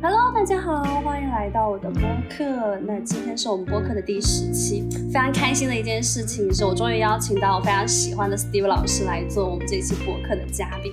[0.00, 2.00] Hello，大家好，欢迎来到我的播
[2.30, 2.78] 客。
[2.86, 10.92] 那今天是我们播客的第十期，非常开心的一件事情是我终于邀请到我非常喜欢的 Steve 老师来做我们这期播客的嘉宾。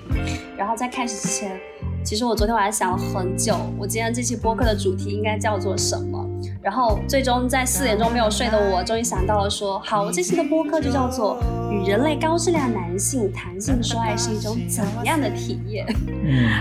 [0.57, 1.55] 然后在开始之前，
[2.03, 6.24] 其实我昨天晚上想了很久，我今天这期播客的主题应该叫做什么？
[6.61, 11.37] 然后最终在四点钟没有睡的我，终于想到了说，好，我这期的播客就叫做
[11.71, 15.85] 《与人类高质量男性谈性说爱是一种怎样的体验》。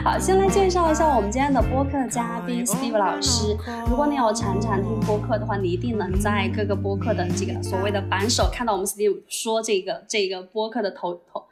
[0.05, 3.57] 好，先来介绍一下我们今天的播客嘉宾 Steve 老师。
[3.88, 11.44] 如果你有常常听播客的话，你一定能在各个播客的这个所谓的榜首看到我们 Steve 说这个这个播客的头头。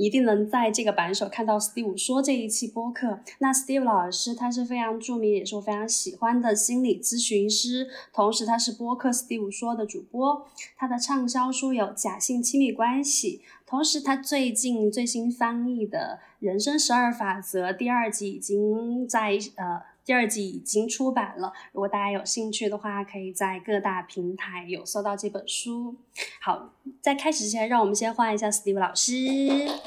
[0.00, 3.20] 一定能在这个版首看到 Steve 说这一期播客。
[3.38, 10.46] 那 Steve 老师他是非常著名，也是我非常喜欢的心理咨询师，同时他是播客 Steve 说的主播。
[10.76, 19.89] 他的畅销书有《假性亲密关系》，同时他最近最新翻译的《人生十二法则》第二集已经在呃。
[20.04, 25.94] 第二季已经出版了，如果大家有兴趣的话，可以在各大平台有搜到这本书。
[26.40, 29.14] 好，在开始之前，让我们先欢迎一下 Steve 老师。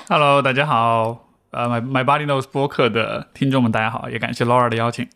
[0.08, 5.10] Hello，大家好，呃，My My Body Knows 播客的听众们，大家好，也感谢 Laura 的邀请。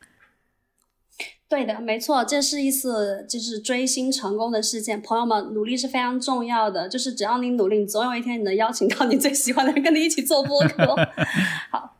[1.47, 5.01] 对的，没错，这是一次就是追星成功的事件。
[5.01, 10.95] 朋友们，努力是非常重要的，就是只要你努力，总有一天你能邀请到你最喜欢的人跟你一起做播客。
[11.71, 11.96] 好。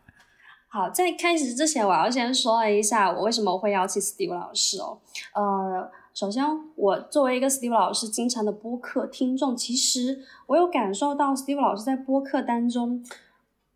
[0.78, 5.00] 好，在开始之前，我要先说一下我为什么会邀请 Steve 老师哦。
[5.34, 13.04] 呃，首先，我作为一个 Steve 老师经常的播客听众，其实我有感受到 Steve 老师在播客当中，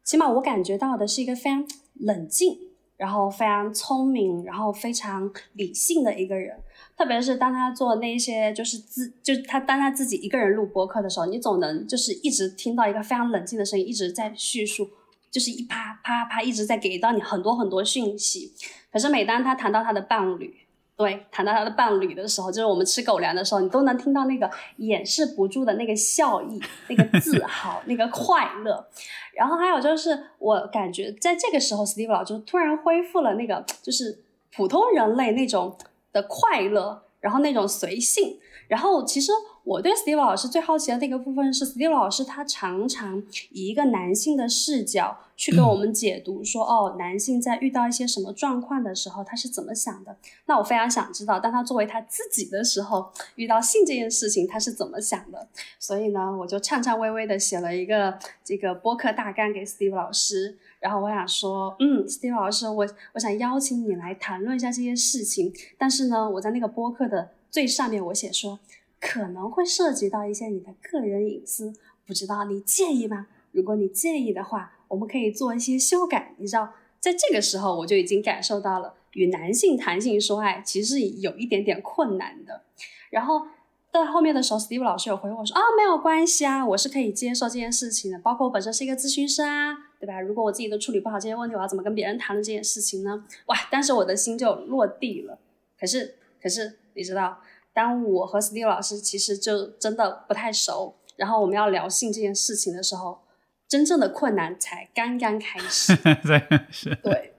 [0.04, 2.60] 起码我感觉到的是一个非常冷静，
[2.98, 6.56] 然后非常聪明，然后非常理性的一个人。
[6.96, 14.88] 特别是当他做那些就是自，就是他当他自己一个人录播客的时候，你总能就是一直听到一个非常冷静的声音一直在叙述。
[15.32, 18.52] 就是一啪啪啪一直在给到你很多很多讯息，
[18.92, 20.54] 可是每当他谈到他的伴侣，
[20.98, 28.86] 对，谈到他的伴侣的时候，就是我们吃狗粮的时候，你都能听到那个掩饰不住的那个笑意、那个自豪、那个快乐。
[29.34, 35.78] 然后还有就是，我感觉在这个时候，Steve 老师突然恢复了那个就是普通人类那种
[36.12, 38.38] 的快乐，然后那种随性。
[38.68, 39.32] 然后其实。
[39.64, 50.18] 我对 Steve 老师最好奇的那个部分是，Steve 老师他常常以一个男性的视角去跟我们解读，说哦，男性在遇到一些什么状况的时候，他是怎么想的。
[50.48, 55.48] 那我非常想知道，当他作为他自己的时候，遇到性这件事情，他是怎么想的。
[55.80, 65.54] 所以呢，我就颤颤巍巍的写了一个这个播客大纲给 Steve 老师，然后我想说，嗯，Steve 老师，我我想邀请你来谈论一下这些事情。
[65.78, 68.58] 但是呢，我在那个播客的最上面我写说。
[69.02, 71.74] 可能会涉及到一些你的个人隐私，
[72.06, 73.28] 不知道你介意吗？
[73.52, 76.36] 如果你介意的话，我们可以做一些修改。
[76.38, 82.62] 你知道，在这个时候我就已经感受到了，与男性谈性说爱其实有一点点困难的。
[83.10, 83.48] 然后
[83.92, 88.20] 到后面的时候，Steve 老师有回我说啊，没有关系啊，我是可以接受这件事情的。
[88.20, 90.22] 包括我本身是一个咨询师啊，对吧？
[90.22, 93.26] 如果我自己都处理不好这些问题，我要怎么跟别人谈论这件事情呢？
[93.48, 93.58] 哇！
[93.72, 95.40] 但是我的心就落地了。
[95.80, 97.42] 可是，可是你知道？
[97.74, 103.20] 当我和 Steve 老师其实就真的不太熟，然后我们要聊性这件事情的时候，
[103.68, 105.96] 真正的困难才刚刚开始。
[106.24, 107.36] 对，是，对，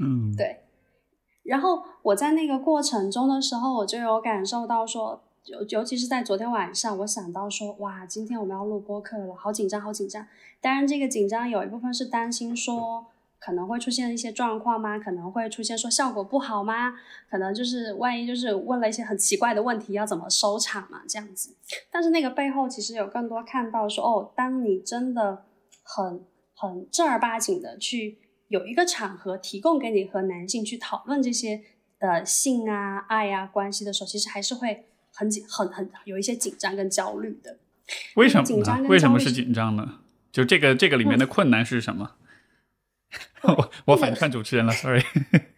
[0.00, 0.60] 嗯，对。
[1.42, 10.26] 然后我在那个过程中的时候，我就有感受到说，尤尤其是在昨天晚上，我想到说，哇，今天我们要录播客了，好紧张，好紧张。
[10.60, 13.06] 当然，这个紧张有一部分是担心说。
[13.40, 14.98] 可能会出现一些状况吗？
[14.98, 16.92] 可能会出现说效果不好吗？
[17.30, 21.00] 可能就是万一就是问了一些很奇怪的问题，要怎么收场嘛？
[21.08, 21.56] 这样子。
[21.90, 25.44] 但是那个背后其实有更多看到说，哦，当你真的
[25.82, 26.22] 很
[26.54, 28.18] 很正儿八经的去
[28.48, 31.62] 有一个场合提供给你和男性去讨论这些
[31.98, 34.84] 的性啊、爱啊关系的时候，其实还是会
[35.14, 37.56] 很紧、很很有一些紧张跟焦虑的。
[38.16, 38.86] 为什么呢？
[38.88, 40.00] 为什么是紧张呢？
[40.30, 42.12] 就这个这个里面的困难是什么？
[43.42, 45.02] 我我反串主持人了，sorry。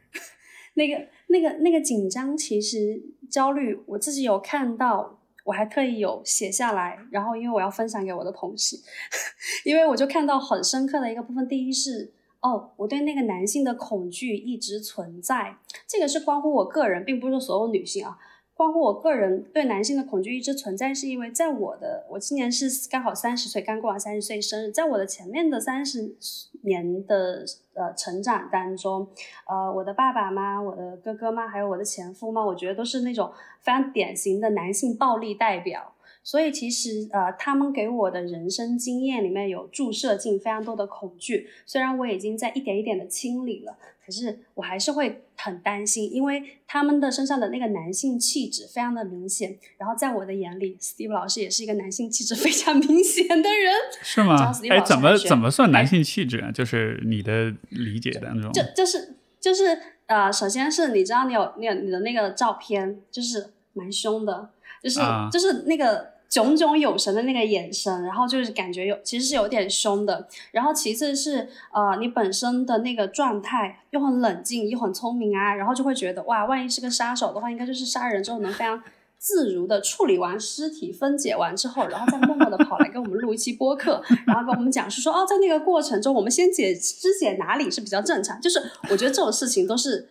[0.74, 8.76] 那个那个那个紧张，其实焦虑，我自己有看到，我还特意有写下来，然后因为我要分享给我的同事，
[9.64, 11.46] 因为我就看到很深刻的一个部分。
[11.46, 15.56] 第一是，哦，我对那个男性的恐惧一直存在，
[15.86, 18.18] 这个是关乎我个人，并不是所有女性啊。
[18.54, 26.14] 关乎我个人对男性的恐惧一直存在，是因为在我的我今年是刚好三十岁，刚过完三十岁生日，在我的前面的三十
[26.62, 27.44] 年的
[27.74, 29.08] 呃成长当中，
[29.48, 35.91] 呃，我的爸爸妈、我的哥哥妈，还有我的前夫嘛，我觉得都是那种非常典型的男性暴力代表，
[36.22, 43.76] 所以其实呃，他们给我的人生经验里面有注射进非常多的恐惧，虽然我已经在一点一点的清理了。
[44.04, 49.56] 可是我还是会很担心，因为他们的身上的那个男性气质非常的明显。
[49.78, 53.72] 然后在我的眼里，Steve 老师也是一个男性气质非常明显的人，
[54.02, 54.52] 是吗？
[54.68, 56.50] 哎，怎么怎么算男性气质啊？
[56.50, 64.50] 就是你的理解当中，就就是就是呃，首先是你知道你有你有你的那个照片，就是蛮凶的，
[64.82, 64.98] 就是
[65.30, 66.11] 就是那个。
[66.32, 70.26] 炯炯有神的那个眼神，然后就是感觉有，其实是有点凶的。
[70.50, 78.82] 然后其次是，呃，你本身的那个状态又很冷静，又很聪明啊，然后就会觉得，哇，万一是个杀手的话，应该就是杀人之后能非常
[79.18, 88.40] 自如的处理完尸体、分解完之后，然后再默默的跑来跟我们录一期播客，然后跟我们讲述说，哦，在那个过程中，我们先解肢解哪里是比较正常。
[88.40, 88.58] 就是
[88.88, 90.08] 我觉得这种事情都是。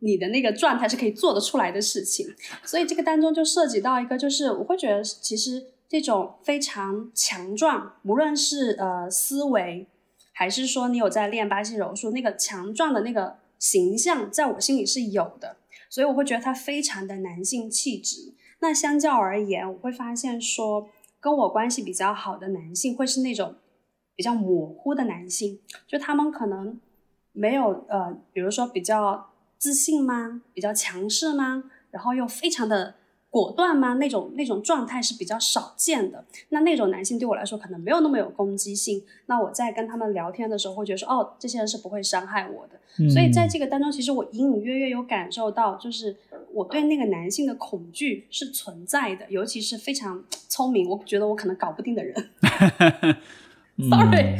[0.00, 2.26] 你的那个状态是可以做得出来的事情，
[2.62, 9.86] 所以这个当中就涉及到一个，就是我会觉得其实这种非常强壮，无论是呃思维，
[10.32, 15.56] 还是说你有在练巴西柔术，那个强壮的那个形象，在我心里是有的，
[15.88, 18.34] 所以我会觉得他非常的男性气质。
[18.60, 20.88] 那相较而言，我会发现说
[21.20, 23.54] 跟我关系比较好的男性，会是那种
[24.14, 26.80] 比较模糊的男性，就他们可能
[27.32, 29.30] 没有呃，比如说比较。
[29.64, 30.42] 自信吗？
[30.52, 31.64] 比较强势吗？
[31.90, 32.96] 然后又非常的
[33.30, 33.94] 果断吗？
[33.94, 36.22] 那种那种状态是比较少见的。
[36.50, 39.02] 那那种男性对我来说可能没有那么有攻击性。
[39.24, 42.78] 那我在跟他们聊天的时候，会觉得说，哦，这些人是不会伤害我的。
[43.08, 46.14] 所以在这个当中，其实我隐隐约约有感受到，就是
[46.52, 52.14] 我对那个男性的恐惧是存在的，尤其是非常聪明，我觉得我可能搞不定的人。
[53.90, 54.38] Sorry。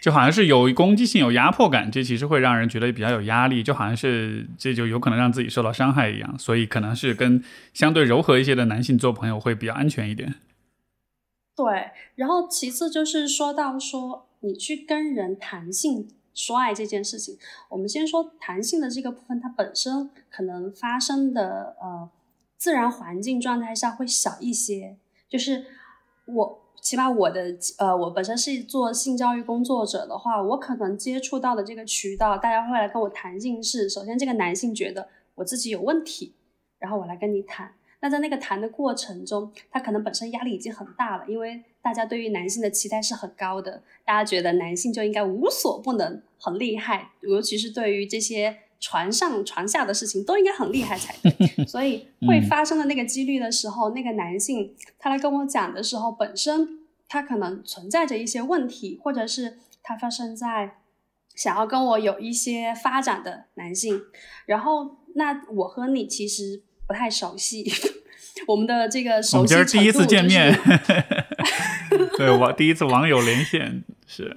[0.00, 7.42] 就好像是有攻击性、有压迫感，这其实会让人觉得比较有压力，就好像是这就有可能让自己受到伤害一样，所以可能是跟
[7.74, 10.36] 相对柔和一些的男性做朋友会比较安全一点。
[11.56, 17.36] 对，然后其次就是说到说你去跟人谈性说爱这件事情，
[17.68, 22.08] 我们先说谈性的这个部分，它本身可能发生的呃
[22.56, 24.96] 自然环境状态下会小一些，
[25.28, 25.66] 就是
[26.26, 26.64] 我。
[26.88, 36.32] 起码我的呃，我本身是做性教育工作者的话，我可能接触到的这个渠道，大家会来跟我谈性事，首先这个男性觉得我自己有问题，
[36.78, 37.74] 然后我来跟你谈。
[38.00, 48.60] 那在那个谈的过程中，他可能本身压力已经很大了，因为大家对于男性的期待是很高的，大家觉得男性就应该无所不能，很厉害，尤其是对于这些。
[48.80, 56.77] 船上船下的事情都应该很厉害才对， 所以会发生的那个几率的时候，那个男性他来跟我讲的时候，本身
[57.08, 60.76] 他可能存在着一些问题，或者是他发生在
[61.34, 64.02] 想要跟我有一些发展的男性，
[64.46, 67.70] 然后那我和你其实不太熟悉，
[68.46, 70.54] 我们的这个熟悉程度第一次见面，
[72.16, 74.36] 对我第一次网友连线是。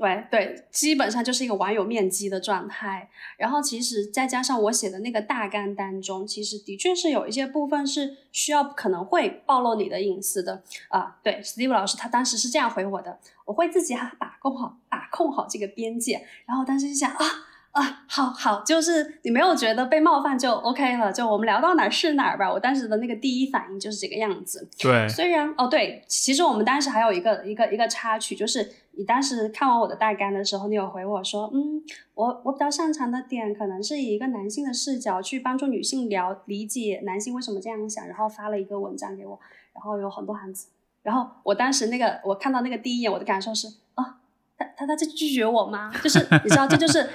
[0.00, 3.10] 对对，基本上就是一个网友面基的状态。
[3.36, 11.18] 然后其实再加上我写的那个大纲当中，其实的确是有一些部分是需要可能会暴露你的隐私的啊。
[11.22, 16.26] 对，Steve 老师他当时是这样回我的，我会自己把控好把控好这个边界。
[16.46, 17.24] 然后当时就想啊
[17.72, 22.52] 啊，好好，就是你没有觉得被冒犯就 OK 了，就我们聊到哪儿是哪儿吧。
[22.52, 24.68] 我当时的那个第一反应就是这个样子。
[24.78, 28.70] 对，虽然哦对，其实我们当时还有一个一个一个插曲就是。
[28.94, 31.80] 你当时看完我的大纲的时候，你有回我说，嗯，
[32.12, 39.38] 我我比较擅长的点可能是以一个男性的视角去帮助女性聊理解男性为什么这样想，然后发了一个文章给我，
[39.72, 40.66] 然后有很多汉字，
[41.02, 44.18] 然后我当时那个我看到那个第一眼，我的感受是，啊，
[44.58, 45.90] 他他他在拒绝我吗？
[46.02, 47.08] 就是你知道，这就是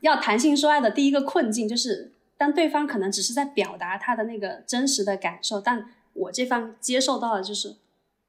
[0.00, 7.76] 要谈性说爱的第一个困境，就是当对方可能只是在表达他的那个真实的感受，但我这方接受到的就是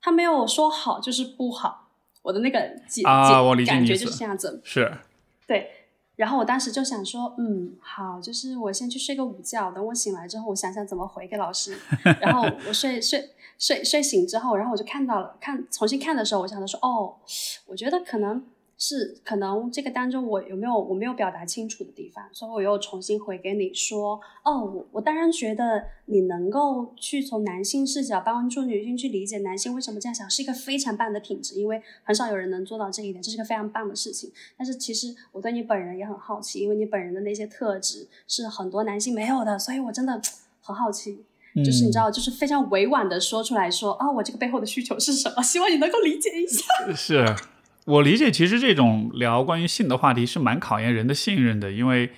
[0.02, 1.90] 他没有说好就是不好。
[2.24, 4.92] 我的那个解解感觉就是这样子，是，
[5.46, 5.70] 对。
[6.16, 11.78] 然后我当时就想说，嗯，好，就是我先去睡个午觉，等我醒来之后，我想想怎么回给老师。
[12.22, 13.30] 然后我睡睡
[13.60, 17.16] 睡睡醒之后，然后我就看到了，看重新看的时候，我想着说，哦，
[17.68, 18.44] 我觉得可能。
[18.78, 34.32] 是可能这个当中我有没有我没有表达清楚的地方，所以我又重新回给你说，哦，我我当然觉得你能够去从男性视角帮助女性去理解男性为什么这样想，是一个非常棒的品质，因为很少有人能做到这一点，这是个非常棒的事情。
[34.58, 40.22] 但是其实我对你本人也很好奇，因为你本人的那些特质是很多男性没有的，所以我真的
[40.62, 41.24] 很好奇，
[41.64, 45.42] 就是你知道，就是非常委婉的说出来说，啊，我这个背后的需求是什么？
[45.42, 46.64] 希望你能够理解一下。
[46.94, 47.55] 是。
[47.86, 52.10] 我理解，其实这种聊关于性的话题是蛮考验人的信任的，因为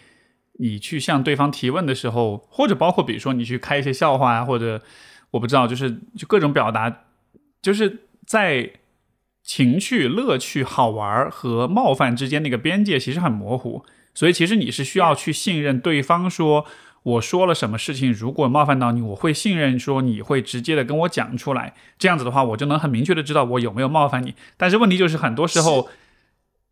[0.60, 4.82] 你去向对方提问的时候，或者包括比如说你去开一些笑话啊，或者
[5.32, 7.04] 我不知道，就是就各种表达，
[7.62, 8.72] 就是在
[9.44, 16.66] 情趣、乐趣、好玩和冒犯之间那个边界其实很模糊，所以其实你是需要去信任对方，说
[17.08, 24.34] 我说了什么事情，如果冒犯到你，我会信任说你会直接的跟我讲出来，这样子的话，我就能很明确的知道我有没有冒犯你。
[24.58, 25.90] 但是问题就是很多时候。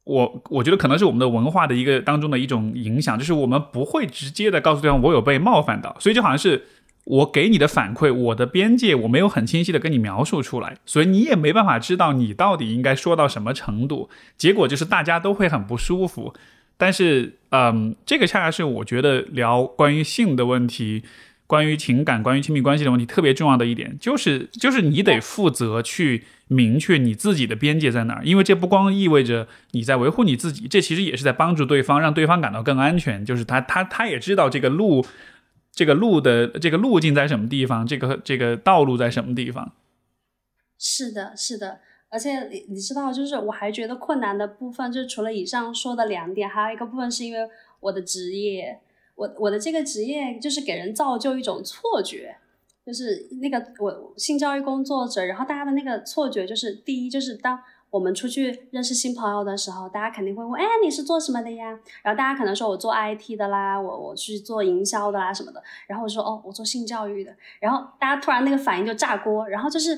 [0.06, 6.68] 我我觉得可能是我们的文化的一个当中的一种影响，就是我们不会直接的告诉对方我有被冒犯到，所以就好像是
[7.06, 16.36] 我给你的反馈，我的边界我没有很清晰的跟你描述出来，所以你也没办法知道你到底应该说到什么程度，结果就是大家都会很不舒服。
[16.78, 21.04] 但是，嗯，这个恰恰是我觉得聊关于性的问题。
[21.48, 33.24] 关于情感、关于亲密关系的问题，特别重要的一点就是，就是你得负责去明确你自己的边界在哪儿，因为这不光意味着你在维护你自己，这其实也是在帮助对方，让对方感到更安全。
[33.24, 35.06] 就是他他他也知道这个路，
[35.72, 39.72] 这个路的这个路径在什么地方，这个这个道路在什么地方。
[40.80, 41.82] 是的，是的，
[42.16, 47.50] 而且你你知道，就是我还觉得困难的部分，就是除了以上说的两点，还有一个部分是因为
[47.82, 48.80] 我的职业。
[49.16, 52.36] 我我的这个职业就是给人造就一种错觉，
[52.86, 57.58] 就是那个我性教育工作者，然后大家的那个错觉就是，第一就是当
[57.90, 61.80] 我们出去认识新朋友的时候，大家肯定会问，哎，你是做什么的呀？
[62.04, 69.98] 然后大家可能说我做 IT 的啦，我我去做营销的啦什么的，然后我说哦，我做性教育的，然后大家突然那个反应就炸锅，然后就是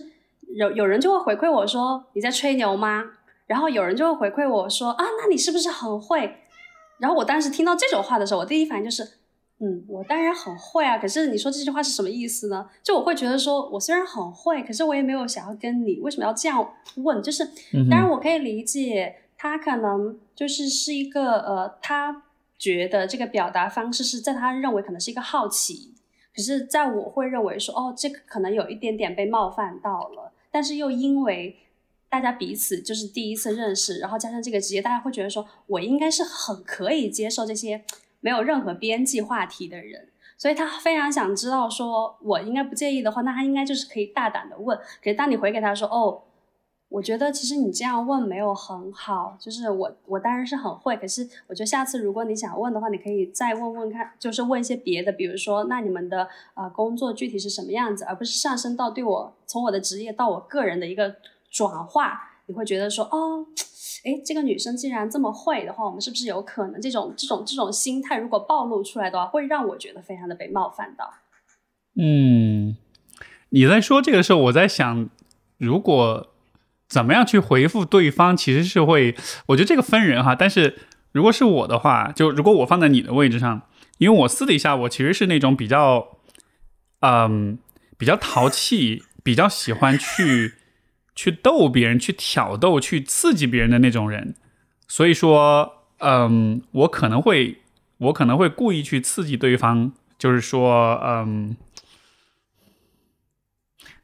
[0.54, 3.04] 有有人就会回馈我说你在吹牛吗？
[3.46, 6.38] 然后有人就会回馈我说啊，那你是不是很会？
[7.00, 9.04] 然后我当时听到这种话的时候，我第一反应就是，
[9.60, 10.98] 嗯，我当然很会啊。
[10.98, 12.68] 可是你说这句话是什么意思呢？
[12.82, 17.22] 就我会觉得说，我虽然很会，可是我也没有想要跟你为什么要这样问。
[17.22, 17.46] 就是，
[17.89, 22.24] 当然我可以理解他可能就是是一个呃，他
[22.58, 25.94] 觉得这个表达方式是在他认为可能是一个好奇，
[26.36, 31.55] 可是在我会认为说，哦，这个可能有一点点被冒犯到了，但是又因为。
[32.09, 37.83] 大家彼此就是第一次认识，然后加上这个职业，大家会觉得说我应该是很可以接受这些
[38.21, 44.77] 没有任何边际话题的人，所以他非常想知道说我应该不介意的话，那他应该就是可以大胆的问。
[45.03, 46.23] 可是当你回给他说哦，
[46.89, 61.15] 我觉得其实你这样问没有很好，就是我我当然是很会，可是我觉得下次如果你想问的话，你可以再问问看，就是问一些别的，比如说那你们的呃工作具体是什么样子，而不是上升到对我从我的职业到我个人的一个。
[61.50, 63.48] 转化，你会觉得说，哦，
[64.03, 71.10] 哎，这个女生既然这么会的话，我们是不是有可能这种这种这种心态，如果暴露出来的话，会让我觉得非常的被冒犯到。
[71.96, 72.75] 嗯，
[73.50, 75.10] 你在说这个时候，我在想，
[75.58, 76.27] 如果
[76.88, 79.15] 怎么样去回复对方，其实是会，
[79.48, 80.36] 我觉得这个分人哈。
[80.36, 80.77] 但是
[81.12, 83.62] 如果是我的话，就如果我放在你的位置上，
[83.98, 86.17] 因为我私底下我其实是那种比较，
[87.01, 87.60] 嗯，
[87.98, 90.53] 比较淘气， 比较喜欢去。
[91.20, 94.36] 去逗别人，去挑逗，去刺激别人的那种人，
[94.88, 97.58] 所以说，嗯，我可能会，
[97.98, 101.58] 我可能会故意去刺激对方，就是说，嗯，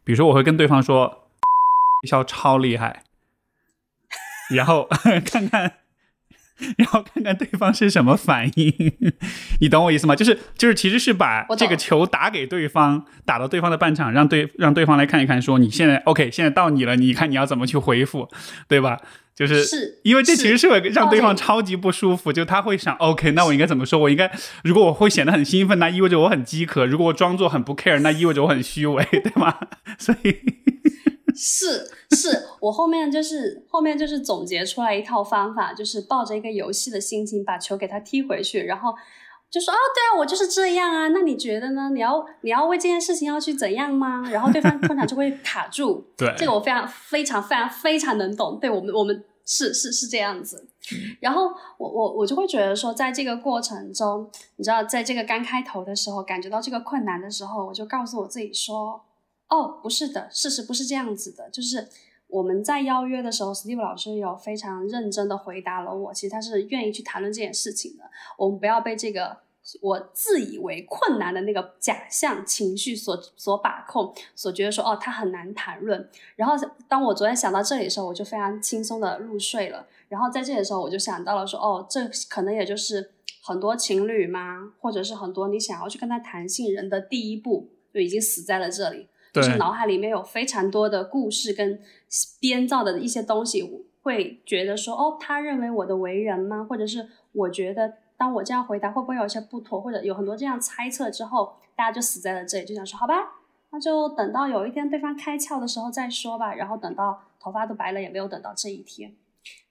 [0.03, 1.22] 比如说我会跟对方说，
[2.03, 3.03] 笑超厉害，
[4.51, 4.87] 然后
[5.25, 5.73] 看看。
[6.77, 8.73] 然后看看对方是什么反应，
[9.59, 10.15] 你懂我意思吗？
[10.15, 18.29] 就是就是，其实是把这个球打给对方，打到对方的半场，让对让对方来看一看，说你现在 OK，现在到你了，你看你要怎么去回复，
[18.67, 19.01] 对吧？
[19.35, 23.99] 就是是因为这其实是会让对方超级不舒服，就他会想 OK，那我应该怎么说？
[23.99, 24.31] 我应该
[24.63, 29.57] 如果我会显得很兴奋，那意味着我很饥渴；如果我装作很不 care，那意味着我很虚伪，对吗？
[29.97, 30.37] 所以。
[31.37, 38.93] 是是，我后面就是后面就是总结出来一套方法，就是抱着一个游戏的心情把球给他踢回去，然后
[39.49, 41.89] 就说哦，对啊，我就是这样啊，那你觉得呢？
[41.93, 44.23] 你要你要为这件事情要去怎样吗？
[44.31, 46.03] 然后对方通常就会卡住。
[46.17, 48.59] 对，这个我非常非常非常非常能懂。
[48.59, 50.67] 对我们我们是是是这样子。
[51.19, 59.01] 然后我我我就会觉得说，在这个过程中，你知道，在这个刚开头的时候，感觉到这个困难的时候，我就告诉我自己说。
[59.53, 61.47] 哦，不是的，事实不是这样子的。
[61.51, 61.87] 就是
[62.27, 66.11] 我们在邀约的时候，Steve 老师有非常认真的回答了我。
[66.11, 68.03] 其实他是愿意去谈论这件事情的。
[68.35, 69.37] 我们不要被这个
[69.79, 76.09] 我自以为困难的那个假象情绪所所把控，所觉得说哦，他很难谈论。
[76.35, 76.55] 然后
[76.87, 79.85] 当我昨天想到这里的时候，我就非常轻松的入睡了。
[80.09, 83.11] 然后在这里的时候，我就想到了说，哦，这可能也就是
[83.43, 89.07] 很多情侣嘛，或者是很多你想要去跟他谈性人的第一步，就已经死在了这里。
[89.33, 91.81] 就是脑海里面有非常多的故事跟
[92.39, 96.65] 编造的一些东西，会觉得说，哦，他认为我的为人吗？
[96.69, 99.81] 或者是我觉得，当我这样回答会不会有些不妥？
[99.81, 103.15] 或者有很多这样猜测之后，大家就死在了这里，就想说，好吧，
[103.71, 106.53] 那就等到有一天对方开窍的时候再说吧。
[106.53, 109.15] 然后等到头发都白了，也没有等到这一天。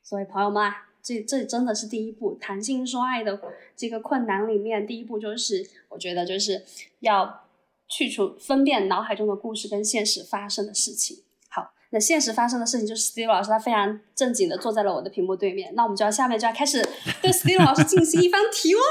[0.02, 3.40] 所以朋友们啊，这这真的是第一步，谈性说爱的
[3.76, 6.64] 这个困难里面，第一步就是我觉得就是
[7.00, 7.45] 要
[7.94, 11.18] 去除分辨脑海中的故事跟现实发生的事情。
[11.49, 16.82] 好，那现实发生的事情就是 Steve 老师他非常正经的坐在了我的屏幕对面，那我们就要下面就要开始
[17.20, 18.82] 对 Steve 老师进行一番提问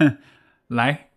[0.00, 0.18] 了。
[0.68, 1.10] 来，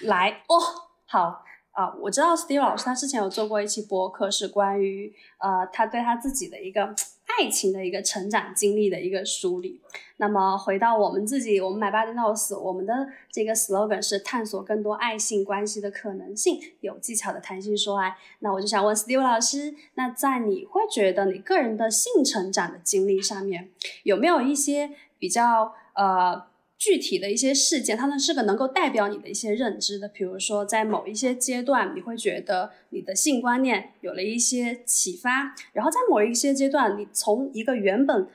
[0.00, 0.58] 来哦，
[1.04, 1.42] 好。
[1.76, 6.94] 啊，我知道 Steve 老师他之前有做过一期博客，是关于呃他对他自己的一个
[7.38, 9.80] 爱情的一个成长经历的一个梳理。
[10.18, 18.16] 那么回到我们自己，我们买 Body Knows，我们的这个 slogan 是探索更多爱性关系的可能性，有技巧的谈性说爱。
[18.38, 23.70] 那我就想问 Steve 老师，那在你会觉得你个人的性成长的经历上面，
[24.04, 26.46] 有没有一些比较呃？
[26.78, 30.08] 具体的一些事件，它呢是个能够代表你的一些认知的。
[30.08, 38.28] 比如说，在某一些阶段，你会觉得你的性观念有了一些启发；然后在某一些阶段，你从一个原本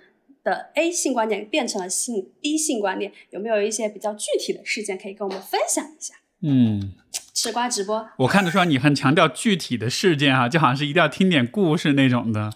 [0.44, 6.16] 的 A 性观念变成了性 B 性观念，有没有一些比较具体的事件可以跟我们分享一下？
[6.44, 6.94] 嗯，
[7.36, 12.52] 吃瓜直播，我看得出来你很强调具体的事件啊，就好像是一定要听点故事那种的。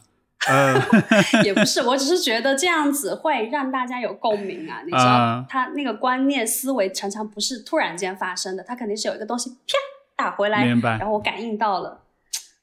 [0.47, 0.79] 呃，
[1.43, 4.81] 也不是，我只是觉得这样子会让大家有共鸣啊。
[4.85, 9.77] 你知道，他那个观念思维常常不是突然间发生的，他肯定是有一个东西啪
[10.15, 10.97] 打回来，明白？
[10.99, 12.01] 然后我感应到了。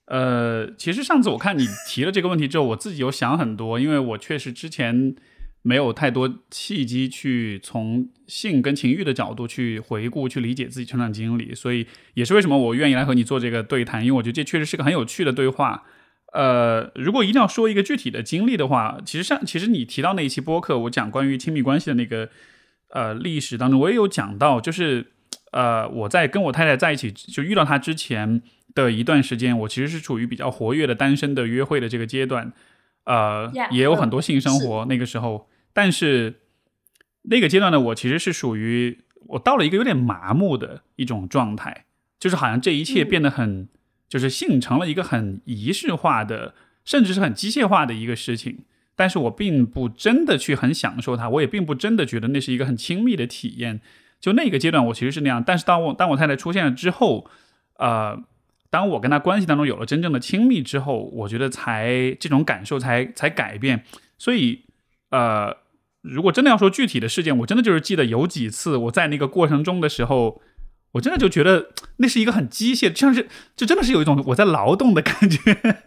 [0.07, 5.17] 呃，其实上次我看你提了这个问题之后，我自己有想很多，因为我确实之前
[5.63, 15.83] 没有太多契机去从性跟情欲的角度去回顾、去理解自己成长经历，所以也是为什么我愿意来和你做这个对谈，因为我觉得这确实是个很有趣的对话。
[16.33, 22.31] 呃，如果一定要说一个具体的经历的话，其实像其实你提到那一期播客，我讲关于亲密关系的那个
[22.89, 25.13] 呃历史当中，我也有讲到，就是
[25.51, 28.41] 呃我在跟我太太在一起就遇到她之前
[28.75, 32.51] 的一段时间，我其实是处于比较活跃的单身的约会的这个阶段，
[33.05, 36.41] 呃也有很多性生活那个时候，但是
[37.25, 41.85] 那个阶段的，我其实是属于我到了一个有点麻木的一种状态，
[42.19, 43.69] 就是好像这一切变得很。
[44.13, 48.59] 就是性成了一个很仪式化的，甚至是很机械化的一个事情，
[48.95, 53.81] 但是我并不真的去很享受它，我也并不真的觉得那是一个很亲密的体验。
[54.21, 55.43] 就那个阶段，我其实是那样。
[55.43, 57.27] 但是当我当我太太出现了之后，
[57.79, 58.23] 呃，
[58.69, 63.83] 当我跟她关系当中有了真正的亲密之后，我觉得才这种感受才才改变。
[64.19, 64.67] 所以，
[65.09, 65.57] 呃，
[66.03, 70.43] 如果真的要说具体的事件，我真的就是记得有几次我在那个过程中的时候。
[70.93, 73.27] 我真的就觉得那是一个很机械，像是
[73.57, 75.39] 就真的是有一种我在劳动的感觉，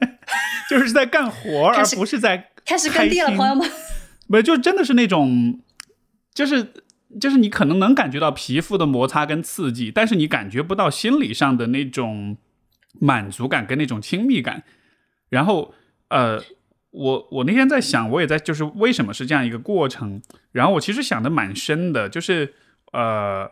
[0.70, 3.70] 就是在干活，而不是在开始耕地了，朋友们。
[4.28, 5.60] 不，就真的是那种，
[6.34, 6.74] 就是
[7.22, 12.38] 就是你可能能感觉到皮肤的摩擦跟刺激，但是你感觉不到心理上的那种
[13.00, 14.63] 满足感跟那种亲密感。
[15.30, 15.76] 然后，
[16.10, 16.41] 呃，
[16.89, 20.20] 我我那天在想，我也在就是为什么是这样一个过程？
[20.52, 22.56] 然后我其实想的蛮深的，就是
[22.91, 23.52] 呃。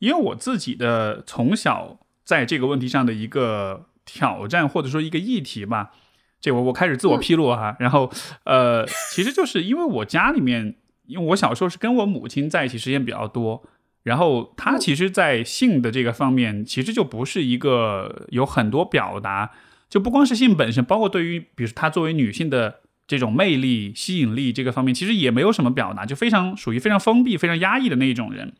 [0.00, 5.92] 因为我自己的从小在这个问题上的一个挑战，或者说一个议题吧，
[6.40, 7.76] 这我我开始自我披露哈。
[7.78, 8.10] 然后，
[8.44, 10.74] 呃，其实就是因为我家里面，
[11.06, 13.62] 因为我小时候是跟我母亲在一起时间比较多，
[14.02, 19.50] 然后她其实，在性的这个方面，其实就不是一个有很多表达，
[19.90, 28.54] 就不光是性本身，包括对于比如她作为女性的这种魅力、吸引力这个方面，其实也没有什么表达，就非常属于非常封闭、非常压抑的那一种人。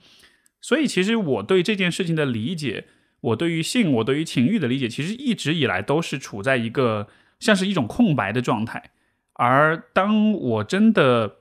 [0.62, 2.84] 所以，其实我对这件事情的理解，
[3.22, 8.90] 我对于性，我对于情欲的理解，其实一直以来都是处在一个像是一种空白的状态。
[9.32, 11.36] 而当我真的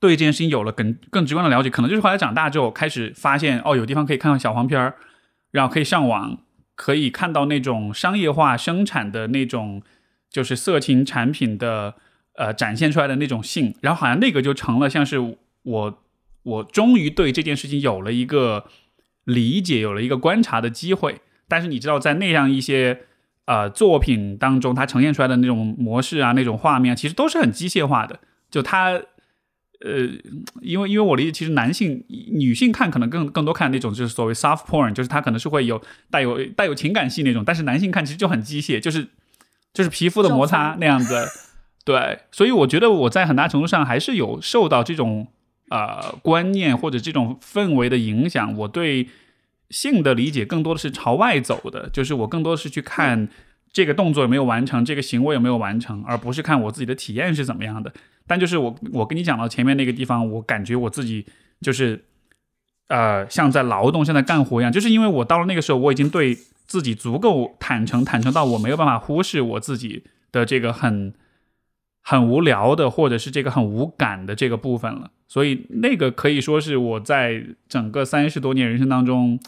[0.00, 4.96] 对这件事情有了更更直观的了解，可能就是后来长大之后，开始发现哦，有地方可以看到小黄片儿，
[5.52, 6.38] 然后可以上网，
[6.74, 9.80] 可以看到那种商业化生产的那种
[10.28, 11.94] 就是色情产品的
[12.34, 16.02] 呃展现出来的那种性，然后好像那个就成了像是我。
[16.42, 18.64] 我终于对这件事情有了一个
[19.24, 21.20] 理解，有了一个观察的机会。
[21.46, 23.00] 但是你知道，在那样一些
[23.44, 28.20] 呃作品当中，它呈现出来的那种模式啊，那种画面，其实都是很机械化的。
[28.50, 30.08] 就它，呃，
[30.62, 37.44] 因为因为我理解，其实男性、女性看可能更更多看那种就是所谓 soft porn，就是它可能是会有带有带有情感戏那种。
[37.44, 39.08] 但是男性看其实就很机械，就是
[39.74, 41.26] 就是皮肤的摩擦那样子。
[41.84, 45.28] 对，所以我觉得我在很大程度上还是有受到这种。
[45.70, 49.08] 呃，观念或者这种氛围的影响，我对
[49.70, 53.28] 性的理解更多的是朝外走的，就是我更多的是去看
[53.72, 57.92] 这个动作有没有完成，这个行为有没有完成，而不是看我自己的体验是怎么样的。
[58.26, 61.24] 但就是我，我跟你讲到前面那个地方，我感觉我自己
[61.60, 62.04] 就是
[62.88, 70.02] 呃，像在劳动，像在干活一样，就是因为我到了那个时候，我已经对自己足够坦诚，坦诚到我没有办法忽视我自己
[70.32, 71.14] 的这个很
[72.02, 75.12] 很无聊的，或者是这个很无感的这个部分了。
[75.30, 79.38] 所以那个可以说是我在整个三十多年人生当中，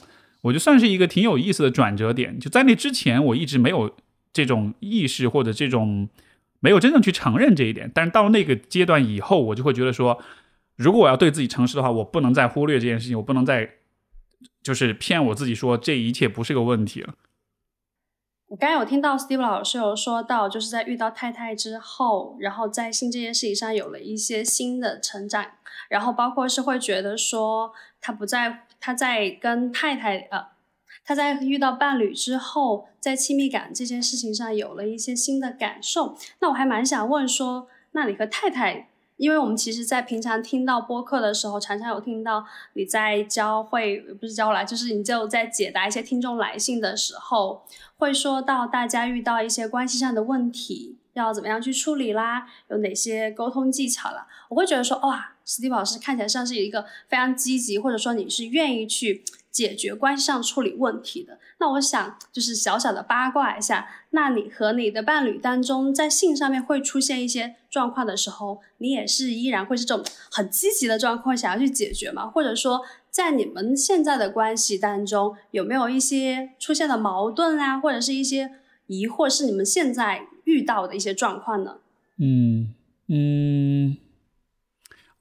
[0.42, 2.38] 我就算是一个挺有意思的转折点。
[2.38, 3.92] 就在那之前，我一直没有
[4.32, 6.08] 这种意识或者这种
[6.60, 7.90] 没有真正去承认这一点。
[7.92, 10.22] 但是到那个阶段以后，我就会觉得说，
[10.76, 13.68] 如果我要对自己诚实的话，我不能再忽略这件事情，我不能再
[14.62, 17.14] 就是骗我自己说这一切不是个问题了。
[18.48, 25.46] 我刚刚有听到 Steve 老师有说到，就是在遇到太太之后，然后在性这件事情上有了一些新的成长，
[25.92, 30.46] 然后包括是会觉得说他不在他在跟太太呃
[31.04, 36.16] 他在遇到伴侣之后，在亲密感这件事情上有了一些新的感受。
[36.40, 38.88] 那我还蛮想问说，那你和太太？
[39.18, 47.62] 因为我们其实，在平常听到播客的时候，常常有听到你在教会，不是教来，就是你就在解答一些听众来信的时候，
[47.98, 59.22] 会说到大家遇到一些关系上的问题，要怎么样去处理啦，有哪些沟通技巧啦，我会觉得说，哇，史蒂老师看起来像是一个非常积极，或者说你是愿意去。
[59.52, 72.26] 解决关系上处理问题的，那我想就是小小的八卦一下，那你和你的伴侣当中，在性上面会出现一些状况的时候，你也是依然会是这种很积极的状况，想要去解决吗？
[72.26, 78.52] 或者说，在你们现在的关系当中，有没有一些出现的矛盾啊，或者是一些
[78.86, 81.76] 疑惑，是你们现在遇到的一些状况呢？
[82.16, 82.72] 嗯
[83.08, 83.98] 嗯。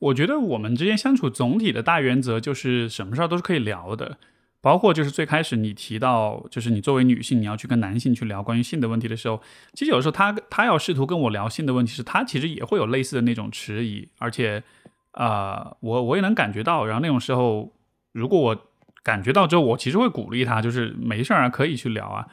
[0.01, 4.17] 我觉得我们之间相处总体的大原则就是什么事儿都是可以聊的，
[4.59, 9.41] 包括就是最开始你提到，就是你作为女性你要去跟男性去聊关于性的问题的时候，
[9.73, 14.63] 其实有时候他他要试图跟我聊性的问题，是他其实也会有类似的那种迟疑，而且
[15.11, 17.71] 啊，我我也能感觉到，然后那种时候，
[18.11, 18.57] 如果我
[19.03, 22.27] 感觉到之后，我其实会鼓励他，就是没事儿啊，可以去聊啊，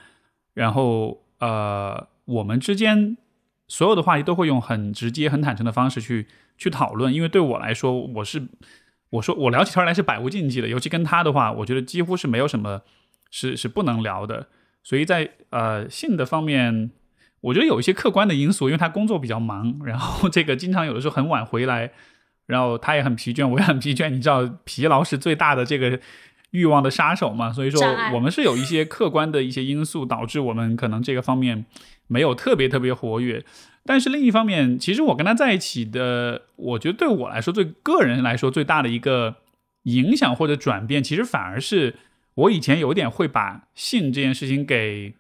[0.55, 3.17] 然后呃，我们之间
[3.69, 6.27] 所有的话题都会用很直接、很坦诚的方式去。
[6.61, 8.49] 去讨论，因为对我来说，我是
[9.11, 12.83] 我说我聊起天来是百无禁忌的，尤其跟他的话，我觉得几乎是没有什么
[13.31, 14.49] 是是不能聊的。
[14.83, 16.91] 所以在呃性的方面，
[17.43, 21.93] 我觉得有一些客观的因素，因为他工作比较忙， 然后这个经常有的时候很晚回来，
[22.47, 24.09] 然后他也很疲倦，我也很疲倦。
[24.09, 26.01] 你知道，疲劳是最大的这个
[26.51, 27.53] 欲望的杀手嘛？
[27.53, 27.81] 所以说，
[28.13, 31.65] 我们是有一些客观的一些因素导致我们可能这个方面
[32.09, 33.45] 没有特别特别活跃。
[33.85, 39.37] 但是另一方面，其实我跟他在一起的，我觉得对我来说，对个人来说最大的一个
[39.85, 41.95] 影响或者转变，其实反而是
[42.35, 45.15] 我以前有点会把性这件事情给，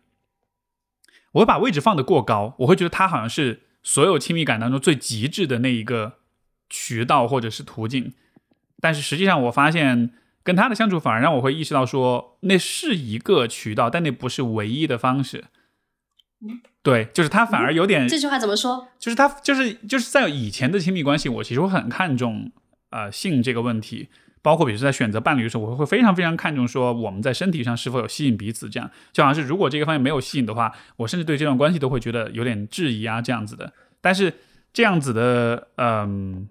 [1.33, 6.19] 我会把位置放得过高，我会觉得他好像是所有亲密感当中最极致的那一个
[6.69, 8.13] 渠道或者是途径。
[8.81, 10.11] 但是实际上，我发现
[10.43, 15.47] 跟他的相处反而让我会意识到说，那是一个渠道，但那不是唯一的方式。
[16.89, 18.89] 对，就是他反而有点这句话怎么说？
[18.99, 22.51] 就是他就是就是在以前的亲密关系，我其实会很看重
[22.89, 24.09] 呃性这个问题，
[24.41, 33.71] 包括比如说在选择伴侣的时候，我会非常非常看重说我们在身体上是否有吸引彼此，这样就好像是如果这个方面没有吸引的话，我甚至对这段关系都会觉得有点质疑啊这样子的。
[34.01, 34.33] 但是
[34.73, 36.49] 这样子的嗯，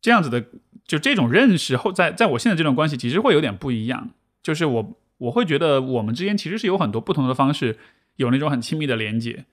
[0.00, 0.42] 这样子的
[0.86, 4.08] 就这种认识后，在在我现在这段关系其实会有点不一样，
[4.42, 7.76] 就是我我会觉得我们之间其实是有很多不同的方式。
[8.16, 9.46] 有那种很亲密的连接，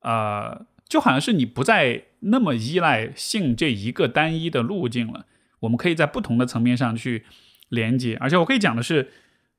[0.00, 5.26] 呃，就好像是你不再那么依赖性这一个单一的路径了。
[5.60, 7.24] 我们可以在不同的层面上去
[7.68, 9.10] 连接，而且我可以讲的是，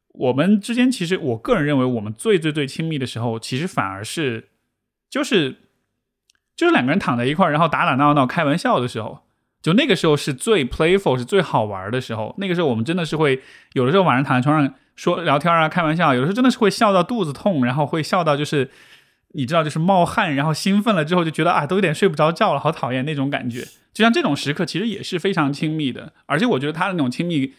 [0.09, 4.49] 我们之间其实我个人认为，我们最最最亲密的时候，其实反而是
[5.09, 5.57] 就是
[6.55, 9.23] 就是两个人躺在一块儿，然后打打闹闹、开玩笑的时候，
[9.61, 12.35] 就那个时候是最 playful、是最好玩的时候。
[12.37, 13.41] 那个时候我们真的是会
[13.73, 14.73] 有的时候晚上躺在床上。
[14.97, 18.69] 说聊天啊，开玩笑，有的时候真的是会笑到肚子痛，然后会笑到就是
[19.33, 23.61] 你知道，就是冒汗，然后兴奋了之后就觉得啊，都有点睡不着觉了，好讨厌那种感觉。
[23.93, 27.53] 就像这种时刻，其实也是非常亲密的，而且我觉得他的那种亲密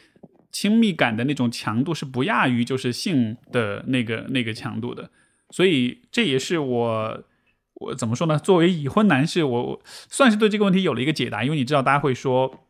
[0.51, 5.09] 亲密感的那种强度是不亚于就是性的那个那个强度的。
[5.51, 7.24] 所以这也是我
[7.74, 8.37] 我怎么说呢？
[8.37, 12.64] 作为已婚男士，我算是对这个问题有了一个解答，因为你知道，大家会说。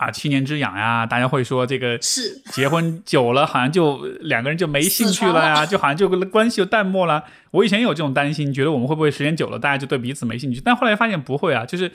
[0.00, 7.22] 啊，七年之痒呀，大家会说这个是结婚久了，好像就两个人就没兴趣了呀，就好像就关系就淡漠了。
[7.50, 10.58] 我以前有这种担心，觉得我们会不会时间久了，大家就对彼此没兴趣？
[10.64, 11.92] 但后来发现不会啊，就是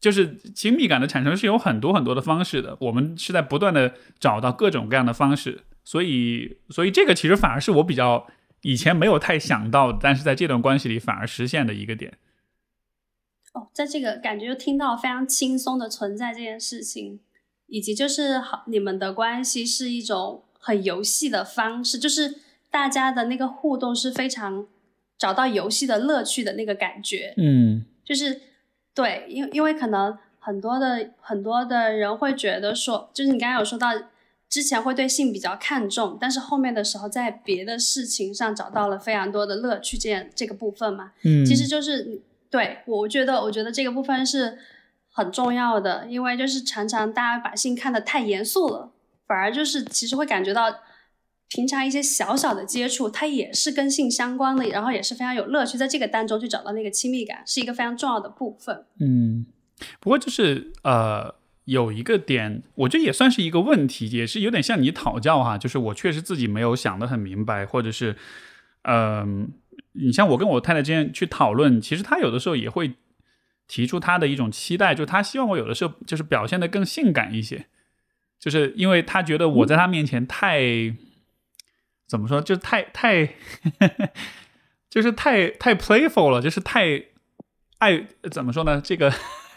[0.00, 8.26] 就是亲密感的产生是有很多很多的方式的，我们是在不断的找到各种各样的方式，所以所以这个其实反而是我比较
[8.62, 12.14] 以前没有太想到，但是在这段关系里反而实现的一个点。
[13.52, 17.20] 哦，在这个感觉就听到非常轻松的存在这件事情，
[17.66, 22.36] 以及就是好你们的关系是一种很游戏的方式，就是
[22.70, 24.66] 大家的那个互动是非常
[25.18, 28.40] 找到游戏的乐趣的那个感觉，嗯，就是
[28.94, 33.92] 对，因因为可能很多的很多的人会觉得说，就是你刚刚有说到，
[34.48, 42.20] 之前会对性比较看重，但是后面的时候在别的事情上找到了非常多的乐趣，这这个部分嘛，嗯，其实就是
[42.52, 44.56] 对我觉得，我觉得这个部分是
[45.10, 48.92] 很重要的，因为就是常常大家把性看得太严肃了，
[49.26, 50.72] 反而就是其实会感觉到。
[51.54, 58.86] 平常一些小小的接触，它也是跟性相关的，然后也是非常有乐趣，在这个当中去找到那个亲密感，是一个非常重要的部分。
[59.00, 59.44] 嗯，
[60.00, 61.34] 不过就是呃，
[61.66, 68.16] 有一个点，我觉得也算是一个问题，也是有点向你讨教哈，就是我确实自己没有想得很明白，或者是，
[68.84, 69.52] 嗯，
[69.92, 72.94] 你像我跟我太太之间去讨论，其实她有的时候也会
[73.66, 77.66] 提出她的一种期待，就她希望我有的时候就是表现得更性感一些，
[78.38, 80.94] 就是因为她觉得我在她面前太。
[82.08, 82.42] 怎么说？
[82.42, 83.26] 就太太，
[84.90, 87.04] 就是太太 playful 了，就是太
[87.78, 88.82] 爱怎么说呢？
[88.84, 89.10] 这个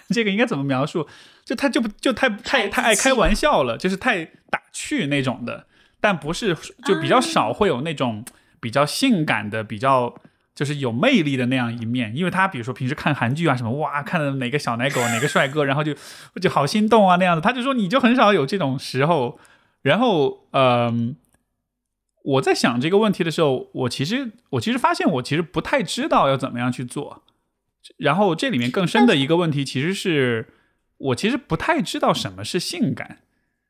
[0.07, 1.05] 这个应该怎么描述？
[1.43, 5.67] 就他就不就太太太爱开玩笑了，就是太打趣那种的，
[5.99, 8.23] 但不是就比较少会有那种
[8.65, 10.15] 比较性感的、比较
[10.55, 12.15] 就是有魅力的那样一面。
[12.15, 15.93] 因为他比如说平时看韩剧啊什么，哇，看的哪个小奶狗哪个帅哥，然后就
[16.41, 17.41] 就好心动啊那样子。
[17.41, 19.39] 他就说你就很少有这种时候，
[19.83, 21.15] 然后嗯。
[22.27, 27.21] 我在想这个问题的时候，我其实我其实发现我其实不太知道要怎么样去做。
[27.97, 30.47] 然后这里面更深的一个问题，其实是
[30.97, 33.19] 我其实不太知道什么是性感。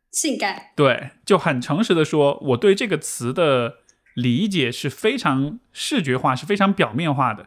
[0.09, 3.79] 性感对，就很诚实的说，我对这个词的
[4.15, 7.45] 理解是非常视觉化，是非常表面化的。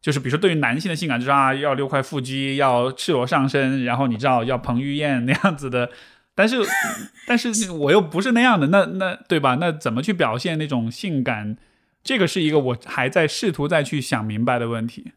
[0.00, 5.90] 就是比如说，对于男性的性感，就是啊，要六块腹肌，要赤裸上身，然后你知道要彭于晏那样子的。
[6.34, 6.56] 但是，
[7.26, 9.56] 但是我又不是那样的，那那对吧？
[9.60, 11.56] 那怎么去表现那种性感？
[12.04, 15.12] 这个是一个我还在试图再去想明白的问题。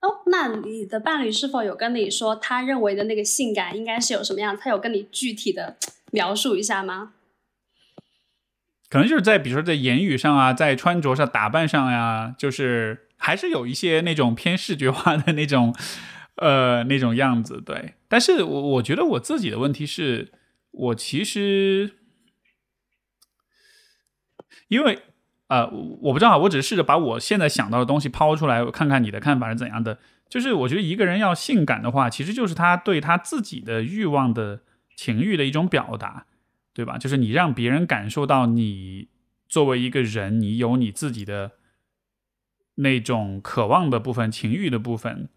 [0.00, 4.56] 哦，那你的伴侣是否有跟你说他认为的那个性感应该是有什么样？
[4.56, 5.76] 他有跟你具体的
[6.12, 7.12] 描述一下吗？
[8.88, 15.74] 可能就是在比如说在言语上啊，在穿着上、打扮上呀，就是还是有一些那种偏视觉化的那种。
[16.38, 17.94] 呃，那种样子，对。
[18.08, 20.30] 但是我我觉得我自己的问题是，
[20.70, 21.92] 我其实，
[24.68, 24.98] 因为
[25.48, 29.98] 呃，我不知道，我只是试着把我现在想到的东西抛出来，看看你的看法是怎样的。
[30.28, 34.60] 就是我觉得一个人要性感的话，其实就是他对他自己的欲望的
[34.94, 36.26] 情欲的一种表达，
[36.76, 36.98] 对吧？
[36.98, 39.08] 就是你让别人感受到你
[39.48, 41.52] 作为一个人，你有你自己的
[42.74, 45.30] 那种渴望的部分、情欲的部分。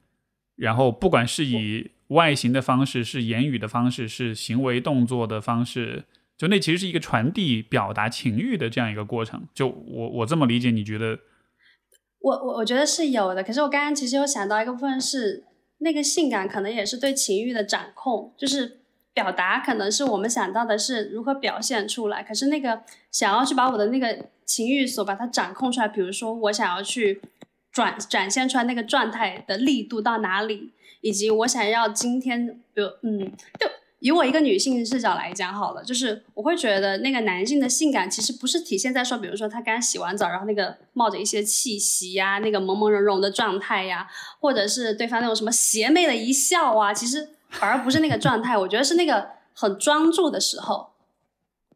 [0.57, 6.03] 然后，不管是以外形的方式，是言语的方式，是行为动作的方式，
[6.37, 9.47] 就那其实是一个传递、表达情欲的这样一个过程。
[9.53, 11.19] 就我我这么理解，你觉得？
[12.19, 13.41] 我我我觉得是有的。
[13.41, 15.45] 可是我刚刚其实有想到一个部分是，
[15.77, 18.78] 那个性感可能也是对情欲的掌控，就是
[19.19, 22.23] 表达可能是我们想到的是如何表现出来。
[22.23, 27.21] 可是那个想要去把我的那个情欲所把它掌控出来，比如说我想要去。
[27.71, 33.67] 转展现出来那个状态的力度到哪里，以及我想要今天，比如嗯，就
[33.99, 44.07] 以我一个女性视角来讲好了，就是我会觉得那个男性的性感其实不是体现在说，比如说他刚洗完澡，然后那个冒着一些气息呀，那个朦朦胧胧的状态呀，
[44.41, 50.91] 或者是对方那种什么邪魅的一笑啊，其实反而不是那个状态，我觉得是那个很专注的时候，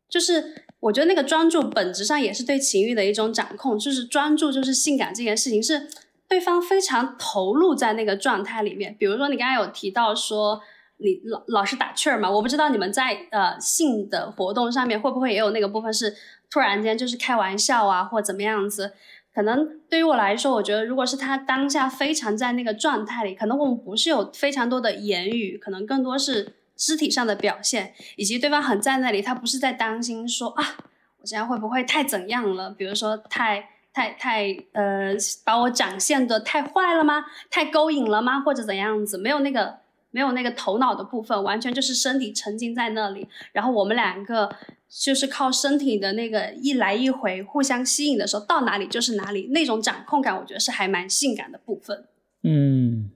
[0.09, 0.63] 就是。
[0.83, 5.88] 我觉得那个专注本质上也是对情欲的一种掌控，就是专注就是性感这件事情是
[6.27, 8.93] 对方非常投入在那个状态里面。
[8.99, 10.62] 比如说你刚才有提到说
[10.97, 16.13] 你老老是打趣儿嘛，我不知道你们在呃性的活动上面会不会也有那个部分是
[16.51, 18.91] 突然间就是开玩笑啊或怎么样子。
[19.34, 26.56] 可能对于我来说，我觉得如果是他当下非常在那个状态里，可能我们不是有非常多的言语，可能更多是。
[26.76, 30.76] 肢体上的表现，以及对方很在那里，他不是在担心说啊，
[31.19, 32.72] 我这样会不会太怎样了？
[32.72, 35.13] 比如说太太太呃，
[35.46, 37.26] 把我展现的太坏了吗？
[37.52, 38.39] 太勾引了吗？
[38.39, 39.19] 或者怎样子？
[39.19, 39.78] 没有那个
[40.13, 43.28] 没有那个头脑的部分，完全就是身体沉浸在那里。
[43.52, 44.56] 然后我们两个
[44.88, 52.06] 就是靠身体的那个一来一回互相吸引的时候，到哪里就是哪里，那种掌控感，我觉得是还蛮性感的部分。
[52.43, 53.12] 嗯。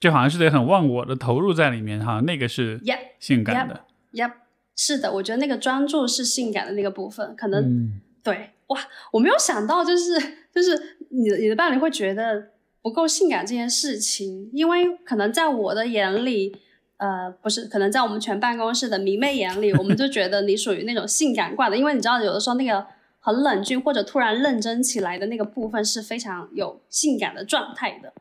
[0.00, 2.80] 就好像是得很忘我的投入在里面哈，那个是
[3.18, 3.84] 性感的。
[4.14, 4.32] Yep，
[4.74, 8.80] 是的，我觉得那个专注是性感的那个部分，可能对哇，
[9.12, 10.18] 我没有想到，就是
[10.54, 12.48] 就是你的你的伴侣会觉得
[12.82, 16.56] 不够性感这件事情，因为可能在我的眼里，
[16.96, 22.86] 呃，不是，可能在我们全办公室的迷妹眼里，我们就觉得你属于那种性感挂的，因为你知道，有的时候那个
[23.20, 28.12] 很冷峻或者突然认真起来的那个部分是非常有性感的状态的。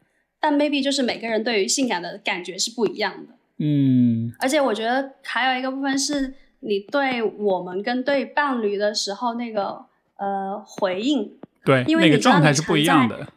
[0.42, 3.34] 但 maybe 就是每个人对于性感的感觉是不一样的。
[3.58, 9.86] 嗯，而且我觉得还有一个部分是你对我们跟对伴侣的时候那个
[10.18, 11.34] 呃回应，
[11.66, 13.28] 对，因为那个状态是不一样的。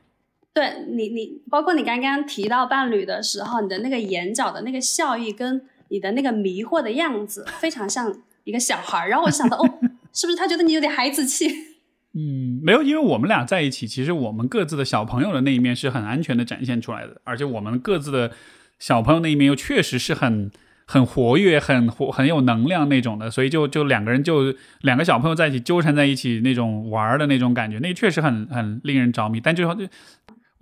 [0.55, 9.09] 对你你包括你刚刚提到伴侣的时候，你的那个眼角的那个笑意跟你的那个迷惑的样子，非常像一个小孩儿。
[9.09, 9.79] 然后我就想到，哦，
[10.13, 11.49] 是不是他觉得你有点孩子气？
[12.15, 18.33] 嗯，没有，因为我们俩在一起，其实我们各自的小朋友的那一面是很安全的展现出来的，而且我们各自的
[18.79, 20.51] 小朋友那一面又确实是很
[20.85, 29.41] 很活跃、很活、很有能量那种的，所以就就两个人就两个小朋友在一起纠缠在一起那种玩儿的那种感觉，那确实很很令人着迷。
[29.41, 29.87] 但最后就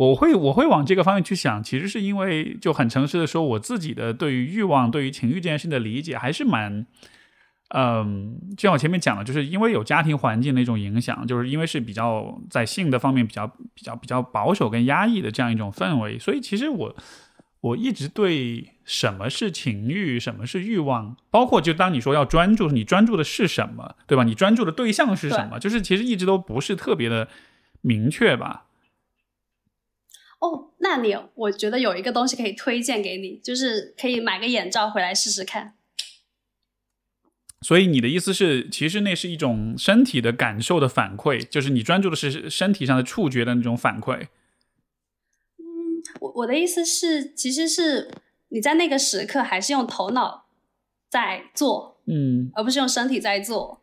[0.01, 6.87] 我会我会往这个方面去想，其实是因为就很诚实的说，我自己的对于欲望、对于情欲这件事的理解还是蛮。
[7.73, 16.97] 嗯，就像我前面讲的，就是因为有家庭环境的一种影响，就是因为是比较在性的方面比较比较比较保守跟压抑的这样一种氛围，所以其实我
[17.61, 24.25] 我一直对什么是情欲，什么是欲望，包括就当你说要专注，你专注的是什么，对吧？
[24.25, 25.61] 你专注的对象是什么？
[25.61, 27.29] 就是其实一直都不是特别的
[27.83, 28.65] 明确吧。
[30.41, 35.75] 哦，那你我觉得有一个东西可以推荐给你，就是可以买个眼罩回来试试看。
[37.63, 44.29] 所以你的意思是，其实那是一种身体的感受的反馈，就是你专注的是身体上的触觉的那种反馈。
[45.59, 48.11] 嗯，我我的意思是，其实是
[48.49, 50.47] 你在那个时刻还是用头脑
[51.11, 53.80] 在做，嗯而不是用身体在做。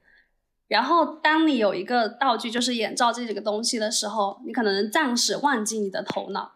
[0.67, 6.53] 然后，当你有一个道具，就是眼罩这几个东西的时候，你可能暂时忘记你的头脑，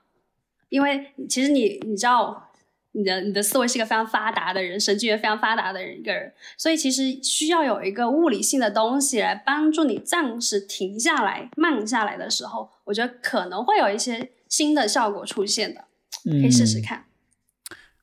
[0.69, 2.47] 因为其实你你知道。
[2.93, 15.85] 你的你的思维是一个非常发达的人，神经元非常发达的人一个人，所以其实需要有一个物理性的东西来帮助你暂时停下来、慢下来的时候，我觉得可能会有一些新的效果出现的，
[16.25, 17.05] 可以试试看。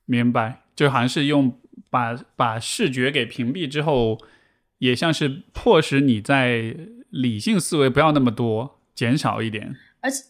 [0.06, 1.52] 明白，就好像是用
[1.90, 4.18] 把把视觉给屏蔽之后，
[4.78, 6.74] 也像是迫使你在
[7.10, 9.76] 理性思维不要那么多，减少一点。
[10.00, 10.24] 而且。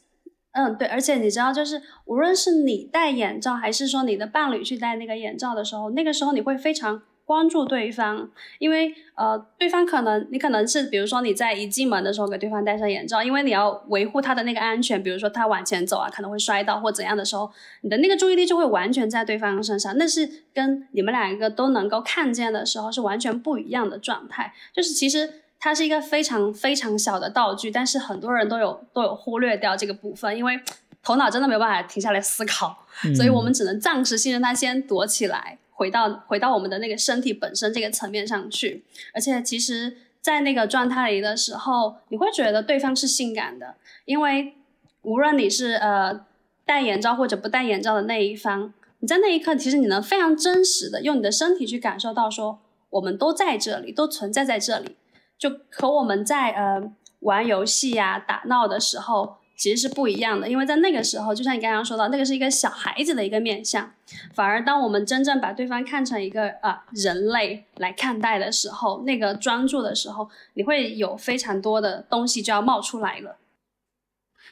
[0.53, 17.51] 嗯，对，而且你知道，就是无论是你戴眼罩，还是说你的伴侣去戴那个眼罩的时候，那个时候你会非常关注对方，因为呃，对方可能你可能是，比如说你在一进门的时候给对方戴上眼罩，因为你要维护他的那个安全，比如说他往前走啊，可能会摔倒或怎样的时候，
[17.83, 25.43] 你的那个注意力就会完全在对方身上，那是跟你们两个都能够看见的时候是完全不一样的状态，就是其实。
[25.61, 30.57] 它是一个非常非常小的道具，但是很多人都有都有忽略掉这个部分，因为
[31.03, 32.87] 头脑真的没有办法停下来思考，
[33.17, 38.85] 所以我们只能暂时性让它先躲起来，回到回到我们的那个身体本身这个层面上去。
[39.15, 44.55] 而且其实，在那个状态里的时候，你会觉得对方是性感的，因为
[45.03, 46.27] 无论你是呃
[46.67, 52.59] 戴眼罩或者不戴眼罩的那一方，你在那一刻其实你能非常真实的用你的身体去感受到，说
[52.91, 54.97] 我们都在这里，都存在在这里。
[55.39, 63.93] 就和我们在呃玩游戏呀、打闹的时候其实是不一样的，因为在那个时候，就像你刚刚说到，那个是一个小孩子的一个面相，
[64.33, 73.39] 反而当我们真正把对方看成一个啊人类来看待的时候，那个专注的时候，你会有非常多的东西就要冒出来了。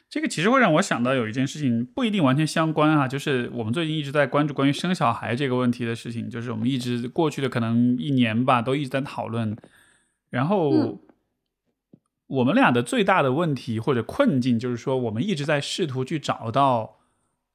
[0.09, 9.55] 这个其实会让我想到有一件事情，不一定完全相关啊，就是我们最近一直在关注关于生小孩这个问题的事情，就是我们一直过去的可能一年吧，都一直在讨论。
[10.29, 10.99] 然后，
[12.27, 16.97] 我们俩的最大的问题或者困境，就是说，我们一直在试图去找到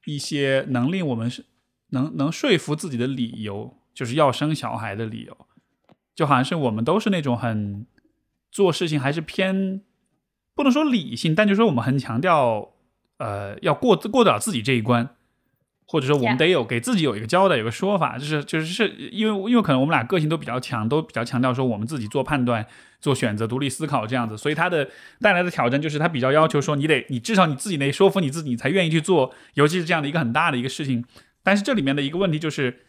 [0.06, 1.44] 一些能令我们是
[1.90, 5.36] 能能说服自己的理由，就是要生小孩的理由，
[6.14, 7.86] 就好像是我们都是那种很
[8.50, 9.82] 做事情还是偏
[10.54, 12.72] 不能说理性，但就是说我们很强调，
[13.18, 15.14] 呃，要过过得了自己这一关。
[15.92, 22.66] 或者说，我们得有给自己有一个交代，有个说法，就是就是是因为因为可能我们俩个性都比较强，都比较强调说我们自己做判断、
[22.98, 24.88] 做选择、独立思考这样子，所以他的
[25.20, 31.04] 带来的挑战就是他比较要求说你得你至少你自己得说服你自己，你才愿意去做，尤其是这样的一个很大的一个事情。
[31.42, 32.86] 但是这里面的一个问题就是，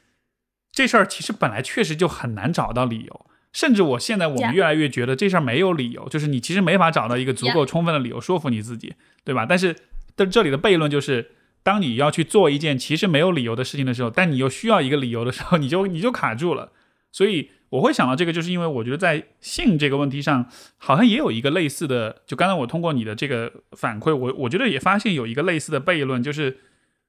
[0.72, 8.94] 这事儿其实本来确实就很难找到理由，甚至我现在我们越来越觉得这事儿没有理由，就是你其实没法找到一个足够充分的理由说服你自己，
[9.26, 9.46] 对吧？
[9.46, 9.76] 但是
[10.16, 11.32] 但这里的悖论就是。
[11.64, 16.74] 当你要去做一件其实没有理由的事情的时候，但你又需要一个理由的时候，你就 你就卡住了。
[17.10, 22.22] 所以我会想到这个，就是因为我觉得在性这个问题上，好像也有一个类似的。
[22.26, 26.60] 就刚才我通过你的这个反馈，我我觉得也发现有一个类似的悖论，就是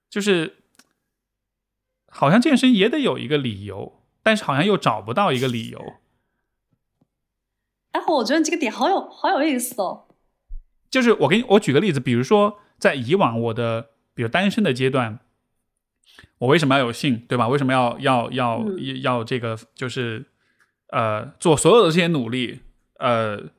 [0.09, 0.59] 就是
[2.09, 5.95] 好像健身也得有一个理由，但是好像又找不到一个理由。
[7.91, 10.05] 哎，我觉得你这个点好有好有意思哦。
[10.91, 13.94] 就是我给你我举个例子，比如说在以往我的。
[14.15, 15.19] 比如单身的阶段，
[16.39, 17.49] 我为什么要有性，对吧？
[17.49, 20.25] 为什么要要要嗯要这个就是
[20.89, 22.61] 呃做所有的这些努力？
[22.99, 23.51] 呃，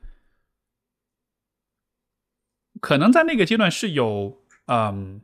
[2.80, 5.20] 可能在那个阶段是有嗯，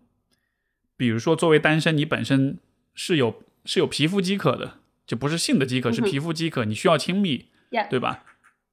[0.96, 2.58] 比如说作为单身，你本身
[2.94, 7.48] 是有是有皮肤饥渴的，就不是性的饥渴，是皮肤饥渴，你需要亲密，
[7.88, 8.24] 对吧？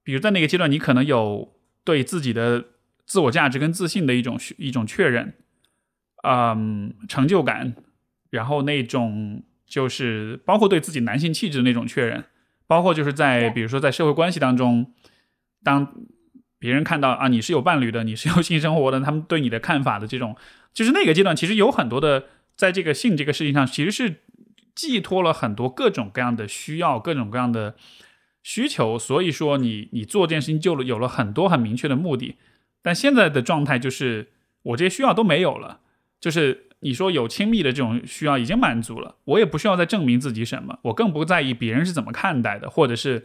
[0.04, 2.66] 比如在那个阶段，你可能有对自己的
[3.06, 5.34] 自我价值跟自信的一种一种确认，
[6.24, 7.74] 嗯，成就感，
[8.30, 12.26] 然后那种就是包括对自己男性气质的那种确认，
[12.68, 14.94] 包括就是在比如说在社会关系当中，
[15.64, 15.94] 当
[16.58, 20.36] 别人看到啊你是有伴侣的，你是有性生活的，他们对你的看法的这种，
[20.74, 24.22] 就是那个阶段其实有很多的在这个性这个事情上，其实是
[24.76, 27.76] 寄托了很多各种各样的需要，各种各样的
[28.44, 32.36] 需求，所以说你你做这件事情就有了很多很明确的目的。
[32.82, 34.30] 但现在的状态就是
[34.64, 35.80] 我这些需要都没有了，
[36.20, 43.24] 就是你说有亲密的这种需要已经满足了，我也不需要再证明自己什么，我更不在意别人是怎么看待的，或者是。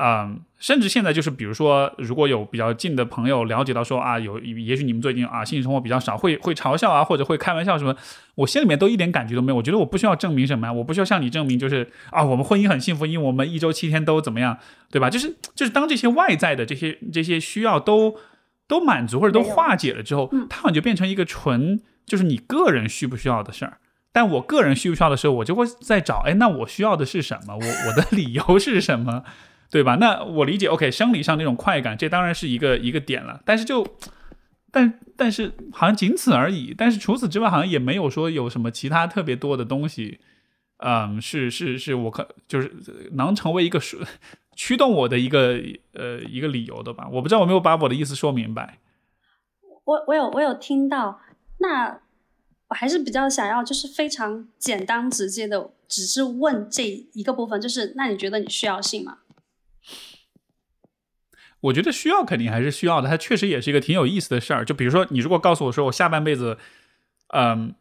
[0.00, 7.96] 嗯，甚至现在就是，比如说，如果有比较近的朋友了解到说啊，有也许你们最近啊性生活比较少，会会嘲笑啊，或者会开玩笑什么，
[8.36, 9.56] 我心里面都一点感觉都没有。
[9.56, 14.56] 我觉得我不需要证明什么呀，我不需要向你证明，就是啊，我们婚姻很幸福，因为我们一周七天都怎么样，
[14.88, 15.10] 对吧？
[15.10, 18.14] 就是就是当这些外在的这些这些需要都
[18.68, 23.78] 都满足或者都化解了之后嗯，它好像就变成一个纯就是你个人需不需要的事儿。
[24.10, 27.54] 但我个人需不需要的时候，我就会在找，哎，那我需要的是什么？
[27.54, 29.22] 我我的理由是什么？
[29.70, 29.96] 对吧？
[29.96, 33.42] 那我理解，OK，生理上那种快感，这当然是一个一个点了。
[33.44, 33.86] 但是就，
[34.72, 36.74] 但但是好像仅此而已。
[36.76, 40.20] 但是除此之外，好像也没有说有什么其他特别多的东西，
[40.78, 42.72] 嗯，是是是我可就是
[43.12, 43.98] 能成为一个是
[44.56, 45.60] 驱动我的一个
[45.92, 47.06] 呃一个理由的吧。
[47.12, 48.78] 我不知道我没有把我的意思说明白。
[49.84, 51.20] 我我有我有听到，
[51.58, 52.00] 那
[52.68, 59.18] 我还是比较想要，就是非常简单直接的，只是问这一个部分，就是那你觉得你需要信吗？
[61.60, 64.64] 我觉得需要肯定还是需要的，它确实也是一个挺有意思的事儿。
[64.64, 66.56] 就比如说，你如果告诉我说我下半辈子，
[67.34, 67.74] 嗯，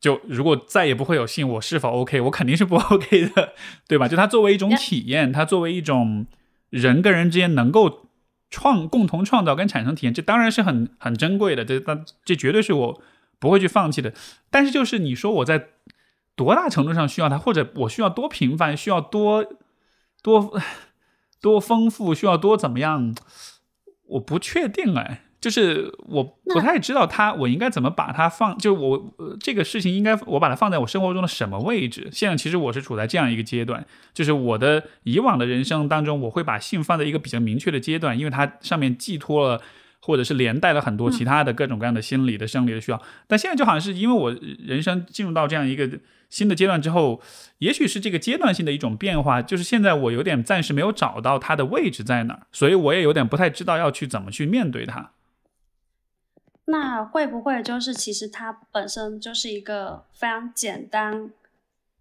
[0.00, 2.20] 就如果再也不会有信，我是否 OK？
[2.22, 3.52] 我肯定是不 OK 的，
[3.86, 4.08] 对吧？
[4.08, 6.26] 就它作为一种.体验，它作为一种
[6.70, 8.08] 人跟人之间能够
[8.48, 13.02] 创共同创造跟产生体验，这当然是很很珍贵的，这但这绝对是我
[13.38, 14.12] 不会去放弃的。
[14.50, 15.68] 但是就是你说我在
[16.34, 19.44] 多大程度上需要它，或者我需要多频繁，需要多
[20.22, 20.60] 多
[21.40, 23.14] 多丰富，需要多怎么样？
[24.06, 32.08] 我不确定哎，就是我不太知道它，我应该怎么把它放，就我、这个事情应该我把它放在我生活中的什么位置？
[32.12, 33.84] 现在其实我是处在这样一个阶段，
[34.14, 39.60] 就是我的以往的人生当中，我会把性放在一个比较明确的阶段，因为它上面寄托了。
[40.00, 45.88] 或者是连带了很多其他的各种各样的心理的、生理的需要，但现在就好像是因为我人生进入到这样一个
[46.30, 47.20] 新的阶段之后，
[47.58, 55.10] 也许是这个阶段性的一种变化，就是现在我有点暂时没有找到它的位置在哪儿，所以我也有点不太知道要去怎么去面对它。
[56.66, 61.30] 那会不会就是其实它本身就是一个非常简单，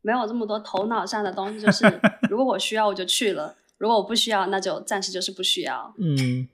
[0.01, 1.85] 没有这么多头脑上的东西，就是
[2.29, 5.93] 如果我需要我就去了，如果我不需要那就暂时就是不需要。
[5.97, 6.47] 嗯，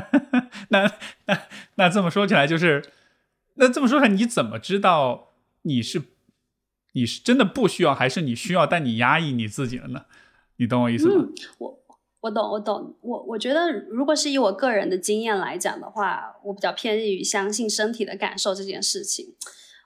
[0.70, 0.90] 那
[1.26, 1.40] 那
[1.74, 2.82] 那这么说起来，就是
[3.54, 6.02] 那这么说起来，你怎么知道你是
[6.92, 10.06] 你是真的不需要，还是你需要但你压抑你自己了呢？
[10.56, 11.24] 你懂我意思吗？
[11.26, 11.78] 嗯，我
[12.20, 19.34] 我懂，我懂，我我觉得如果是以我个人的经验来讲的话，我比较偏于相信身体的感受这件事情。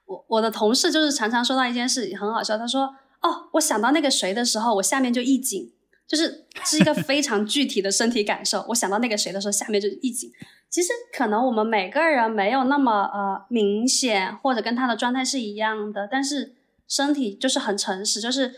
[0.07, 5.73] 我我的同事就是常常说到一件事很好笑，他说：“哦，我想到那个谁的时候，我下面就一紧。”
[6.09, 8.65] 就是是一个非常具体的身体感受。
[8.69, 10.33] 我想到那个谁的时候，下面就一紧。
[10.71, 16.55] 其实可能我们每个人没有那么呃明显，或者跟他的状态是一样的，但是
[16.89, 18.55] 身体就是很诚实，就是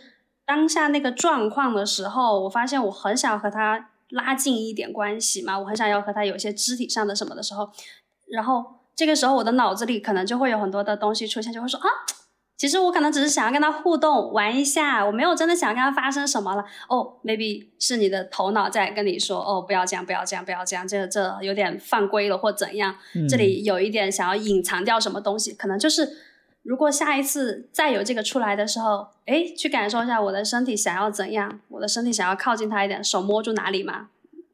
[0.46, 7.68] 当下那个状况的时候，我发现我很想和他拉近一点关系嘛，我很想要和他有些肢体上的什么的时候，
[8.28, 8.64] 然后
[8.96, 11.86] 这个时候我的脑子里可能就会有很多的东西出现，就会说啊。
[12.61, 16.61] 其实我可能只是想要跟他互动玩一下，我没有真的想跟他发生什么了。
[16.91, 22.95] 哦、oh,，maybe 是你的头脑在跟你说，哦、oh,，不要这样，不要这样，不要这样，这这有点犯规了或怎样。
[23.15, 26.07] 嗯这里有一点想要隐藏掉什么东西，可能就是
[26.63, 34.09] 如果下一次再有这个出来的时候，哎，去感受一下我的身体想要怎样，我的身体想要靠近他一点，手摸住哪里嘛，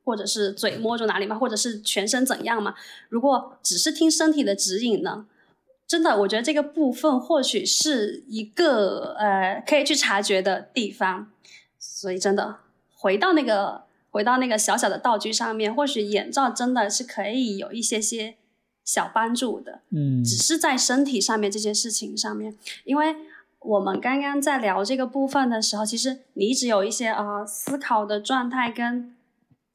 [0.05, 2.77] 或者是嘴摸住哪里嘛，或者是全身怎样嘛。
[3.09, 5.27] 如果只是听身体的指引呢？
[5.87, 11.31] 真的，我觉得这个部分或许是一个呃可以去察觉的地方，
[11.79, 12.57] 所以真的
[12.93, 18.37] 回到那个回到那个小小的道具上面，或许眼罩真的是可以有一些些
[18.85, 20.25] 小帮助的，嗯。
[20.25, 23.15] 只是在身体上面这些事情上面，因为
[23.61, 29.15] 我们刚刚在聊这个部分的时候，其实你一直有一些呃思考的状态，跟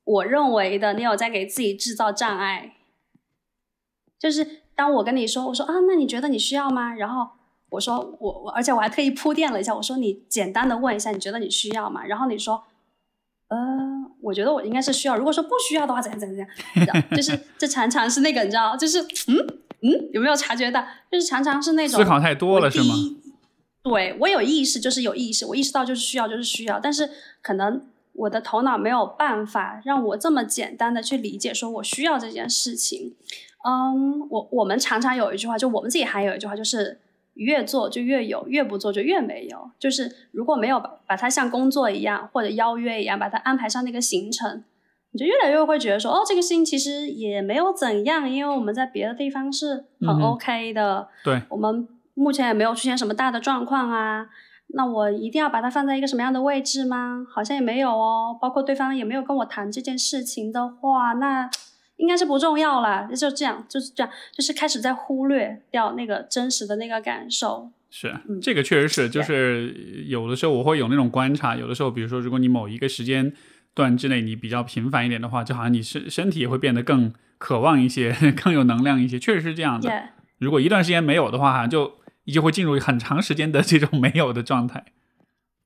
[0.04, 2.76] 我认为的你有在给自己制造障碍。
[4.20, 6.96] 就是当我跟你说，我说啊，那你觉得你需要吗？
[6.96, 7.28] 然后
[7.70, 12.04] 我说我我，而且我还特意铺垫了一下，我说你简单的问一下，你觉得你需要吗？
[12.04, 12.64] 然后你说，
[13.50, 13.58] 呃，
[14.22, 15.16] 我觉得我应该是需要。
[15.16, 17.10] 如果说不需要的话，怎样怎样怎样？
[17.12, 19.38] 就是这常常是那个，你知道，就是嗯
[19.84, 20.84] 嗯，有没有察觉到？
[21.12, 22.96] 就是常常是那种思考太多了，是吗？
[23.84, 27.08] 对我有意识，就是有意识，我意识到就是需要，就是需要，但是
[27.44, 33.14] 可能我的头脑没有办法让我这么简单的去理解，说我需要这件事情。
[33.64, 37.00] 嗯，我我们常常有一句话，就我们自己还有一句话，就是
[37.36, 39.70] 越做就越有，越不做就越没有。
[39.78, 44.64] 就是如果没有把把它像工作一样或者邀约一样把它安排上那个行程，
[45.12, 51.08] 你就越来越会觉得说，哦，这个事情其实也没有怎样，因为我们在别的地方是很 OK 的。
[51.24, 54.28] 对，我们目前也没有出现什么大的状况啊。
[54.74, 57.26] 那我一定要把它放在一个什么样的位置吗？
[57.30, 58.38] 好像也没有哦。
[58.42, 61.50] 包括对方也没有跟我谈这件事情的话，那。
[62.02, 67.70] 应该是不重要了，就这样，就是这样，就是开始在忽略掉那个真实的那个感受。
[67.92, 73.32] 是，这个确实是，就是有的时候我会有那种观察，有的时候，比如说，如果你某一个时间
[73.76, 80.10] 段之内你比较频繁一点的话，就好像你身身体也会变得更渴望一些， 更有能量一些，确实是这样的。
[80.40, 84.86] 如果一段时间没有的话，就你就会进入很长时间的这种没有的状态。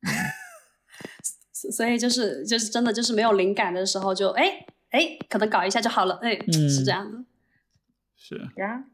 [1.72, 4.66] 所以就是就是真的就是没有灵感的时候，就哎。
[4.96, 6.18] 哎，可能搞一下就好了。
[6.22, 7.26] 哎，是这样的，
[8.16, 8.86] 是呀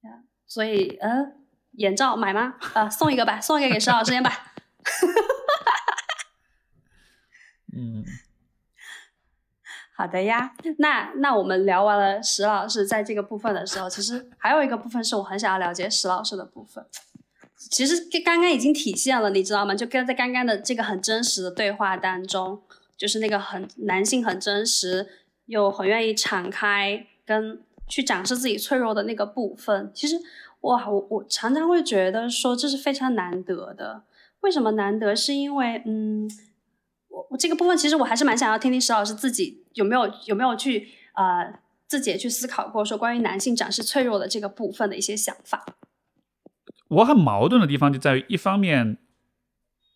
[0.00, 1.34] 呀，所以呃，
[1.72, 2.56] 眼罩买吗？
[2.74, 4.32] 啊，送一个吧，送一个给石老师先吧。
[7.72, 8.04] 嗯，
[9.94, 10.52] 好的呀。
[10.78, 16.84] 那那我们聊完了石老师在这个部分的时候，其实还有一个部分是我很想要了解石老师的部分。
[17.70, 19.74] 其实刚刚已经体现了，你知道吗？
[19.74, 22.62] 就跟在刚刚的这个很真实的对话当中。
[22.98, 25.08] 就是那个很男性、很真实
[25.46, 29.90] 又很愿意敞开跟去展示自己脆弱的那个部分。
[29.94, 30.16] 其实，
[30.62, 34.02] 哇，我我常常会觉得说这是非常难得的。
[34.40, 35.14] 为什么难得？
[35.14, 36.28] 是因为，嗯，
[37.08, 45.64] 我我这个部分其实我还是蛮想要听听石老师自己有没有有没有去呃自己也去思考过说关于男性展示脆弱的这个部分的一些想法。
[46.88, 48.98] 我很矛盾的地方就在于一方面。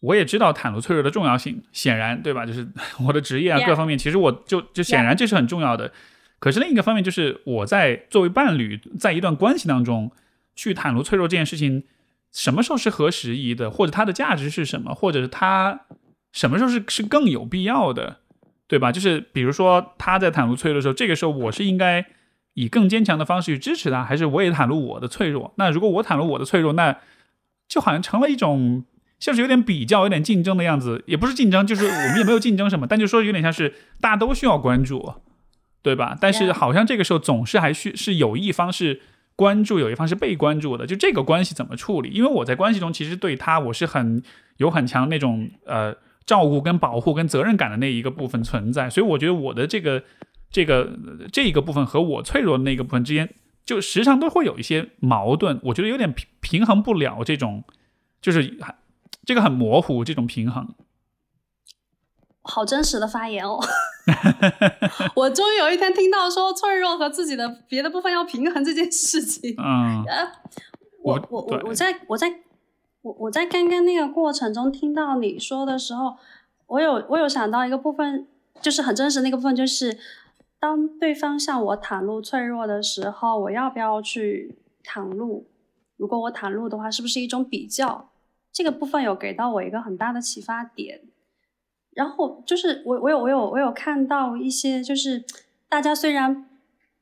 [0.03, 2.45] 我也知道袒露脆弱的重要性，显然，对吧？
[2.45, 2.67] 就是
[3.07, 5.93] 我的职业啊，各方面，其实我就就显然这是很重要的。
[6.41, 10.11] 可是另一个方面，就是我在作为伴侣，在一段关系当中
[10.57, 11.85] 去袒露脆弱这件事情，
[12.33, 15.83] 什么时候是合时宜的，或者它的价值是什么，或者是它
[16.33, 18.17] 什么时候是是更有必要的，
[18.67, 18.91] 对吧？
[18.91, 22.05] 就是比如说他在袒露脆弱的时候，这个时候我是应该
[22.55, 25.55] 以更坚强的方式去支持他，还是我也袒露我的脆弱？
[25.59, 26.99] 那如果我袒露我的脆弱，那
[27.69, 28.85] 就好像成了一种。
[29.23, 35.15] 像是有点比较、有点竞争的样子，也不是竞争，就是我们也没有竞争什么， 但就说有点像是大家都需要关注，
[35.81, 36.19] 对吧？
[36.21, 39.01] 但是好像这个时候总是还需是有一方是
[39.37, 42.11] 关注，有一方是被关注的，就这个关系怎么处理？
[42.11, 44.21] 因为我在关系中其实对他我是很
[44.57, 45.95] 有很强那种呃
[46.27, 50.03] 照顾跟保护跟责任感的那一个部分存在，所以我觉得我的这个
[50.51, 50.99] 这个
[51.31, 53.33] 这一个部分和我脆弱的那个部分之间，
[53.65, 57.63] 就时常都会有一些矛盾，我觉得有点平平衡不了这种，
[58.21, 58.75] 就是还。
[59.25, 60.75] 这个很模糊，这种平衡，
[62.43, 63.61] 好真实的发言哦！
[65.15, 69.55] 我终于有一天听到说脆弱和自己的别的部分要平衡这件事情。
[69.59, 70.05] 嗯，
[71.05, 72.41] 我我我我在我在
[73.03, 76.17] 我我在刚刚那个过程中听到你说的时候，
[76.67, 78.27] 我有我有想到一个部分，
[78.61, 79.97] 就是很真实那个部分，就是
[80.59, 85.47] 当对方向我袒露脆弱的时候，我要不要去袒露？
[85.97, 88.09] 如果我袒露的话，是不是一种比较？
[88.53, 91.01] 这个部分有给到我一个很大的启发点，
[91.95, 95.25] 然后就是我我有我有我有看到一些，就是
[95.71, 96.47] 大家虽然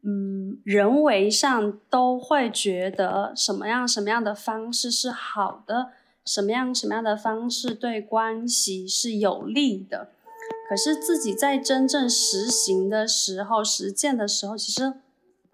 [0.03, 5.91] 嗯人为上都会觉得什么样什么样的方式是好的，
[6.25, 10.11] 什么样什么样的方式对关系是有利的，
[10.69, 14.95] 可是自己在真正实行的时候、实践的时候，其实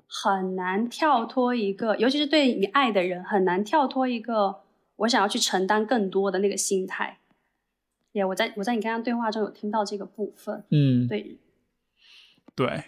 [0.06, 4.65] 很难跳脱一个，尤其是对你爱的人，很难跳脱一个。
[4.96, 7.18] 我想要去承担更多的那个心态，
[8.12, 11.38] 也我在我在你刚刚对话中有听到这个部分，嗯，对，
[12.54, 12.84] 对，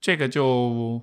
[0.00, 1.02] 这个就，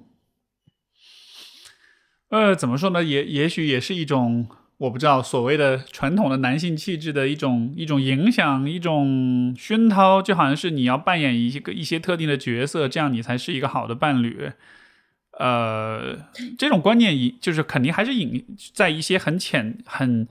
[2.30, 3.04] 呃，怎么说呢？
[3.04, 4.47] 也也许也是一种
[4.78, 14.51] 我不知道所谓的传统的男性气质的一种一种影响，一种熏陶，就好像是你要扮演一个一些特定的角色，这样你才是一个好的伴侣。
[15.40, 16.16] 呃，
[16.58, 20.28] 这种观念隐就是肯定还是隐在一些很浅、很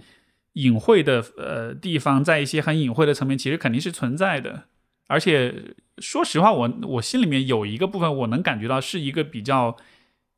[0.52, 4.64] 隐晦的呃地方，在一些很隐晦的层面，其实肯定是存在的。
[5.08, 9.76] 而且说实话，我我心里面有一个部分，我能感觉到是一个比较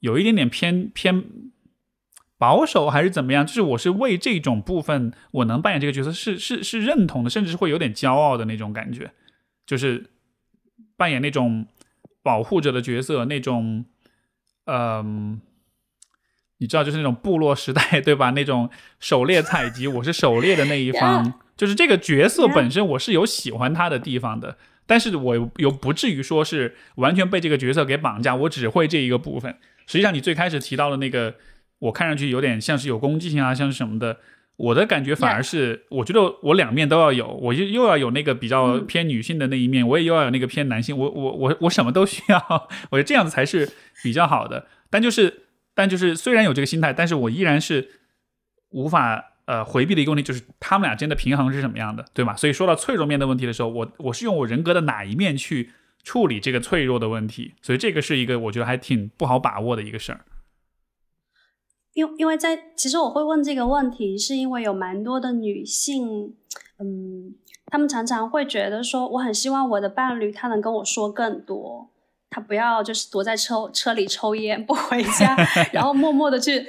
[0.01, 1.23] 有一点点偏偏
[2.39, 3.47] 保守，还是怎么样？
[3.47, 9.12] 就是我是为这种部分，我能扮演这个角色，是是是认同的，甚至是会有点骄傲的那种感觉，
[9.67, 10.07] 就是
[10.97, 11.67] 扮演那种
[12.23, 13.85] 保护者的角色，那种
[14.67, 15.41] 嗯。
[16.59, 18.31] 你知道，就是那种部落时代，对吧？
[18.31, 24.57] 那种狩猎采集，我是狩猎的那一方，就是这个角色本身，我是有喜欢他的地方的，
[24.87, 29.59] 但是我又不至于说是完全被这个角色给绑架，我只会这一个部分。
[29.87, 31.35] 实际上，你最开始提到的那个，
[31.81, 34.21] 我看上去有点像是有攻击性啊，像是什么的，
[34.57, 42.39] 我的感觉反而是，我觉得我两面都要有，我就又要有那个比较偏女性的那一面，我也又要有那个偏男性，我我我我什么都需要，
[42.91, 43.71] 我觉得这样子才是
[44.03, 44.67] 比较好的。
[44.91, 45.43] 但就是。
[45.77, 47.89] 但就是虽然有这个心态，但是我依然是
[48.71, 52.37] 无法呃回避的一个问题，就是他们俩之间的平衡是什么样的，对吗？
[52.37, 55.71] 所以说到脆弱面的问题的时候，我我是用我人格的哪一面去
[56.05, 57.55] 处理这个脆弱的问题？
[57.61, 60.21] 所以这个是一个我觉得还挺不好把握的一个事儿。
[61.95, 66.34] 因因为在其实我会问这个问题，是因为有蛮多的女性，
[66.78, 67.34] 嗯，
[67.66, 71.88] 她们常常会觉得说，我很希望我的伴侣他能跟我说更多。
[72.30, 75.36] 他不要就是躲在车车里抽烟不回家，
[75.72, 76.66] 然后默默的去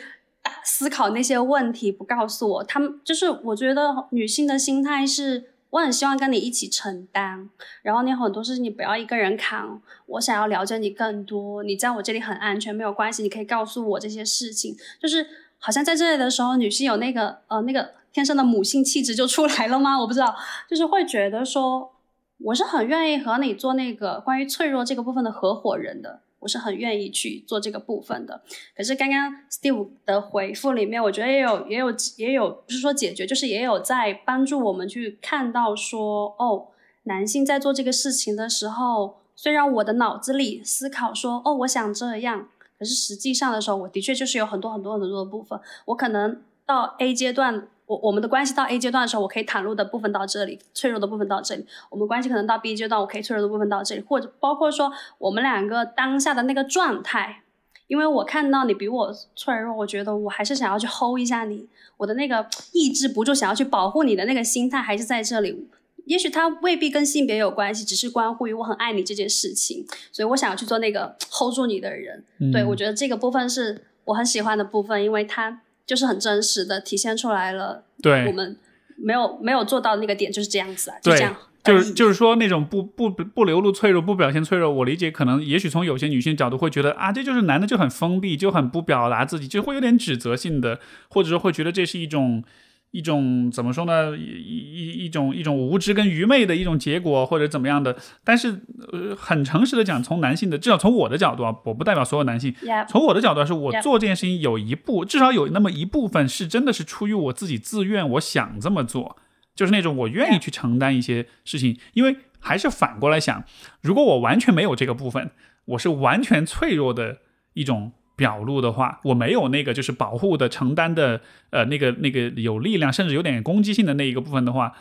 [0.63, 2.63] 思考那些问题，不告诉我。
[2.63, 7.49] 他们就是我觉得女性的心态是，我很希望跟你一起承担，
[7.81, 11.63] 然后你很多事情你不要一个人扛，我想要了解你更多。
[11.63, 14.73] 你在我这里很安全，没有关系，你可以告诉我这些事情。
[15.01, 15.27] 就是
[15.59, 19.99] 好像在这里的时候，女性有那个呃那个天生的母性气质就出来了吗？
[19.99, 20.33] 我不知道，
[20.69, 21.91] 就是会觉得说。
[22.37, 28.39] 我是很愿意和你做那个关于脆弱这个部分的合伙人的，我是很愿意去做这个部分的。
[28.77, 36.67] 可是刚刚 Steve 的回复里面，我觉得也有也有也有不是说解决，就是也有在帮助我们去看到说，哦，
[37.03, 47.67] 男性在做这个事情的时候，虽然我的脑子里思考说，哦，我想这样，可是实际上的时候，我的确就是有很多很多很多的部分，我可能到 A 阶段。
[47.85, 51.65] 我我们的关系到 A 阶段的时候，我可以袒露的部分到这里，脆弱的部分到这里。
[51.89, 57.41] 我们关系可能到 B 阶段，我可以脆弱的部分到这里，或者包括说我们两个当下的那个状态。
[57.87, 61.67] 因为我看到你比我脆弱，我觉得我还是想要去 hold 一下你，
[61.97, 65.67] 我的那个抑制不住想要去保护你的那个心态还是在这里。
[66.05, 72.23] 也许它未必跟性别有关系，只是关乎于我很爱你这件事情，所以我想要去做那个 hold 住你的人。
[72.51, 75.61] 对我觉得这个部分是我很喜欢的部分，因为它。
[75.85, 78.57] 就是很真实的体现出来了，对，我们
[78.95, 90.79] 没有没有做到那个点就是这样子啊，就这样，就是就是说那种不不不流露脆弱，不表现脆弱，我理解可能也许从有些女性角度会觉得啊，这就是男的就很封闭，就很不表达自己，就会有点指责性的，
[91.09, 92.43] 或者说会觉得这是一种。
[92.91, 94.17] 一种怎么说呢？
[94.17, 97.97] 一一一种一种无知跟愚昧的一种结果，或者怎么样的？
[98.23, 98.61] 但是，
[98.91, 102.55] 呃，很诚实的讲，从男性的，至少从我的角度啊，我不代表所有男性。
[102.87, 109.17] 从我的角度来说，我做这件事情有一部，至少有那么一部分是真的是出于我自己自愿，我想这么做，
[109.53, 111.77] 就是那种我愿意去承担一些事情。
[111.95, 113.43] 因为还是反过来想，
[113.81, 115.31] 如果我完全没有这个部分，
[115.65, 117.17] 我是完全脆弱的
[117.55, 117.91] 一种。
[118.15, 124.73] 表露的话，我没有那个就是保护的、承担的，呃，那个那个有力量，甚至有点攻击性的那一个部分的话，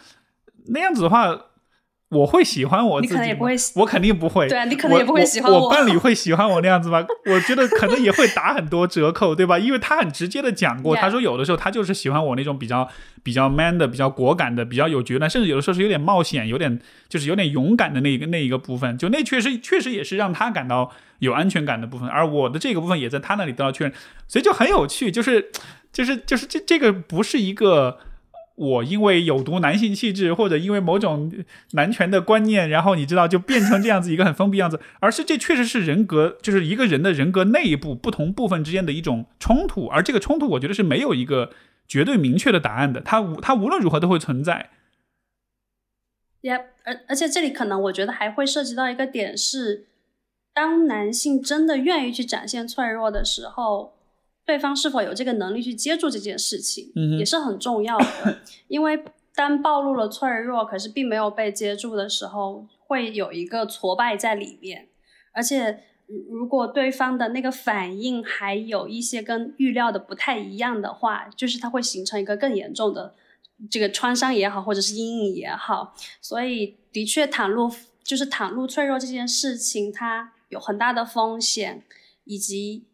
[0.67, 1.47] 那样子的话。
[2.15, 3.37] 我会喜欢我自己，
[3.75, 4.49] 我肯定不会。
[4.49, 5.65] 对啊，你可能也不会喜欢我。
[5.65, 7.05] 我伴侣会喜欢我那样子吗？
[7.27, 9.59] 我觉得可能也会打很多折扣，对吧？
[9.59, 12.89] 因为他很直接的讲过，他说有的时候他就是喜欢我那种比较
[13.23, 18.97] 比较 man 的、比较果敢的、比较有决断，甚至有的时候是有点冒险、有点就是有点勇敢的那一个那一个部分。
[18.97, 23.93] 就那确实确实也是让他感到有安全感的部分，而我的这个部分也在他那里得到确认，
[24.29, 25.11] 所以就很有趣。
[25.11, 25.51] 就是
[25.93, 27.99] 就是就是这这个不是一个。
[28.57, 31.33] 我因为有毒男性气质，或者因为某种
[31.73, 41.51] 男权的观念，然后你知道就变成这样子一个很封闭样子，而是这确实是人格，就是一个人的人格内部不同部分之间的一种冲突，而这个冲突我觉得是没有一个
[41.89, 44.71] 绝对明确的答案的，它无它无论如何都会存在。
[46.43, 46.53] 也
[46.85, 49.87] 而而且这里可能我觉得还会涉及到一个点是，
[50.53, 53.95] 当男性真的愿意去展现脆弱的时候。
[54.47, 58.39] 对方是否有这个能力去接住这件事情，也是很重要的。
[58.69, 59.03] 因为
[59.35, 64.89] 当暴露了脆弱，可是并没有被接住的时候，会有一个挫败在里面。
[65.33, 65.83] 而且，
[66.31, 73.15] 如果对方的那个反应还有一些跟预料的不太一样的话，就是它会形成一个更严重的
[73.71, 75.95] 这个创伤也好，或者是阴影也好。
[76.21, 77.71] 所以，的确袒露
[78.03, 81.83] 就是袒露脆弱这件事情，它有很大的风险，
[82.25, 82.85] 以及。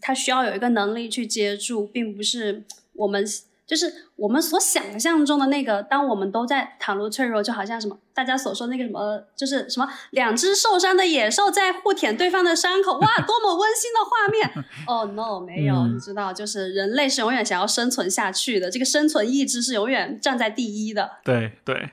[0.00, 2.64] 他需要有一个能力去接住，并不是
[2.94, 3.24] 我们
[3.66, 14.64] 就是我们所想象中的那个，当我们都在袒露脆弱，就好像什么大家所说那个什么，就是什么两只受伤的野兽在互舔对方的伤口，哇，多么温馨的画面！
[14.86, 21.18] 哦，no，没有，你知道，就是人类是永远想要生存下去的，这个生存意志是永远站在第一的。
[21.22, 21.90] 对对，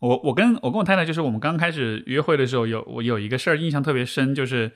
[0.00, 4.70] 我我跟我跟我太太就是我们刚开始约会的时候，有我有一个事儿印象特别深，就是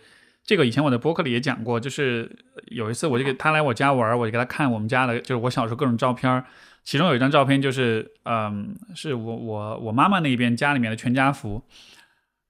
[0.50, 2.28] 这个以前我在博客里也讲过，就是
[2.72, 6.44] 有一次我就给他来我家玩，我就给他看我们家的，就是我小时候各种照片。
[6.82, 11.62] 其中有一张照片，就是嗯，是我我我妈妈那边家里面的全家福，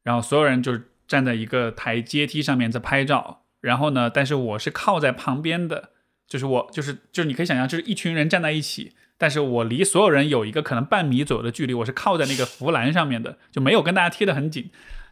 [0.03, 5.91] 然后所有人就是站在一个台阶梯上面在拍照，然后呢，但是我是靠在旁边的，
[6.27, 14.71] 就是我就是就是你可以想象，就是一群人站在一起，但是我离所有人有一个可能半米左右的距离，我是靠在那个扶栏上面的，就没有跟大家贴得很紧。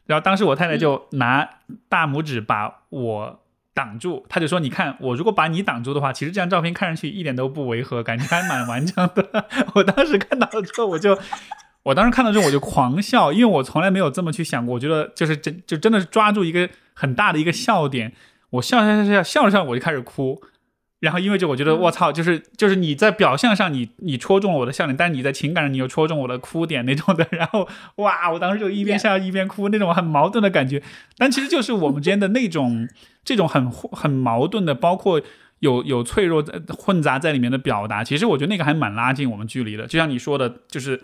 [0.08, 1.48] 然后当时我太太就拿
[1.88, 3.40] 大拇指把我。
[3.74, 9.46] 挡住，她就说：“你看，我如果把你挡住的话，其实这张照片看上去一点都不违和，感觉还蛮完整的。”
[9.76, 11.16] 我当时看到了之后，我就，
[11.84, 14.74] 我当时看到之后我就狂笑，因为我从来没有这么去想过。
[14.74, 18.12] 我觉得就是真就真的是抓住一个很大的一个笑点，
[18.50, 20.42] 我笑笑笑笑笑着笑，我就开始哭。
[21.00, 27.26] 然后因为就我觉得我操，就是就是你在表象上你你戳中了我的笑点，但是你在情感上你又戳中我的哭点那种的。
[27.30, 30.82] 然后哇，我当时就一边笑一边哭，那种很矛盾的感觉。
[31.16, 32.88] 但其实就是我们之间的那种。
[33.24, 35.20] 这种很很矛盾的，包括
[35.58, 36.42] 有有脆弱
[36.78, 39.86] 混杂在里面的表达，其实我觉得那个还蛮拉近我们距离的。
[39.86, 40.98] 就像你说的，就是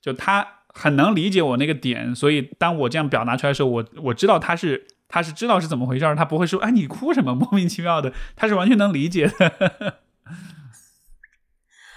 [0.00, 9.98] 就他很能理解我那个点，所以当我这样表达出来的时候，我我知道他是他是知道是怎么回事，他不会说哎你哭什么莫名其妙的，他是完全能理解的。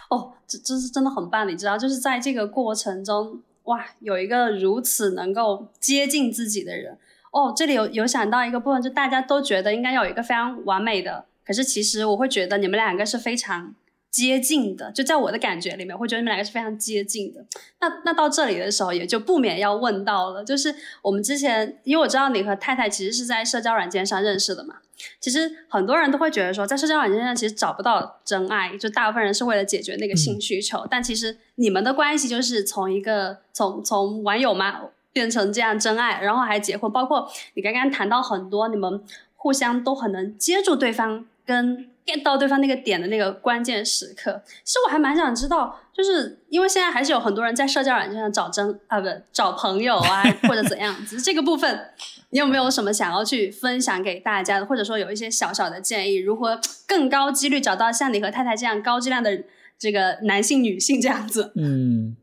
[0.10, 6.98] 哦，这这是真的很棒，你知道，就是在这个过程中，哇，有一个如此能够接近自己的人。
[7.32, 13.74] 哦，这里有有想到一个部分，就大家都觉得应该有一个非常完美的，可是其实我会觉得你们两个是非常
[14.12, 17.44] 接近的，就在我的感觉里面，会觉得你们两个是非常接近的。
[17.80, 24.76] 那那到这里的时候，也就不免要问到了，就是我们之前，因为我知道你和太太其实是在社交软件上认识的嘛。
[25.20, 30.86] 其实很多人都会觉得说，在社交软件上其实找不到真爱，就大部分人是为了解决那个性需求。
[30.92, 34.82] 但其实你们的关系就是从一个从从网友嘛。
[35.14, 39.04] 变成这样真爱，然后还结婚，包括你刚刚谈到很多，你们
[39.42, 44.44] 互相都很能接住对方，跟 get 到对方那个点的那个关键时刻。
[44.64, 51.20] 其实我还蛮想知道，就是因为现在还是有很多人在社交软件上找真啊，不找朋友啊，或者怎样子。
[51.20, 51.90] 这个部分，
[52.30, 59.44] 你有没有什么想要去分享给大家的，或者说有一些小小的建议，如何更高几率找到像你和太太这样高质量的
[59.80, 61.52] 这个男性、女性这样子？
[61.56, 62.16] 嗯，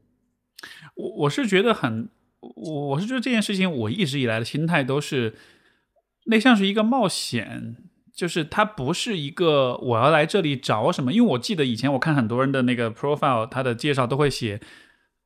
[0.94, 2.08] 我我是觉得很。
[2.40, 5.34] 我我是觉得这件事情，我一直以来的心态都是，
[6.28, 7.76] 那像是一个冒险，
[8.14, 11.12] 就是它不是一个我要来这里找什么。
[11.12, 14.60] 因为我记得以前我看很多人的那个 profile，他的介绍都会写，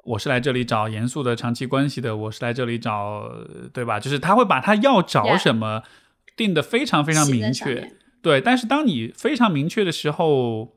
[0.04, 3.30] 我是来这里找严肃的长期关系的，我是来这里找，
[3.72, 4.00] 对吧？
[4.00, 5.82] 就是他会把他要找什么
[6.36, 7.92] 定的非常非常明确，
[8.22, 8.40] 对。
[8.40, 10.76] 但是当你非常明确的时候。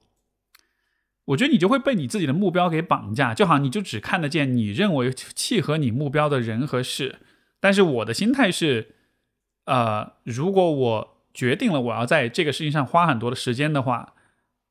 [1.30, 7.16] 我觉得你就会被你自己的目标给绑架，就好像你就只看得见你认为契合你目标的人和事。
[7.60, 8.95] 但是我的心态是，
[9.66, 14.14] 呃，如果我决定了我要在这个事情上花很多的时间的话，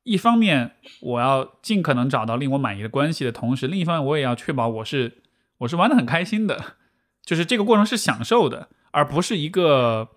[0.03, 0.71] 一方面
[1.01, 5.21] 我要尽可能找到令我满意的关系的同时，另一方面我也要确保我是
[5.59, 6.75] 我是玩的很开心的，
[7.23, 10.09] 就是这个过程是享受的，而不是一个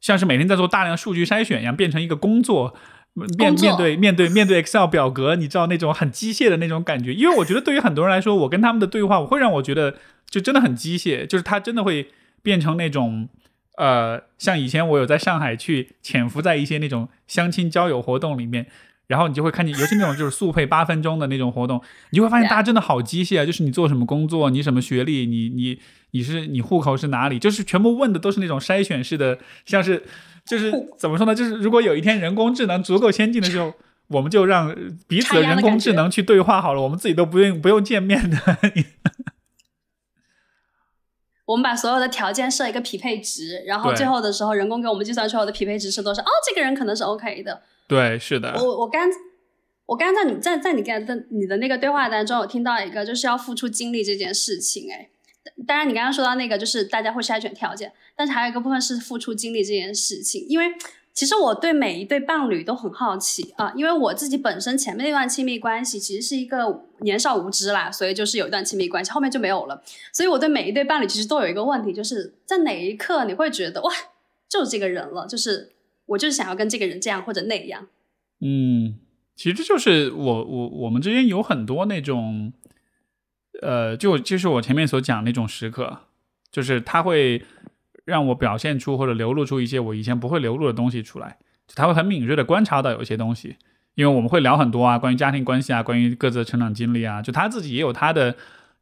[0.00, 2.74] 像是每天在做大量数据筛选一样变成一个工作。
[3.14, 7.12] 面面对面对面对 Excel 表格，你知道那种很机械的那种感觉。
[7.12, 9.96] 因为我觉得对于很多人来说，我跟他们的对话，我会让我觉得
[10.30, 12.10] 就真的很机械，就是他真的会
[12.42, 13.28] 变成那种
[13.76, 18.66] 呃，像以前我有在上海去潜伏在一些那种相亲交友活动里面，
[19.06, 23.46] 然后你就会看见，尤其那种就是速配八分钟的那种活动，你就会发现大家真的好机械啊！
[23.46, 25.78] 就是你做什么工作，你什么学历，你你
[26.12, 30.04] 你是你户口是哪里，就是全部问的都是那种筛选式的，像是。
[30.44, 31.32] 就是怎么说呢？
[31.32, 33.72] 就是如果有一天人工智能足够先进的时候，
[34.10, 34.74] 我们就让
[35.06, 38.36] 彼此的人工智能去对话好了，我们自己都不用不用见面的。
[41.44, 46.22] 我们把所有的条件设一个匹配值，然后最后的时候，人工给我们计算出来的匹配值是多少？
[46.22, 47.62] 哦，这个人可能是 OK 的。
[47.88, 48.54] 对，是的。
[48.56, 49.08] 我我刚
[49.86, 55.08] 我刚在你在在你刚在你的那个对话当中，我听到一个就是要付出精力这件事情，哎。
[55.66, 60.46] 当然，你刚刚说到那个，就是大家会筛选条件，但是还有一个部分是付出精力这件事情。
[60.48, 60.66] 因为
[61.14, 69.82] 其实我对每一对伴侣都很好奇啊，因为我自己本身前面那段亲密关系其实是一个年少无知啦，所以就是有一段亲密关系，后面就没有了。
[70.12, 73.90] 所以我对每一对伴侣其实都有一个问题，就是在哪一刻你会觉得哇，
[74.48, 75.72] 就是这个人了，就是
[76.06, 77.86] 我就是想要跟这个人这样或者那样。
[78.40, 78.96] 嗯。
[79.34, 82.52] 其实就是我我我们之间有很多那种，
[83.62, 86.00] 呃，就就是我前面所讲那种时刻，
[86.50, 87.42] 就是他会
[88.04, 93.56] 让我表现出或者流露出一些我以前不会流露的东西出来，就他会很敏锐的观察到有一些东西，
[93.94, 98.34] 因为我们会聊很多啊，关于家庭关系啊，关于各自的成长经历啊，就他自己也有他的。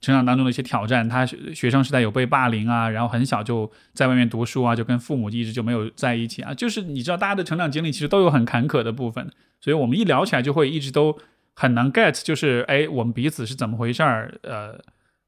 [0.03, 6.55] 成长当中的一些挑战，他学生时代有被霸凌啊，然后很小就在外面读书啊，就跟父母一直就没有在一起啊。
[6.55, 11.19] 就是你知道，大家的成长经历其实都有很坎坷的部分，所以我们一聊起来就会一直都
[11.55, 14.41] 很难 get，就是哎，我们彼此是怎么回事儿？
[14.41, 14.81] 呃，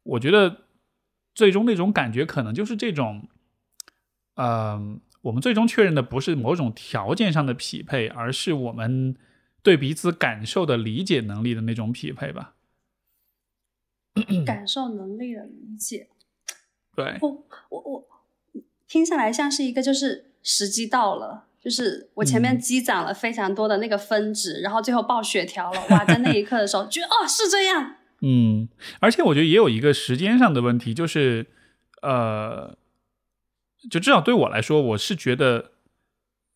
[0.04, 0.56] 我觉得
[1.34, 3.28] 最终那种感觉可能就是这种，
[4.36, 9.16] 嗯，我们最终确认的不是某种条件上的匹配，而是我们
[9.62, 12.54] 对彼此感受的理解能力的那种匹配吧。
[14.44, 16.08] 感受能力的理解，
[16.94, 18.08] 对，我我我
[18.86, 28.68] 听下来像是一个，就是时机到了，就是我前面积攒了非常多的那个分值，然后最后爆血条了，哇，在那一刻的时候，觉 得哦是这样，嗯，
[29.00, 31.46] 而且我觉得也有一个时间上的问题，就是
[32.02, 32.76] 呃，
[33.90, 35.72] 就至少对我来说，我是觉得，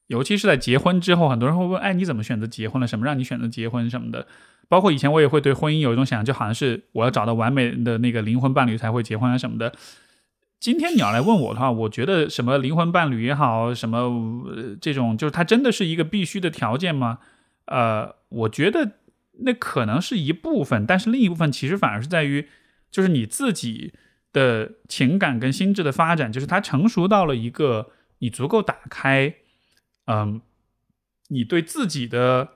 [0.06, 2.86] 尤其是在结婚之后，很多人会问，哎，你怎么选择结婚了？
[2.86, 4.26] 什么让你选择结婚什么的？
[4.68, 9.72] 包括以前我也会对婚姻有一种想象，就好像是我要找到完美的那个灵魂伴侣才会结婚啊什么的。
[10.58, 14.48] 今天你要来问我的话，我觉得什么灵魂伴侣也好，什么
[14.80, 17.18] 这种就是它真的是一个必须的条件吗？
[17.66, 18.92] 呃，我觉得
[19.40, 22.48] 那可能是一部分，但是另一部分其实反而是在于，
[22.90, 23.92] 就是你自己
[24.36, 29.34] 的情感跟心智的发展，就是他成熟到了一个你足够打开，
[30.04, 30.40] 嗯，
[31.28, 32.52] 你对自己的。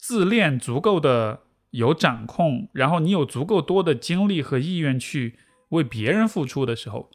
[0.00, 5.36] 自恋足够的有掌控，然后你有足够多的精力和意愿去
[5.70, 7.10] 为别人付出的时候，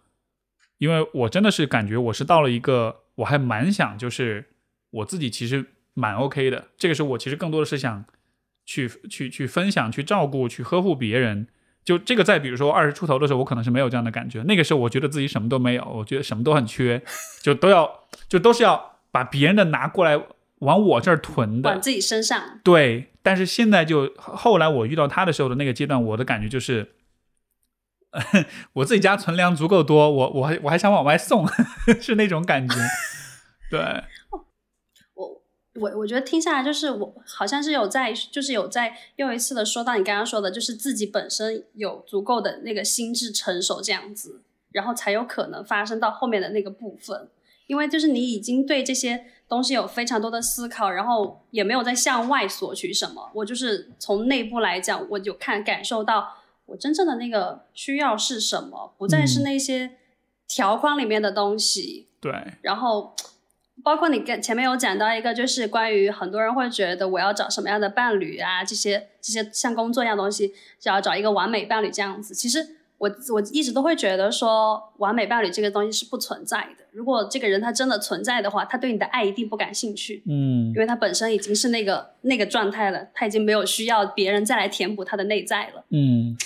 [0.79, 4.49] 因为我真的是感觉我是到了一个我还蛮想就是
[4.89, 8.03] 我自己其实蛮 OK 的，这个时候我其实更多的是想
[8.65, 11.47] 去去去分享、去照顾、去呵护别人。
[11.83, 17.01] 就这个在比如说二十出头的时候，我可能是没有这样的感觉，那个时候我觉得自己什么都没有，我觉得什么都很缺，
[17.41, 20.21] 就都要就都是要把别人的拿过来。
[20.59, 22.41] 往我这儿囤的，往自己身上。
[22.63, 26.93] 对，但是现在就后来我遇到他的时候的那个阶段，我的感觉就是，
[28.71, 31.45] 我自己家存粮足够多，我我还我还想往外送，
[31.99, 32.75] 是那种感觉。
[33.69, 33.81] 对，
[35.75, 47.29] 我我我觉得听下来就是我好像是有在，就是有在又一次的说到你刚刚说的，就是自己本身有足够的那个心智成熟这样子，然后才有可能发生到后面的那个部分，
[47.67, 49.25] 因为就是你已经对这些。
[49.45, 53.29] 东西有非常多的思考，然后也没有在向外索取什么。
[53.35, 59.91] 我就是从内部来讲，我就看感受到我真正的那个需要是什么，不再是那些
[60.47, 62.07] 条框里面的东西。
[62.19, 62.33] 对。
[62.61, 63.13] 然后，
[63.81, 72.35] 包括你跟前面有讲到一个，就是关于很多人会觉得我要找什么样的伴侣啊，这些这些像工作一样东西，想要找一个完美伴侣这样子。
[72.35, 72.75] 其实。
[72.99, 76.85] 我我一直都会觉得说，完美伴侣这个东西是不存在的。
[76.91, 80.23] 如果这个人他真的存在的话，他对你的爱一定不感兴趣。
[80.25, 85.83] 嗯，因为他本身已经是那个那个状态了，他已经没有需要别人再来填补他的内在了。
[85.89, 86.37] 嗯，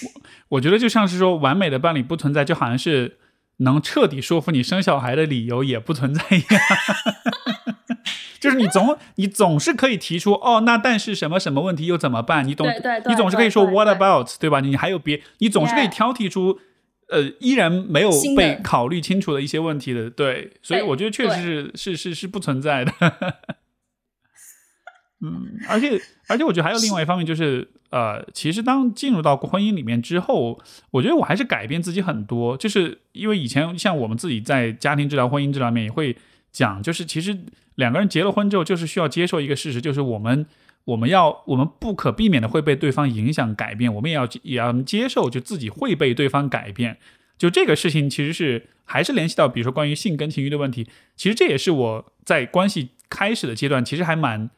[0.49, 3.19] 我觉得就像是说，完美的伴侣不存在，就好像是
[3.57, 6.61] 能彻底说服你生小孩的理由也不存在一样。
[8.39, 12.47] 就是你总你总是可以提出哦，那但是什么什么问题又怎么办？
[12.47, 12.67] 你懂？
[13.07, 14.29] 你总是可以说 What about？
[14.39, 14.59] 对吧？
[14.59, 15.21] 你还有别？
[15.39, 16.59] 你总是可以挑剔出
[17.09, 20.09] 呃依然没有被考虑清楚的一些问题的。
[20.11, 22.93] 对，所以我觉得确实是是是是不存在的。
[25.21, 30.59] 嗯，而且而且我觉得还有另外一方面就是呃，其实当进入到婚姻里面之后，
[30.91, 36.15] 我觉得我还是改变自己很多，就是因为以前像我们自己在家庭治疗、婚姻治疗面也会
[36.51, 37.37] 讲，就是其实。
[37.77, 40.47] 两个人结了婚之后，就是需要接受一个事实，就是我们
[40.85, 46.97] 我们要我们不可避免的会被对方影响改变，我们也要也要接受，就自己会被对方改变。
[47.37, 50.87] 就这个事情，其实是还是联系到，比如说关于性跟情欲的问题。
[51.15, 54.49] 其实这也是我在关系开始的阶段，其实还蛮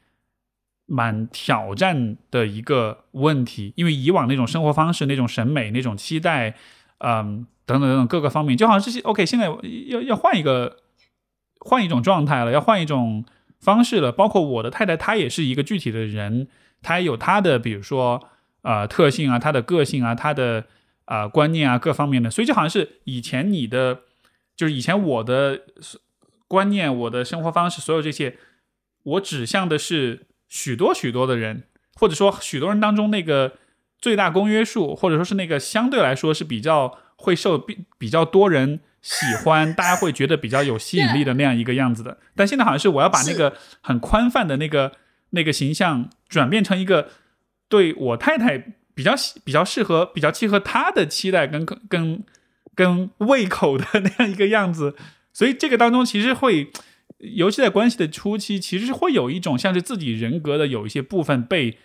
[0.90, 6.56] 蛮挑战的一个问题，因为以往那种生活方式、那种审美、那种期待，
[6.98, 9.46] 嗯，等等等等各个方面，就好像这些 OK，现在
[9.88, 10.78] 要要换一个。
[11.62, 13.26] 换一种状态了，要换一种
[13.60, 14.14] 方式了。
[14.14, 16.48] 包括我的太太，她也是一个具体的人，
[16.82, 18.30] 她有她的，比如说
[18.62, 20.64] 呃特性啊，她的个性啊，她的
[21.04, 22.32] 啊观念啊，各方面的。
[22.32, 24.04] 所以就好像是以前你的，
[24.56, 25.64] 就是以前我的
[26.48, 28.38] 观念、我的生活方式，所有这些，
[29.04, 31.64] 我指向的是许多许多的人，
[31.96, 33.54] 或者说许多人当中那个
[33.98, 38.82] 最大公约数，或者说是那个相对来说是比较会受比比较多人。
[39.02, 44.92] 喜欢大家会觉得比较有吸引力的那样一个样子的，但现在好像是我要把那个很宽泛的那个
[45.30, 47.08] 那个形象转变成一个
[47.70, 52.22] 对我太太比较喜、比较适合、比较契合她的期待跟跟
[52.76, 54.94] 跟胃口的 那样一个样子，
[55.32, 56.70] 所以这个当中其实会，
[57.20, 61.78] 尤其在关系的初期，其实是会有一种像是自己人格的有一些部分被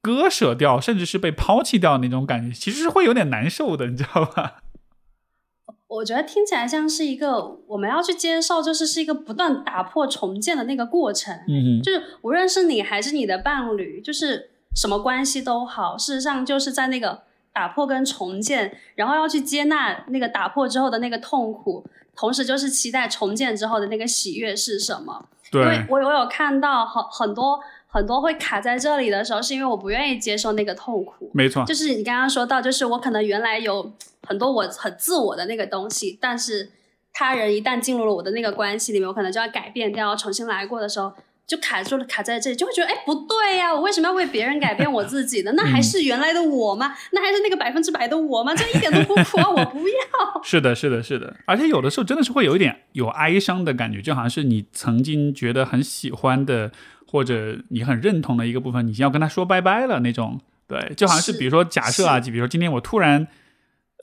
[0.00, 4.62] 割舍掉，甚至是被抛弃掉那种感觉，其实是会有点难受的，你知道吧？
[5.88, 11.34] 我觉得听起来像是一个我们要去接受，就是是一个不断打破重建的那个过程。
[11.48, 17.22] 嗯就是无论是你还是你的伴侣，就是什么关系都好，事实上就是在那个
[17.52, 21.84] 打破跟重建，然后要去接纳那个打破之后的那个痛苦，
[22.20, 25.24] 同时就是期待重建之后的那个喜悦是什么。
[25.52, 27.58] 因为对，我我有看到很很多
[27.88, 31.30] 很多会卡在这里的时候，是因为我不愿意接受那个痛苦。
[31.32, 33.90] 没错，就是你刚刚说到，就是我可能原来有
[34.26, 36.70] 很多我很自我的那个东西，但是
[37.14, 41.10] 他人一旦进入了我的那个关系里面，我可能就要改变掉，重新来过的时候，
[41.50, 45.50] 就卡住了，卡在这里，就会觉得哎不对呀、我为什么要为别人改变我自己呢？
[45.56, 46.94] 那还是原来的我吗？
[47.10, 48.54] 那还是那个百分之百的我吗？
[48.54, 49.50] 这一点都不苦啊！
[49.50, 49.94] 我不要。
[50.44, 56.70] 是的，是的，是的，而且有的时候真的是会有一点有哀伤的感觉，就好像是你曾经觉得很喜欢的，
[57.08, 60.40] 或者你很认同的一个部分，你要跟他说拜拜了那种。
[60.68, 63.26] 对，就好像是是比如说假设啊，就比如说今天我突然，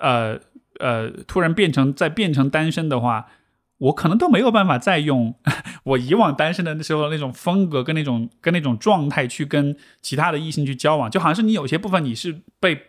[0.02, 0.38] 呃
[0.80, 3.28] 呃，突然变成再变成单身的话，
[3.80, 5.36] 我可能都没有办法再用
[5.84, 12.82] 我以往单身的时候那种风格跟那种跟那种状态去跟其他的异性去交往，就好像是你有些部分你是被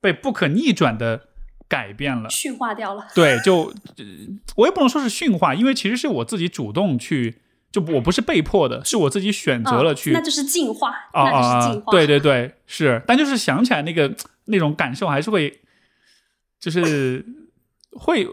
[0.00, 1.28] 被不可逆转的
[1.68, 2.28] 改变了。
[2.30, 3.06] 驯化掉了。
[3.14, 4.04] 对，就、呃
[4.56, 10.12] 我也不能说是驯化，因为其实是我自己主动去，就我不是被迫的，是我自己选择了去。
[10.12, 11.92] 嗯那就是进化，啊那就是啊进化。
[11.92, 14.14] 对对对，是，但就是想起来那个
[14.46, 15.60] 那种感受，还是会，
[16.58, 17.24] 就是
[17.92, 18.26] 会，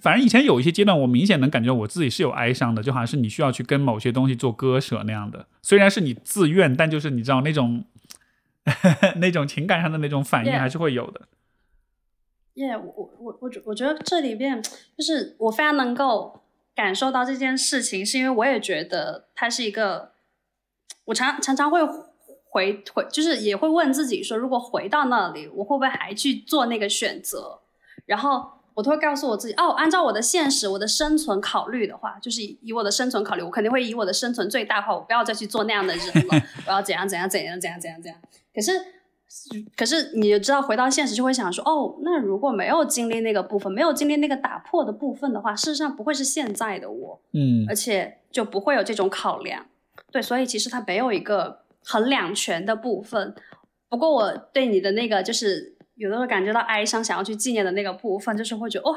[0.00, 5.46] 反正以前有一些阶段，我明显能感觉我自己是有哀伤的，就好像是你需要去跟某些东西做割舍那样的。
[5.62, 7.84] 虽然是你自愿，但就是你知道那种
[9.16, 11.22] 那种情感上的那种反应还是会有的。
[12.54, 14.62] 耶、我我我我觉我觉得这里边
[14.96, 16.40] 就是我非常能够
[16.74, 20.12] 感受到这件事情，是因为我也觉得它是一个，
[21.06, 21.84] 我常常常会
[22.44, 27.60] 回回，就是也会问自己说，如果回到那里，我会不会还去做那个选择？
[28.06, 38.20] 然后我都会告诉我自己，哦，按照我的现实、我的生存考虑的话，就是以以我的生存考虑，我肯定会以我的生存最大化，我不要再去做那样的人了， 我要怎样怎样怎样怎样怎样怎样。
[38.54, 38.72] 可是
[39.76, 49.66] 可是你就知道，回到现实就会想说，哦，那如果没有经历那个部分，没有经历那个打破的部分的话，事实上不会是现在的我，嗯而且就不会有这种考量。
[50.10, 53.34] 对，所以其实它没有一个很两全的部分。
[53.88, 58.96] 不过我对你的那个就是有的时候感觉到哀伤，想要去纪念的那个部分，就是会觉得哦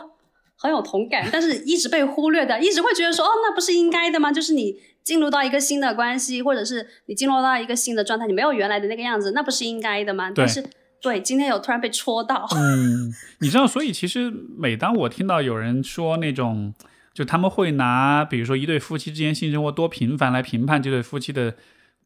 [0.58, 4.32] 很有同感，但是一直被忽略的，一直会觉得说哦那不是应该的吗？
[4.32, 10.30] 就是你进入到一个新的关系，或者是你进入到一个新的状态，你没有原来的那个样子，那不是应该的吗？
[10.32, 10.64] 对但是
[11.00, 16.74] 对，今天有突然被戳到，嗯， 你知道，所以其实每当我听到有人说那种，
[17.14, 21.54] 就他们会拿比如说一对夫妻之间性生活多频繁来评判这对夫妻的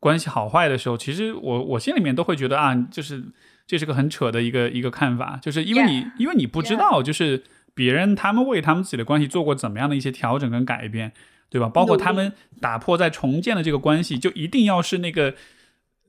[0.02, 3.24] 关系好坏的时候，其实我我心里面都会觉得啊，就是
[3.72, 7.41] 这是个很扯的一个一个看法，就是因为你因为你不知道，就是
[7.74, 11.13] 别人他们为他们自己的关系做过怎么样的一些调整跟改变，
[11.49, 11.69] 对吧？
[11.69, 15.36] 包括他们打破再重建的这个关系，就一定要是那个。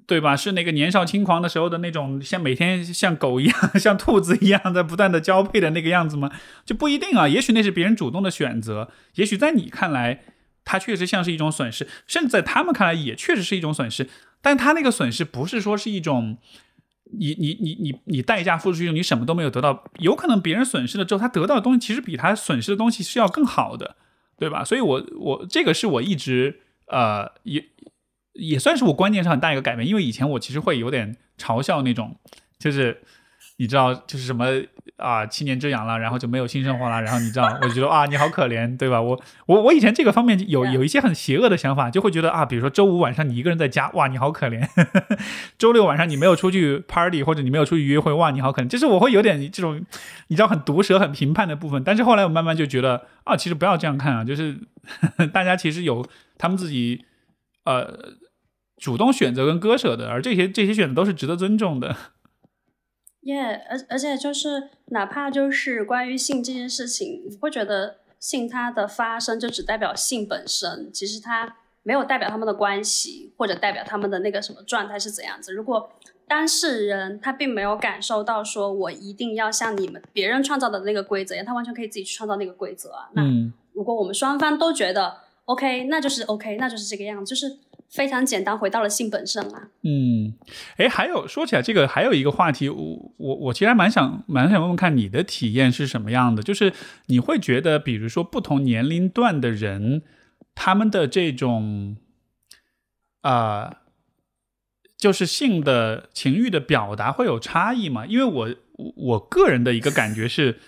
[0.05, 0.37] 对吧？
[0.37, 6.29] 是那个年少轻狂的时候的那种，像每天像狗一样、 像兔子一样在不断的交配的那个样子吗？
[6.67, 7.29] 就不一定啊。
[7.29, 10.23] 也许那是别人主动的选择，也许在你看来，
[10.65, 14.09] 它确实像是一种损失，甚至在他们看来也确实是一种损失。
[14.43, 16.37] 但他那个损失不是说是一种，
[17.19, 19.85] 你你你你你代价付出去，你什么都没有得到。
[19.99, 23.97] 有可能别人损失了之后，他得到的东西其实比他损失的东西是要更好的，
[24.39, 24.65] 对吧？
[24.65, 27.65] 所以我我这个是我一直呃也。
[28.35, 32.17] 也算是我观念上很大一个改变，因为以前我其实会有点嘲笑那种，
[32.59, 33.03] 就是
[33.63, 34.45] 你知道，就是什么
[34.97, 39.01] 啊七年之痒了，然后就没有性生活了，然后你知道，我就觉得啊你好可怜，对吧？
[39.01, 44.61] 我我我以前这个方面有有一些很邪恶的想法，就会觉得啊，比如说周五晚上你一个人在家，哇你好可怜；
[45.57, 48.67] 周六晚上你没有出去 party 或者你没有出去约会，哇你好可怜。
[48.67, 49.81] 就是我会有点这种
[50.27, 54.59] 你知道很毒舌、很评判的部分，但是后来我慢慢就觉得啊，其实不要这样看啊，就是
[55.33, 56.05] 大家其实有
[56.37, 57.05] 他们自己
[57.65, 58.17] 呃。
[58.79, 61.95] 主动选择跟割舍的，而这些这些选择都是值得尊重的。
[63.23, 75.53] 耶、而而且就是哪怕就是关于性这件事情，你会觉得性它的发生就只代表性本身，其实它没有代表他们的关系，或者代表他们的那个什么状态是怎样子。
[75.53, 75.91] 如果
[76.29, 83.11] 当事人他并没有感受到说我一定要像你们别人创造的那个规则一样，他完全可以自己去创造那个规则啊。
[83.15, 85.15] 那嗯如果我们双方都觉得
[85.47, 87.59] OK，那就是 OK，那就是这个样子，就是
[87.93, 89.69] 非常简单，回到了性本身啊。
[89.83, 90.33] 嗯，
[90.79, 96.73] 哎，还有说起来这个，还有一个话题，我我我其实还蛮想蛮想问问看你的体验是什么样的，就是
[97.07, 100.03] 你会觉得，比如说不同年龄段的人，
[100.55, 101.99] 他们的这种
[103.21, 103.77] 啊、
[104.97, 108.07] 就是性的情欲的表达会有差异吗？
[108.07, 108.55] 因为我
[108.97, 110.59] 我个人的一个感觉是，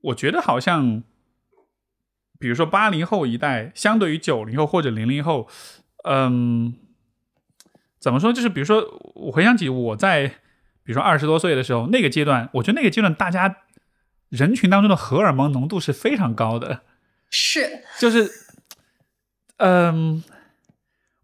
[0.00, 1.02] 我觉得好像，
[2.38, 5.48] 比如说八零后一代，相对于九零后或者零零后，
[6.04, 6.74] 嗯，
[7.98, 8.32] 怎么说？
[8.32, 8.84] 就是比如说，
[9.14, 10.28] 我回想起我在
[10.82, 13.56] 比如说二十多岁的时候，那个阶段，我觉得那个阶段大家
[14.28, 16.82] 人群当中的荷尔蒙浓度是非常高的，
[17.30, 18.30] 是，就是，
[19.56, 20.22] 嗯，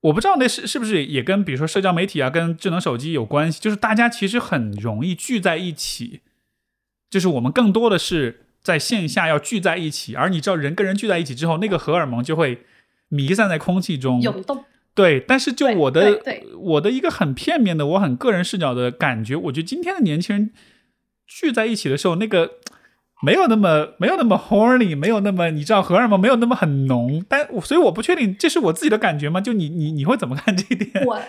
[0.01, 6.23] 我不知道那是是不是也跟比如说社交媒体啊、跟智能手机有关系，就是大家其实很容易聚在一起，
[7.11, 12.65] 就是我们更多的是在线下要聚在一起，而你知道人跟人聚在一起之后，那个荷尔蒙就会
[13.11, 14.65] 弥散在空气中，涌动。
[14.95, 16.21] 对，但是就我的
[16.59, 20.51] 我的一个很片面的、我很个人视角的感觉，我觉得今天的年轻人
[21.27, 22.53] 聚在一起的时候，那个
[23.23, 29.41] 没有那么没有那么 horny，没有那么你知道荷尔蒙没有那么很浓，但所以我不确定这是我自己的感觉吗？
[29.41, 30.91] 就你你你会怎么看这一点？
[31.07, 31.21] 我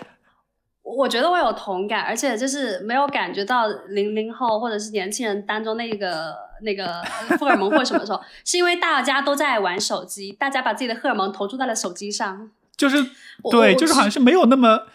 [0.82, 7.02] 我觉得我有同感，而且就是没有感觉到零零后或者是年轻人当中那个那个
[7.38, 12.50] 荷尔蒙或什么时候，是因为大家都在玩手机，大家把自己的荷尔蒙投注在了手机上。
[12.76, 12.96] 就是
[13.50, 14.86] 对，就是好像是没有那么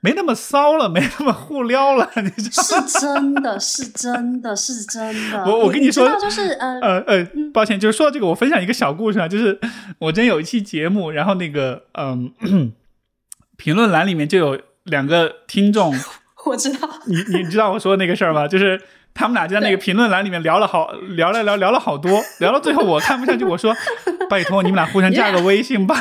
[0.00, 2.86] 没那么骚了，没那么互撩了，你知道吗？
[2.88, 5.44] 是真的，是真的，是真的。
[5.44, 9.60] 我我跟你说你就是呃，呃呃，抱歉，就是说到这个，我分享一个小故事啊，就是
[9.98, 12.32] 我之前有一期节目，然后那个嗯，
[13.58, 15.94] 评论栏里面就有两个听众，
[16.46, 18.46] 我知道，你你知道我说的那个事儿吗？
[18.48, 18.80] 就是
[19.12, 23.74] 他们俩就在那个评论栏里面聊了好聊了聊聊了好多，聊到最后我看不下去，我说
[24.30, 25.96] 拜托你们俩互相加个微信吧，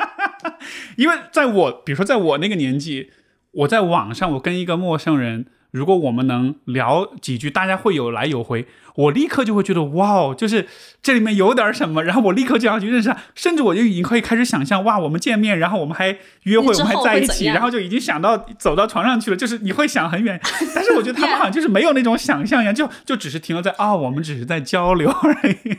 [0.96, 3.10] 因为在我比如说在我那个年纪，
[3.52, 5.46] 我在网上我跟一个陌生人。
[5.72, 10.68] 如果我们能聊几句，大家会有来有回，我立刻就会觉得哇哦，就是
[11.02, 20.38] 这里面有点什么，然后我立刻就要去认识他，甚至我就已经可以开始想象哇，我们见面，然后我们还约会，我们还在一起，然后就已经想到走到床上去了，就是你会想很远，
[20.74, 25.78] 但是我觉得他们好像就是没有那种想象一样，就就只是停留在啊、我们只是在交流而已。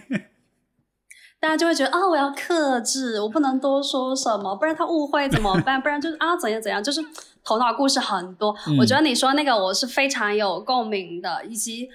[1.39, 5.79] 大家就会觉得啊，我要克制，我不能多说什么，不然他误会怎么办？
[5.81, 7.01] 不然就是啊，怎样怎样，就是
[7.43, 8.55] 头脑故事很多。
[8.67, 11.89] 嗯我觉得你说那个我是非常有共鸣的，以及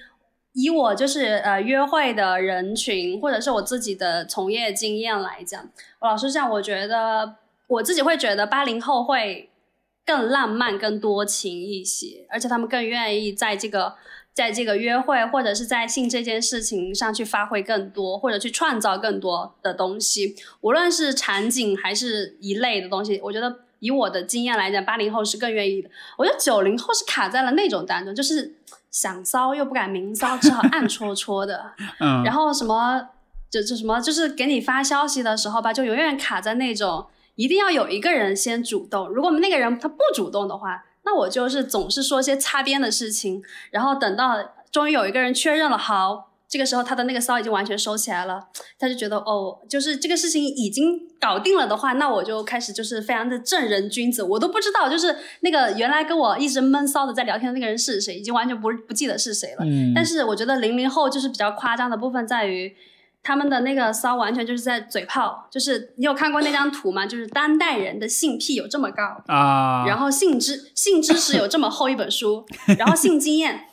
[0.53, 5.69] 以我就是呃约会的人群，或者是我自己的从业经验来讲，
[5.99, 7.35] 我老实讲，我觉得
[7.67, 9.49] 我自己会觉得八零后会
[10.05, 13.95] 更浪漫、更多情一些，而且他们更愿意在这个。
[14.31, 25.89] 在这个约会或者是在性这件事情上去发挥更多，或者去创造更多的东西，无论是场景还是一类的东西，我觉得以我的经验来讲，八零后是更愿意的。
[26.17, 28.55] 我觉得九零后是卡在了那种当中，就是
[28.91, 31.71] 想骚又不敢明骚，只好暗戳戳的。
[31.99, 33.09] 嗯，然后什么
[33.49, 44.37] 就就什么，就是给你发消息的时候吧，就永远卡在那种一定要有一个人先主动，如果那个人他不主动的话，那我就是总是说些擦边的事情，然后等到
[44.71, 48.41] 终于有一个人确认了，好，这个时候他的那个骚已经完全收起来了，
[48.79, 59.63] 他就觉得哦，就是这个事情已经搞定了的话，那我就开始就是非常的正人君子，我都不知道就是那个原来跟我一直闷骚的在聊天的那个人是谁，已经完全不不记得是谁了。
[59.63, 62.75] 嗯，但是我觉得零零后就是比较夸张的部分在于，
[63.21, 67.05] 他们的那个骚完全就是在嘴炮，就是你有看过那张图吗？
[67.05, 72.43] 就是当代人的性癖有这么高，啊，然后性知性知识有这么厚一本书，
[72.79, 73.65] 然后性经验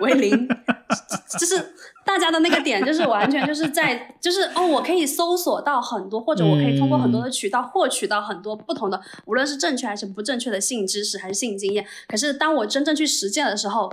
[0.00, 0.48] 为零，
[1.38, 1.74] 就是
[2.04, 11.86] 大家的那个点就是完全就是在 就是哦，我可以搜索到很多，或者我可以通过很多的渠道获取到很多不同的，无论是正确还是不正确的性知识还是性经验。
[12.06, 13.90] 可是当我真正去实践的时候，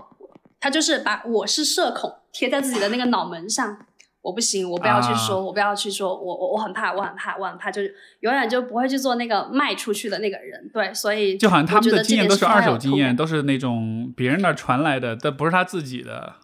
[0.59, 3.77] 他就是把我是社恐贴在自己的那个脑门上。
[4.23, 10.69] 我不行，我不要去说，啊我不要去说，我我我很怕，我很怕，我很怕，就是永远就不会去做那个卖出去的那个人。
[10.71, 16.35] 对，所以就好像他们的经验都是二手经验，都是那种别人那儿传来的，但不是他自己的。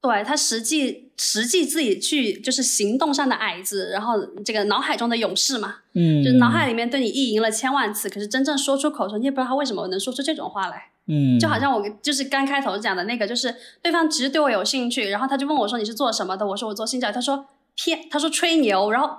[0.00, 4.14] 对他实际实际自己去就是行动上的矮子，然后
[4.44, 10.90] 这个脑海中的勇士嘛，嗯，就是脑海里面对你意淫了千万次，可是真正说出口的时候，你也不知道他为什么能说出这种话来。
[11.06, 19.10] 嗯，就好像我就是刚开头讲的那个，就是对方其实对我有兴趣，然后他就问我说你是做什么的，我说我做性教育，他说骗，他说吹牛，然后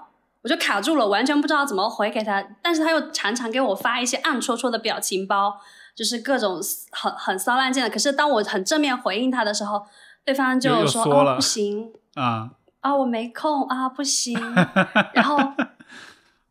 [0.44, 5.60] 我就卡住了，完全不知道怎么回给他，但是他又常常给我发一些暗戳戳的表情包，
[5.96, 6.62] 就是各种
[6.92, 9.82] 很很骚烂贱的，可是当我很正面回应他的时候，
[10.30, 12.52] 对方就说哦不行啊
[12.82, 14.40] 啊我没空啊不行，
[15.16, 15.40] 然后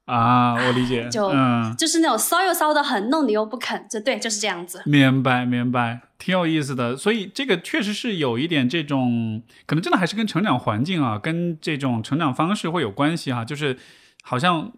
[0.04, 4.82] 啊，我理解，就嗯，就是那种骚又骚的很，弄你又不肯，就对，就是这样子。
[4.84, 6.96] 明白明白，挺有意思的。
[6.96, 13.78] 所以这个确实是有一点这种，可能真的还是跟成长环境啊，跟这种成长方式会有关系哈、就是
[14.24, 14.72] 好像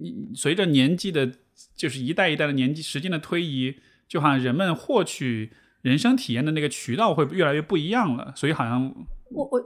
[0.00, 1.30] 你随着年纪的，
[1.76, 3.76] 就是一代一代的年纪时间的推移，
[4.08, 5.52] 就好像人们获取
[5.84, 8.32] 人生体验的那个渠道会越来越不一样了。
[8.34, 8.92] 所以好像
[9.30, 9.62] 我我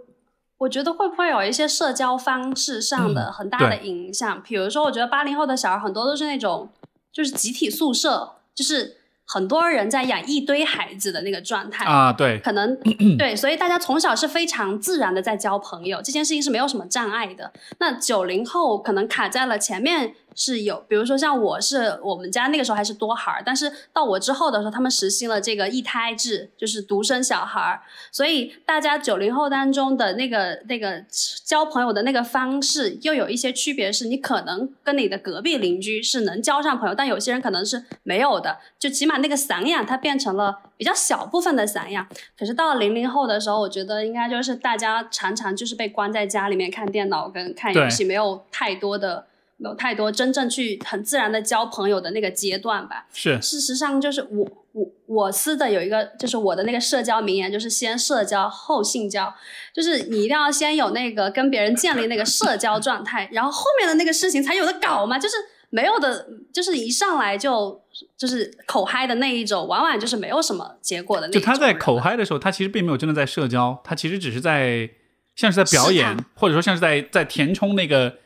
[0.58, 4.42] 我觉得会不会有一些社交方式上的嗯很大的影响？
[4.42, 6.68] 比如说，我觉得八零后的小孩很多都是那种
[7.12, 11.84] 就是集体宿舍，就是很多人在养一堆孩子的那个状态。
[11.84, 12.76] 啊，对，可能
[13.16, 17.52] 对，所以大家从小是非常自然的在交朋友，这件事情是没有什么障碍的。
[17.78, 27.82] 那九零后可能卡在了前面是有，比如说像我是我们家那个时候还是多孩儿，但是到我之后的时候，他们实行了这个一胎制，就是独生小孩儿，
[28.12, 31.04] 所以大家九零后当中的那个那个
[31.44, 42.06] 交朋友的那个方式又有一些区别，是你可能跟你的隔壁邻居是能交上朋友，但有些人可能是没有的，就起码那个散养它变成了比较小部分的散养。
[42.38, 49.26] 可是到了零零后的时候，我觉得应该就是大家常常就是被关在家里面看电脑跟看游戏，没有太多的。
[49.58, 53.06] 没有太多真正去很自然的交朋友的那个阶段吧。
[53.12, 59.34] 是事实上，就是我我我司的有一个，就是我的那个社交名言，就是先社交后性交，
[59.74, 65.18] 就是你一定要先有那个跟别人建立那个社交状态，然后后面的那个事情才有的搞嘛。
[65.18, 65.34] 就是
[65.70, 67.82] 没有的，就是一上来就
[68.16, 71.46] 就是口嗨的那一种，往往就是没有什么结果的那种人。
[71.46, 74.88] 他在口嗨的时候，他其实并没有真的在社交，他其实只是在
[75.34, 78.16] 像是在表演，或者说像是在在填充那个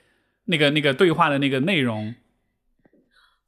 [0.52, 2.14] 那个那个对话的那个内容。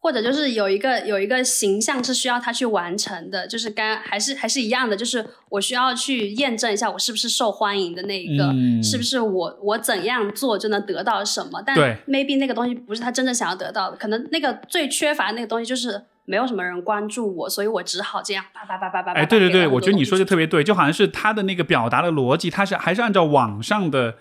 [0.05, 11.63] 或者就是有一个有一个形象是需要他去完成的，就是刚还是还是一样的，就是我需要去验证一下我是不是受欢迎的那一个，嗯是不是我我怎样做就能得到什么？
[11.65, 11.75] 但
[12.07, 19.19] maybe 那个东西不是他真正想要得到的，可能那个最缺乏的那个东西就是没有什么人关注我，所以我只好这样叭叭叭叭叭叭。
[19.19, 24.17] 哎，对对对，我觉得你说的特别对，就好像是他的那个表达的逻辑，他是还是按照网上的。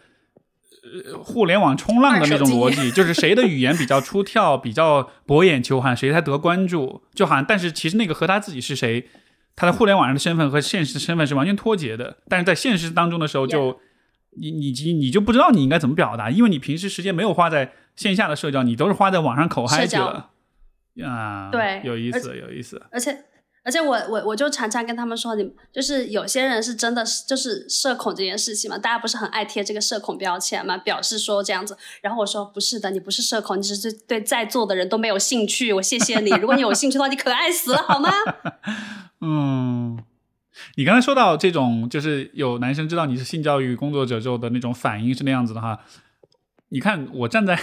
[0.93, 9.09] 呃，互联网冲浪的那种逻辑，就是谁的语言比较出挑、比较博眼球，好像谁才得关注，就好像，但是其实那个和他自己是谁，
[9.55, 12.17] 他在互联网上的身份和现实的身份是完全脱节的。
[12.29, 13.79] 但是在现实当中的时候就，
[14.39, 20.29] 你你你你就不知道你应该怎么表达，因为你平时时间没有花在线下的社交，你都是花在网上口嗨去了。
[21.03, 22.79] 啊，对有意思，有意思。
[22.91, 23.25] 而且
[23.63, 31.77] 而且我我我就常常跟他们说，你就是有些人是真的是就是社恐这件事情嘛，大家不是很爱贴这个社恐标签嘛，表示说这样子。
[32.01, 35.71] 然后我说不是的，你不是社恐，你只是对在座的人都没有兴趣。
[35.71, 38.09] 我谢谢你，如果你有兴趣的话，你可爱死了好吗？
[39.21, 39.97] 嗯，
[40.75, 45.79] 你刚才说到这种，就是有男生知道你是性教育工作者之后的那种反应是那样子的哈。
[46.67, 47.57] 你看，我站在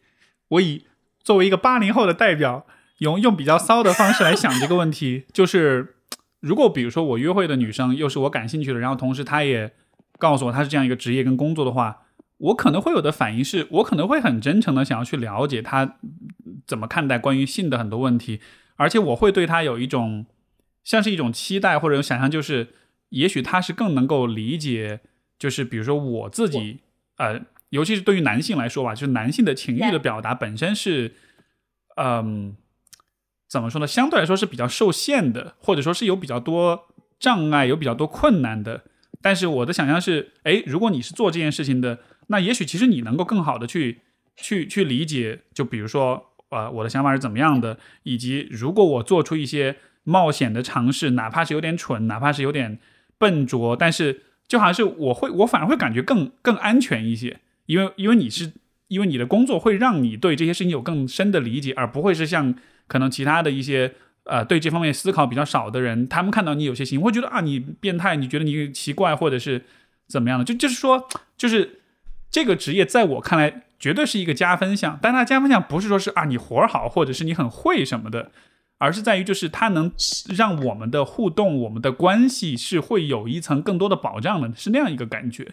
[0.48, 0.86] 我以
[1.22, 2.64] 作为一个八零后的代表，
[3.02, 5.96] 用用比较骚的方式来想这个问题，就是
[6.38, 9.72] 如果比如说我约会的女生又是我感兴趣的，然后同时她也
[10.18, 12.02] 告诉我她是这样一个职业跟工作的话，
[12.38, 15.96] 我可能会有的反应是我可能会很真诚的想要去了解她
[16.64, 18.40] 怎么看待关于性的很多问题，
[18.76, 20.26] 而且我会对她有一种
[20.84, 22.68] 像是一种期待或者有想象，就是
[23.08, 25.00] 也许她是更能够理解，
[25.38, 26.78] 就是比如说我自己
[27.16, 31.16] 呃，尤其是对于男性来说吧，就是男性的情欲的表达本身是，
[31.96, 32.54] 嗯。
[33.52, 33.86] 怎么说呢？
[33.86, 36.86] 相对来说是比较受限的，或者说是有比较多
[37.20, 38.84] 障碍、有比较多困难的。
[39.20, 41.98] 但是我的想象是，哎，如果你是做这件事情的，
[42.28, 44.00] 那也许其实你能够更好的去
[44.36, 52.78] 去去理解，就比如说，呃，我的想法是怎么样的，以及如果我做出一些冒险的尝试，哪怕是有点蠢，哪怕是有点
[53.18, 58.54] 笨拙，但是就好像是我会，我反而会感觉更更安全一些，因为因为你是
[58.88, 62.54] 因为你的工作会让你对这些事情有更深的理解，而不会是像
[62.92, 63.94] 可能其他的一些
[64.24, 69.64] 呃对这方面思考比较少的人，他们看到你有些行为，会觉得啊你变态，你觉得你奇怪，或者是
[70.06, 71.08] 怎么样的，就就是说，
[71.38, 71.80] 就是
[72.30, 78.30] 这个职业在我看来绝对是一个加分项，但它加分项不是说是啊你活儿好，或者是你很会什么的。
[78.78, 79.92] 而是在于，就是它能
[80.36, 85.52] 让我们的互动、我们的关系是会有一层更多的保障的，是那样一个感觉。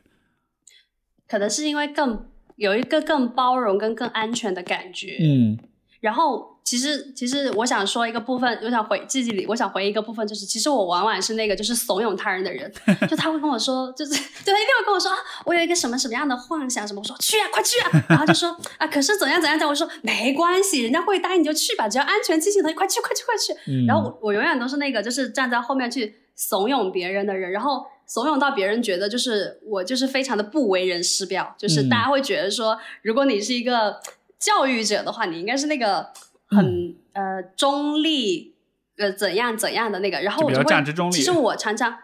[1.27, 2.25] 可能是因为更
[2.55, 5.19] 有一个更包容跟更安全的感觉。
[5.21, 5.59] 嗯
[5.99, 12.71] 然后其实其实我想说一个部分，我想回记忆里，我想回一个部分，就是其实我往往是那个就是怂恿他人的人，
[13.09, 23.53] 就他会跟我说，就是就他一定会跟我说啊，我有一个什么什么样的幻想什么，我说去啊，快去啊， 然后就说啊，可是怎样怎样怎样，我说没关系，人家会答应你就去吧，只要安全进行的，快去快去快去。
[23.71, 33.99] 嗯，然后我我永远都是那个就是站在后面去怂恿别人的人，然后怂恿到别人觉得就是我就是非常的不为人师表，就是嗯大家会觉得说，如果你是一个
[34.39, 36.11] 教育者的话，你应该是那个
[36.47, 38.55] 很、呃中立
[38.97, 41.97] 呃怎样怎样的那个，然后我就会其实我常常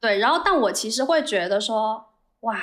[0.00, 2.06] 对，然后但我其实会觉得说，
[2.40, 2.58] 哇，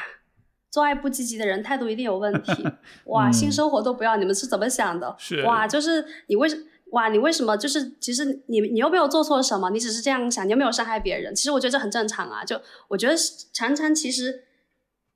[0.70, 2.68] 做爱不积极的人态度一定有问题，
[3.06, 5.16] 哇，嗯性生活都不要，你们是怎么想的？
[5.18, 6.58] 是哇，就是你为什
[6.92, 12.44] 哇，你为什么就是其实你你又没有做错什么，你只是这样想，你又没有伤害别人，其实我觉得这很正常啊。
[12.44, 13.16] 就我觉得
[13.54, 14.44] 常常其实，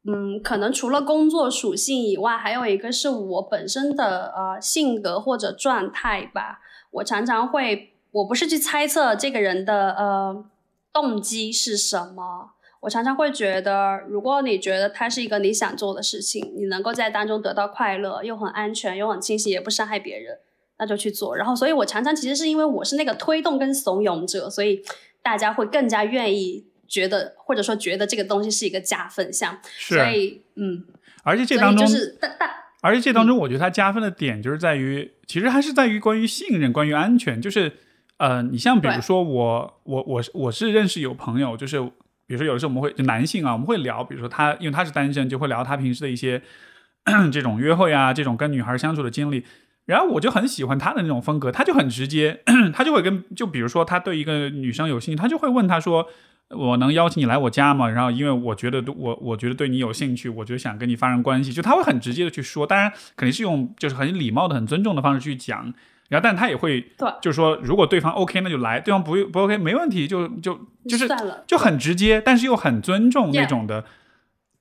[0.07, 6.60] 嗯，可能除了工作属性以外，还有一个是我本身的呃性格或者状态吧。
[6.91, 10.45] 我常常会，我不是去猜测这个人的呃
[10.94, 12.52] 动机是什么。
[12.82, 20.38] 我常常会觉得，如果你觉得它是一个你想做的事情，你能够在当中得到快乐，又很安全，又很清晰，也不伤害别人，
[20.77, 21.36] 那就去做。
[21.36, 24.84] 然后，所以我常常其实是因为我是那个推动跟怂恿者，所以
[25.23, 29.59] 大家会更加愿意觉得，或者说觉得这个东西是一个加分项。
[29.77, 30.83] 所，以，嗯，
[31.23, 32.51] 而且这当中就是大大
[32.81, 37.41] 而且这当中，我觉得它加分的点就是在于，其实还是在于关于信任、关于安全。
[37.41, 37.71] 就是，
[38.17, 41.81] 呃，你像比如说我，我我是我是认识有朋友，就是
[42.27, 46.39] 比如说有的时候我们会就男性啊，我们会聊，比如说他因为他是单身，就会聊他平时的一些
[47.33, 49.43] 这种约会啊，这种跟女孩相处的经历。
[49.87, 56.07] 然后我就很喜欢他的那种风格，他就很直接， 他就会跟就比如说他对一个女生有兴趣，他就会问他说。
[56.49, 57.89] 我能邀请你来我家吗？
[57.89, 65.73] 然后因为我觉得我我觉得对你有兴趣，我就想跟你发生关系，就他会很直接的去说，当然肯定是用就是很礼貌的、很尊重的方式去讲。
[66.07, 71.07] 然后，但他也会对就是说，如果对方 OK，那就来；对方不不 OK，没问题，就就就是
[71.47, 73.84] 就很直接，但是又很尊重那种的。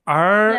[0.04, 0.56] 而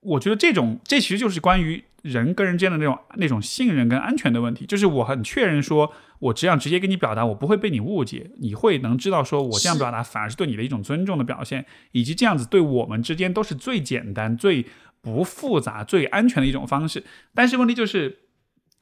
[0.00, 14.66] 我觉得这种这其实就是关于人跟人之间的那种那种信任跟安全的问题，就是我很确认说，我这样直接跟你表达，我不会被你误解，你会能知道说我这样表达反而是对你的一种尊重的表现，以及这样子对我们之间都是最简单、最
[15.00, 17.04] 不复杂、最安全的一种方式。
[17.34, 18.18] 但是问题就是，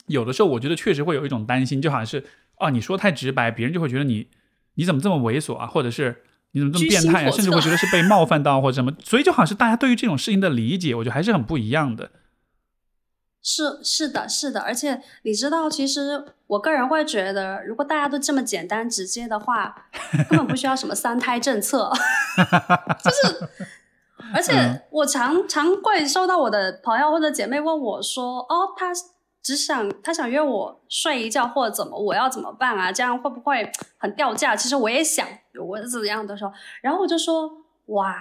[0.07, 2.25] 有的时候我觉得确实会有一种担心，就好像是
[2.57, 4.29] 啊，你说太直白，别人就会觉得你
[4.75, 6.23] 你怎么这么猥琐啊，或者是。
[6.53, 7.31] 你怎么这么变态啊？
[7.31, 12.11] 甚至会觉得是被冒犯到或者什么，所以就好像是大家对于这种事情的理解，我觉得还是很不一样的。
[13.43, 19.87] 是是的，是的，而且你知道，其实我个人会觉得，如果大家都这么简单直接的话，
[20.29, 21.91] 根本不需要什么三胎政策，
[23.03, 23.49] 就是。
[24.33, 28.93] 而且嗯我常常会收到我的朋友或者姐妹问我说：“哦，他
[29.43, 32.93] 只想他想约我睡一觉或者怎么，我要怎么办啊？
[32.93, 36.53] 这样会不会很掉价？”其实我也想有蚊子一样的时候，
[36.83, 37.51] 然后我就说
[37.87, 38.15] ：“哇，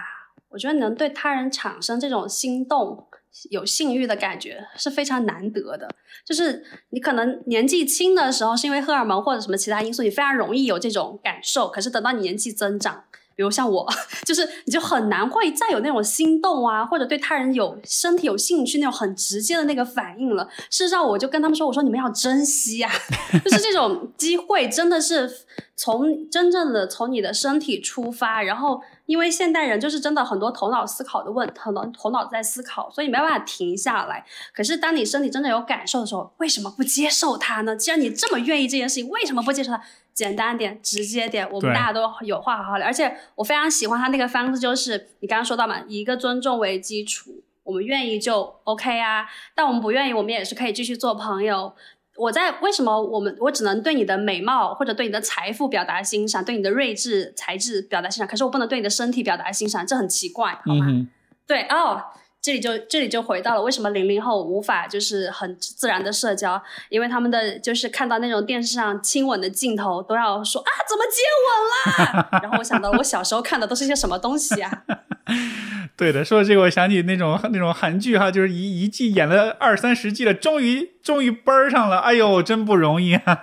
[0.48, 3.06] 我觉得能对他人产生这种心动。”
[3.50, 5.88] 有性欲的感觉是非常难得的，
[6.24, 11.68] 就是你可能年纪轻的时候是因为荷尔蒙或者什么其他因素，你非常容易有这种感受。
[11.68, 13.04] 可是等到你年纪增长，
[13.36, 13.88] 比如像我，
[14.26, 20.48] 就是你就很难会再有那种心动啊，或者对他人有身体有兴趣那种很直接的那个反应了。
[20.70, 22.90] 事实上，我就跟他们说，我说你们要珍惜啊，
[23.44, 25.30] 就是这种机会真的是
[25.74, 28.80] 从真正的从你的身体出发，然后。
[29.06, 34.24] 因为现代人就是真的很多头脑思考的问，很多头脑在思考，所以没办法停下来。
[34.54, 37.74] 可是当你身体真的有感受的时候，为什么不接受它呢？
[37.74, 39.82] 既然你这么愿意这件事情，为什么不接受它？
[40.20, 42.86] 简单点，直接点，我们大家都有话好好聊。
[42.86, 51.72] 而且我非常喜欢他那个方式，就是你刚刚说到嘛，以一个尊重为基础，我们愿意就 OK 啊，但我们不愿意，我们也是可以继续做朋友。
[52.18, 60.84] 我在为什么我们我只能对你的美貌或者对你的财富表达欣赏，对你的睿智才智表达欣赏，可是我不能对你的身体表达欣赏，这很奇怪，好吗？
[60.86, 61.08] 嗯，
[61.46, 62.02] 对哦，
[62.42, 74.82] 这里就这里就回到了为什么零零后无法就是很自然的社交，因为他们的就是看到那种电视上亲吻的镜头都要说啊怎么接吻啦， 然后我想到了我小时候看的都是些什么东西啊？
[75.96, 83.38] 对的，说到这个，我想起那种那种韩剧哈，就是一一季演了二三十季了，终于终于奔儿上了，哎呦，真不容易啊！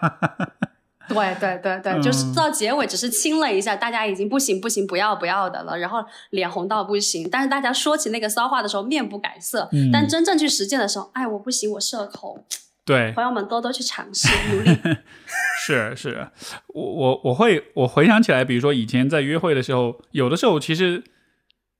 [1.13, 2.01] 对对对对，嗯。
[2.01, 12.43] 就是到结尾只是亲了一下，大家已经不行不行不要不要的了，然后脸红到不行，但是大家说起那个骚话的时候面不改色，嗯但真正去实践的时候，哎我不行我社恐，
[12.85, 14.77] 对，朋友们多多去尝试努力，
[15.65, 16.27] 是是，
[16.67, 21.03] 我我我会我回想起来，比如说以前在约会的时候，有的时候其实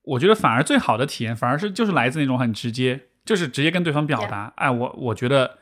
[0.04, 5.58] 我觉得反而最好的体验，反而是就是来自那种很直接，就是直接跟对方表达，哎，我我觉得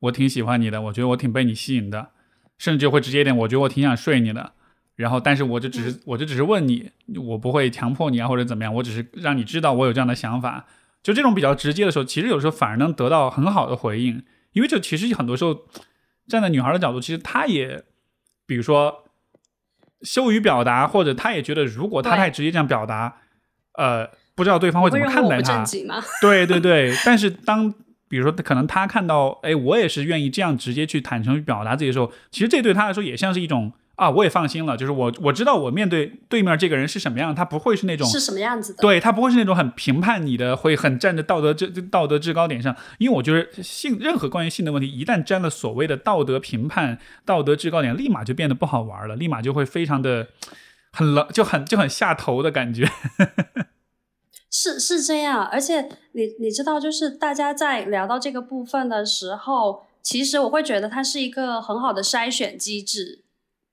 [0.00, 2.08] 我挺喜欢你的，我觉得我挺被你吸引的，
[2.62, 4.52] 甚至就会直接一点，我觉得我挺想睡你的。
[4.94, 10.64] 然后，但是我就只是，我就只是问你，我不会强迫你啊，或者怎么样，我只是让你知道我有这样的想法。
[11.02, 14.22] 就这种比较直接的时候，其实有时候反而能得到很好的回应，
[14.52, 15.62] 因为就其实很多时候
[16.28, 17.82] 站在女孩的角度，其实她也，
[18.46, 19.06] 比如说
[20.02, 23.16] 羞于表达，或者她也觉得如果她太直接这样表达，
[23.72, 25.64] 呃，不知道对方会怎么看待她正。
[25.64, 26.00] 经吗？
[26.22, 27.74] 对对对，但是当
[28.12, 33.72] 比如说可能他看到，哎，我也是愿意这样直接去坦诚表达自己的时候，其实这对他来说也像是一种。
[33.94, 42.74] 啊，我也放心了，就是我我知道我面对对面这个人是什么样，他不会是那种是什么样子的，对他不会是那种很评判你的，会很站在道德制道德制高点上。
[42.98, 50.28] 因为我觉得性任何关于性的问题，一旦沾了所谓的道德评判、道德制高点，立马就变得不好玩了，立马就会非常的
[50.90, 52.88] 很冷，就很就很下头的感觉。
[54.52, 63.24] 是是这样，而且你你知道，就是大家在聊到这个部分的时候，其实我会觉得它是一个很好的筛选机制。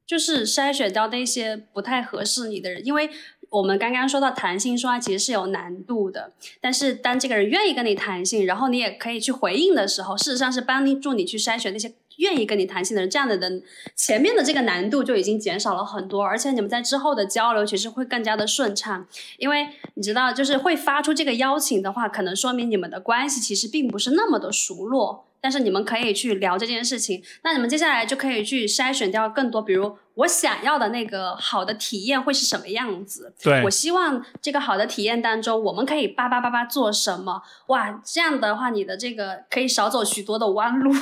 [0.07, 3.07] 就是筛选掉那些不太合适你的人，因为
[3.51, 13.61] 我们刚刚说到谈性说爱其实是有难度的，但是当这个人愿意跟你谈性，然后你也可以去回应的时候，事实上是帮助你去筛选那些愿意跟你谈心的人，这样的人
[13.95, 19.05] 前面的这个难度就已经减少了很多，而且你们在之后的交流其实会更加的顺畅，
[19.37, 25.25] 因为你知道，就是会发出这个邀请的话，可能说明你们的关系其实并不是那么的熟络。
[25.41, 33.33] 但是你们可以去聊这件事情，那你们接下来就可以去筛选掉更多，比如我想要的那个好的体验会是什么样子？
[33.41, 37.41] 对我希望这个好的体验当中，我们可以叭叭叭叭做什么？
[37.67, 40.93] 哇，这样的话，你的这个可以少走许多的弯路。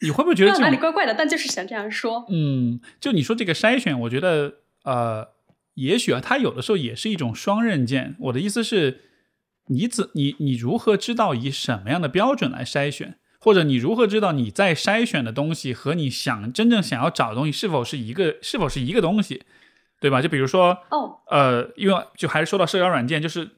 [0.00, 1.14] 你会不会觉得哪里怪怪的？
[1.14, 2.26] 但就是想这样说。
[2.28, 4.54] 嗯，就你说这个筛选，我觉得
[4.84, 5.28] 呃，
[5.74, 8.16] 也许啊，它有的时候也是一种双刃剑。
[8.20, 9.00] 我的意思是，
[9.68, 13.18] 你怎你你如何知道以什么样的标准来筛选？
[13.38, 19.44] 或者你如何知道你在筛选的东西和你想真正想要找的东西是否是一个是否是一个东西，
[20.00, 20.20] 对吧？
[20.20, 23.48] 就比如说，哦，呃，因为就还是说到社交软件，就是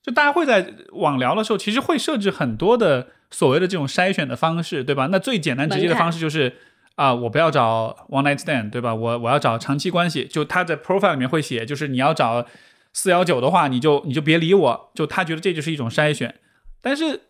[0.00, 5.08] 就大家会在网聊的时候，其实会设置很多的所谓的这种筛选的方式，对吧？
[5.10, 6.54] 那最简单直接的方式就是
[6.94, 8.94] 啊，我不要找 one night stand，对吧？
[8.94, 10.24] 我我要找长期关系。
[10.26, 12.46] 就他在 profile 里面会写，就是你要找
[12.92, 14.90] 四幺九的话，你就你就别理我。
[14.94, 16.36] 就他觉得这就是一种筛选，
[16.80, 17.22] 但是。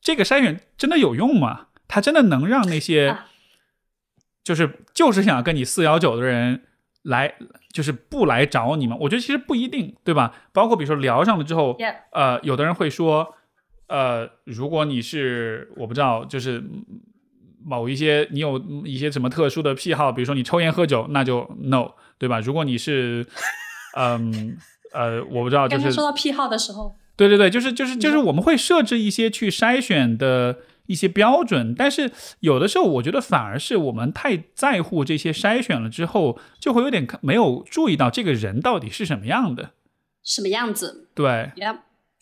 [0.00, 1.66] 这个筛选真的有用吗？
[1.88, 3.18] 他真的能让那些
[4.44, 6.62] 就是就是想跟你四幺九的人
[7.02, 7.34] 来，
[7.72, 8.96] 就是不来找你吗？
[9.00, 10.32] 我觉得其实不一定，对吧？
[10.52, 11.76] 包括比如说聊上了之后，
[12.12, 13.34] 呃，有的人会说，
[13.88, 16.62] 呃，如果你是我不知道，就是
[17.64, 22.40] 某一些你有一些什么特殊的癖好，比如说你抽烟喝酒，那就 no，对吧？
[22.40, 23.26] 如果你是，
[23.96, 24.56] 嗯
[24.92, 26.96] 呃，我不知道，就是说到癖好的时候。
[27.16, 39.72] 对对对，就是就是就是我们会设置一些去筛选的一些标准，但是有的时候我觉得反而是我们太在乎这些筛选了之后，就会有点没有注意到这个人到底是什么样的，
[40.22, 41.08] 什么样子？
[41.12, 41.50] 对，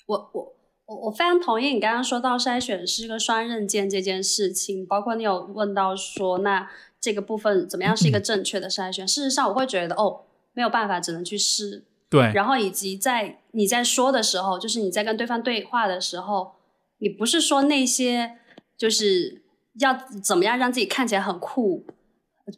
[0.06, 0.55] 我我
[0.86, 6.68] 我我非常同意你刚刚说到筛选是一个双刃剑这件事情，包括你有问到说那
[7.00, 9.06] 这个部分怎么样是一个正确的筛选？
[9.06, 10.22] 事实上，我会觉得哦，
[10.54, 11.84] 没有办法，只能去试。
[12.08, 16.52] 对，然后以及在你在说的时候，就是你在跟对方对话的时候，
[16.98, 18.38] 你不是说那些
[18.78, 19.42] 就是
[19.80, 21.84] 要怎么样让自己看起来很酷，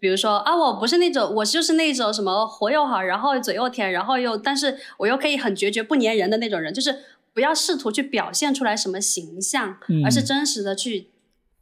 [0.01, 6.95] 比如说啊，我不是那种，我就是那种什么活又好，然后嘴又甜，然后又但是我又可以很决绝不粘人的那种人，就是
[7.39, 11.07] 不要试图去表现出来什么形象，而是真实的去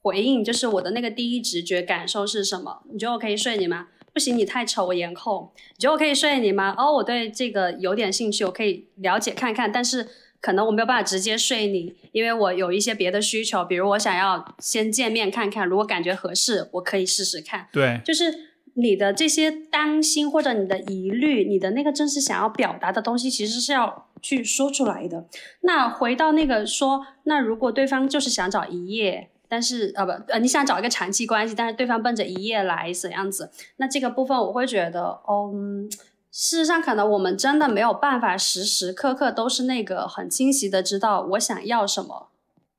[0.01, 2.83] 回应，就是我的那个第一直觉感受是什么？
[2.91, 3.89] 你觉得我可以睡你吗？
[4.11, 5.53] 不行，你太丑，我颜控。
[5.75, 6.75] 你觉得我可以睡你吗？
[6.79, 10.09] 哦，我对这个有点兴趣，我可以了解看看，但是
[10.41, 17.69] 可能我没有办法直接睡你，因为我有一些别的需求，比如我想要先见面看看，如果感觉合适，我可以试试看。
[17.71, 18.33] 对，就是
[18.77, 25.27] 你的这些担心或者你的疑虑，你的那个真实想要表达的东西，其实是要去说出来的。
[25.61, 29.31] 那回到那个说，那如果对方就是想找一夜。
[29.49, 33.49] 但是呃不呃你想找一个长期关系，但是对方奔着一夜来怎样子？
[33.77, 35.89] 那这个部分我会觉得，嗯，
[36.33, 42.31] 事实上可能我们真的没有办法时时刻刻都是那个很清晰的知道我想要什么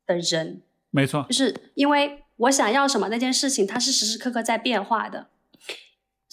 [0.05, 0.61] 的人。
[0.91, 5.27] 没错，就是因为我想要什么那件事情，它是时时刻刻在变化的。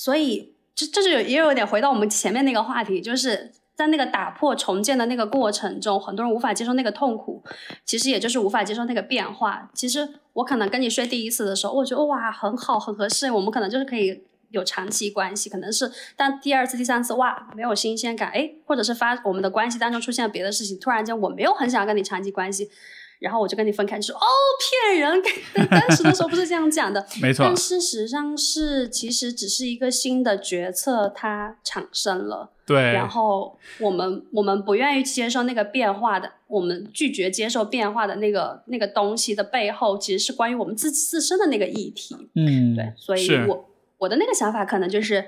[0.04, 3.52] 所以这这就也有点回到我们前面那个话题，就是。
[3.76, 7.42] 在那个打破重建的那个过程中，很多人无法接受那个痛苦，
[7.84, 9.68] 其实也就是无法接受那个变化。
[9.74, 15.90] 其实我可能跟你睡第一次的时候，我觉得哇很好很合适，我们可能就是可以有长期关系，可能是。
[16.14, 22.70] 但第二次、第三次，哇没有新鲜感，哎，或者是发我们的关系当中出现了别的事情，突然间我没有很想要跟你长期关系。
[23.20, 24.20] 然后我就跟你分开，你说哦，
[24.60, 25.22] 骗人！
[25.70, 27.44] 当时的时候不是这样讲的， 没错。
[27.46, 32.76] 但事实上是，其实只是一个新的决策它产生了，对。
[32.92, 42.14] 然后我们我们不愿意接受那个变化的，我们拒绝接受变化的那个那个东西的背后，其实是关于我们自自身的那个议题。
[42.34, 42.92] 嗯，对。
[42.96, 45.24] 所以我我的那个想法可能就是，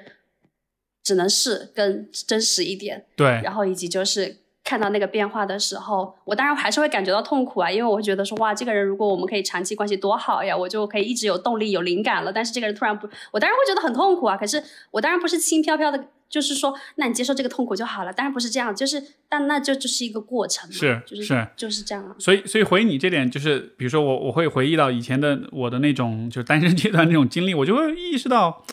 [1.02, 3.26] 只能是更真实一点，对。
[3.42, 4.44] 然后以及就是。
[4.66, 12.32] 看到那个变化的时候，我当然还是会感觉到痛苦啊，因为我会觉得说，哇，这个人如果我们可以长期关系多好呀，我就可以一直有动力、有灵感了。
[12.32, 14.36] 但是这个人突然不，我当然会觉得很痛苦啊。
[14.36, 14.60] 可是
[14.90, 18.12] 我当然不是轻飘飘的，就是说，那你接受这个痛苦就好了。
[18.12, 22.16] 当然不是这样，就是但那就就是一个过程嘛，是就是就是这样。
[22.18, 28.64] 所以所以回你这点，就是比如说我我会回忆到以前的我的那种就是单身阶段那种经历，我就会意识到。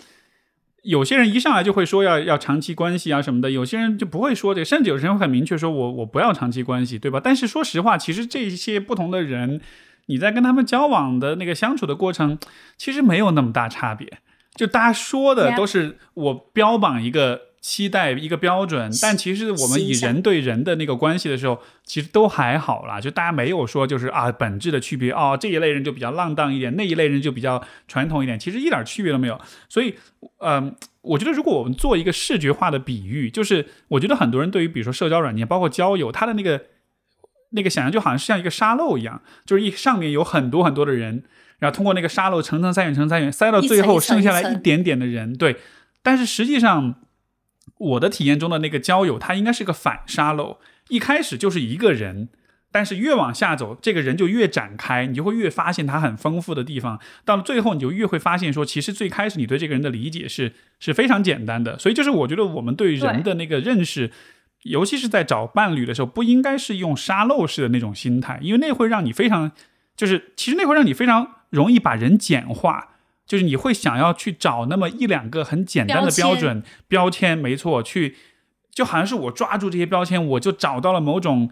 [0.83, 7.19] 有些人一上来就会说要要长期关系啊什么的，有些人就不会说这个，甚至有些人会很明确说我我不要长期关系，对吧？
[7.23, 9.59] 但是说实话，其实这些不同的人，
[10.05, 12.37] 你在跟他们交往的那个相处的过程，
[12.77, 14.19] 其实没有那么大差别，
[14.55, 17.52] 就大家说的都是我标榜一个。
[17.63, 22.99] 期待一个标准，但其实我们以人对人的那个关系的时候，其实都还好啦。
[22.99, 29.39] 就大家没有说就是啊本质的区别哦，这一类人就比较浪荡一点，那一类人就比较传统一点，其实一点区别都没有。
[29.69, 29.95] 所以，
[30.39, 36.63] 嗯，我觉得如果我们做一个视觉化的比喻，就是我觉得很多人对于比如说社交软件，包括交友，他的那个
[37.51, 41.23] 那个想象就好像是像一个沙漏一样，就是一上面有很多很多的人，
[41.59, 45.33] 然后通过那个沙漏层层筛选层筛选，筛到最后剩下来一点点的人。
[45.33, 45.55] 对，
[46.01, 46.95] 但是实际上。
[47.83, 52.29] 我的体验中的那个交友，它应该是个反沙漏，一开始就是一个人，
[52.71, 56.99] 但是越往下走，这个人就越展开，你就会越发现他很丰富的地方。
[57.25, 61.77] 到了最后，你就越会发现说，其实最开始你对这个人的理解是是非常简单的。
[61.77, 64.11] 所以就是我觉得我们对人的那个认识，
[64.63, 69.51] 尤其是在找伴侣的时候，不应该是用沙漏式的那种心态，因为那会让你非常，
[69.95, 72.92] 就是其实那会让你非常容易把人简化。
[73.25, 78.17] 就是你会想要去找那么一两个很简单的标准标签，没错，去
[78.73, 81.49] 就好像是我抓住这些标签，我就找到了某种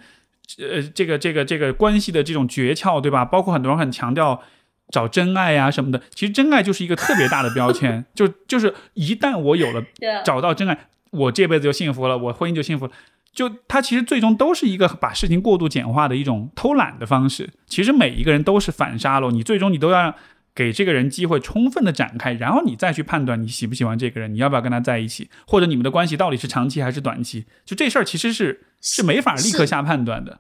[0.60, 3.24] 呃这个这个这个关系的这种诀窍，对吧？
[3.24, 4.42] 包括很多人很强调
[4.90, 9.82] 找真爱呀什么的，其实真爱就是一个特别大的标签， 就就是一旦我有了
[10.26, 10.78] 找到真爱，
[11.12, 12.92] 我这辈子就幸福了，我婚姻就幸福了。
[13.34, 17.50] 就它其实最终都是一个把事情过度简化的一种偷懒的方式。
[17.66, 20.14] 其实每一个人都是反沙漏，你最终你都要。
[20.54, 30.40] 给这个人机会充分的展开，然后你再去判断你喜不喜欢这个人，你要不要跟他在一起，或者你们的关系到底是长期还是短期，就这事儿其实是是没法立刻下判断的。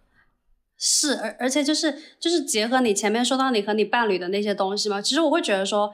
[0.77, 5.93] 是，而而且就是就是结合你前面说到你和你伴侣的那些东西嘛，其实我会觉得说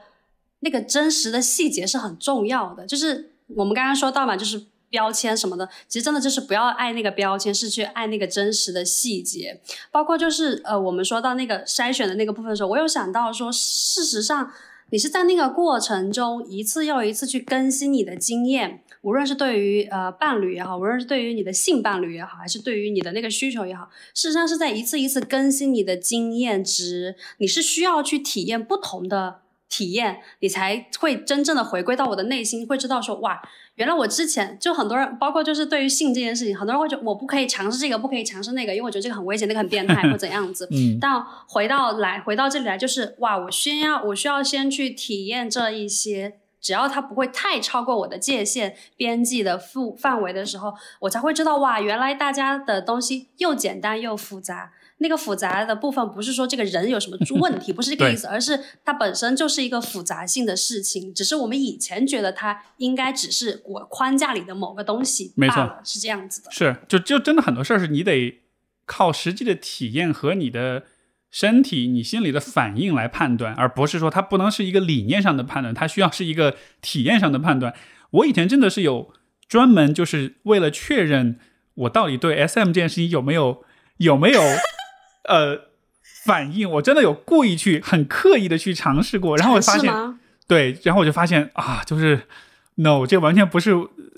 [0.60, 4.66] 那个真实的细节是很重要的，就是我们刚刚说到嘛，就是。
[4.90, 9.60] 标签什么的，其实真的就是不要爱那个标签，是去爱那个真实的细节。
[9.90, 14.50] 包括就是呃，我们说到那个筛选的那个部分的时候，我有想到说，事实上
[14.90, 27.16] 你是在那个过程中一次又一次去更新你的经验，无论是对于呃伴侣也好，无论是对于你的性伴侣也好，还是对于你的那个需求也好，事实上是在一次一次更新你的经验值。
[27.36, 33.40] 你是需要去体验不同的体验，你才会真正的回归到我的内心，会知道说哇。
[33.74, 40.66] 原来我之前就很多人，包括就是对于性这件事情，很多人会觉得我不可以尝试这个，不可以尝试那个，因为我觉得这个很危险，那个很变态 或怎样子。
[40.72, 40.98] 嗯。
[41.00, 54.72] 但回到来，回到这里来，就是哇，我先要，我需要先去体验这一些，只要它不会太超过我的界限边际的范范围的时候，我才会知道哇，原来大家的东西又简单又复杂。
[55.00, 66.50] 那个复杂的部分不是说这个人有什么 问题，不是这个意思，而是它本身就是一个复杂性的事情，只是我们以前觉得它应该只是我框架里的某个东西没错，是这样子的。
[66.50, 68.40] 是，就就真的很多事儿是你得
[68.86, 70.82] 靠实际的体验和你的
[71.30, 77.72] 身体、你心里的反应来判断，而不是说它不能是一个理念上的判断，它需要是一个体验上的判断。
[78.10, 79.12] 我以前真的是有
[79.46, 81.38] 专门就是为了确认
[81.74, 83.62] 我到底对 SM 这件事情有没有
[83.98, 84.42] 有没有。
[85.28, 85.68] 呃，
[86.24, 92.22] 反应我真的有故意去很刻意的去尝试过，然后我发现，对，然后我就发现啊，就是
[92.76, 93.74] no，这完全不是，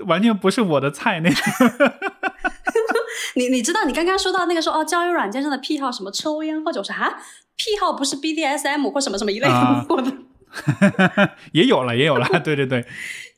[0.06, 1.20] 完全不是我的菜。
[1.20, 1.42] 那种。
[3.36, 7.20] 你你知道，你刚刚说到那个说哦，交友软件上的癖好什么抽烟喝酒是哈，
[7.56, 12.84] 癖好不是 BDSM 或什么什么一类的，我 的也有了，也有了，对对对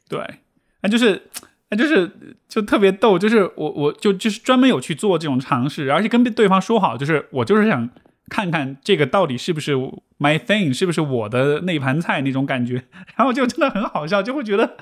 [0.09, 0.41] 对，
[0.83, 1.29] 那就是。
[1.73, 2.11] 那就是
[2.47, 7.89] 就特别逗，就是我我就就是专门有去做这种尝试，而且跟对方说好，就是我就是想
[8.29, 9.75] 看看这个到底是不是
[10.19, 12.85] my thing，是不是我的那盘菜那种感觉，
[13.17, 14.77] 然后就真的很好笑，就会觉得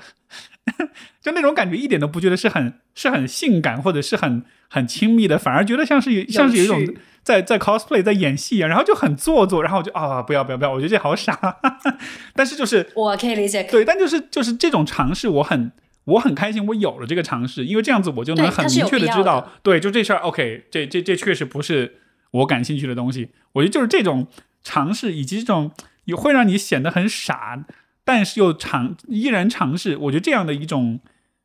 [1.21, 11.57] 就那种感觉一点都不觉得是很是很性感或者是很很亲密的，反而觉得像是像是有一种在在 cosplay 在演戏一样，然后就很做作，然后就啊不要不要不要，我觉得这好傻，
[12.35, 15.71] 但是就是我可以理解，对，但就是就是这种尝试我很。
[16.11, 21.99] 我很开心，我有了这个尝试，因为这样子我就能很明确的知道，对，就这事儿，OK，这这这确实不是
[22.31, 23.29] 我感兴趣的东西。
[23.53, 24.27] 我觉得就是这种
[24.63, 25.71] 尝试，以及这种
[26.05, 27.65] 也会让你显得很傻，
[28.05, 30.99] 但是又尝依然尝试，我觉得这样的一种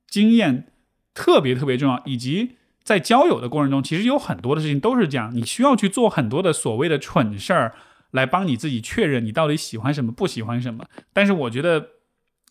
[0.09, 0.67] 经验
[1.15, 2.03] 特别特别重要。
[2.05, 7.75] 以及在交友的过程中，其实有很多的事情都是这样，你需要去做很多的所谓的蠢事儿，
[8.13, 10.87] 来帮你自己确认你到底喜欢什么，不喜欢什么。
[11.13, 11.89] 但是我觉得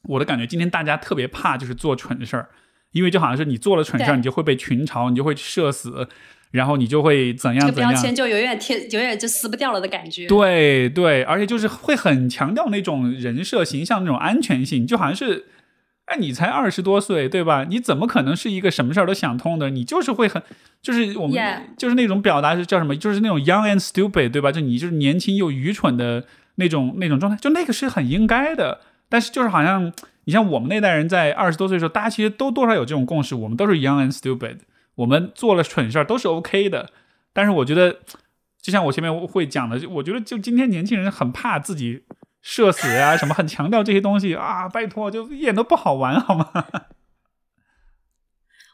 [0.07, 2.49] 我的感觉，今天大家特别怕就是做蠢事儿，
[2.91, 6.07] 因为就好像是你做了蠢事儿，你就会被群嘲，你就会社死，
[6.51, 7.75] 然后你就会怎样怎样。
[7.75, 10.27] 这个标签就永远贴，永远就撕不掉了的感觉。
[10.27, 15.45] 对对，而且就是会很强调那种人设形象那种安全性，就好像是，
[16.05, 17.65] 哎，你才二十多岁，对吧？
[17.67, 19.69] 你怎么可能是一个什么事儿都想通的？
[19.69, 20.41] 你就是会很，
[20.81, 21.35] 就是我们
[21.77, 22.95] 就是那种表达是叫什么？
[22.95, 24.51] 就是那种 young and stupid，对吧？
[24.51, 26.25] 就你就是年轻又愚蠢的
[26.55, 28.79] 那种那种状态，就那个是很应该的。
[29.09, 29.91] 但是就是好像
[30.25, 34.59] 你像我们那代人在二十多岁的时候，大家其实都多少有这种共识，我们都是 young and stupid，
[34.95, 36.89] 我们做了蠢事儿都是 OK 的。
[37.33, 37.99] 但是我觉得，
[38.61, 42.03] 就像我前面会讲的，我觉得就今天年轻人很怕自己
[42.41, 46.49] 社死啊、什么很强调这些东西啊，拜托，就一点都不好玩，好吗？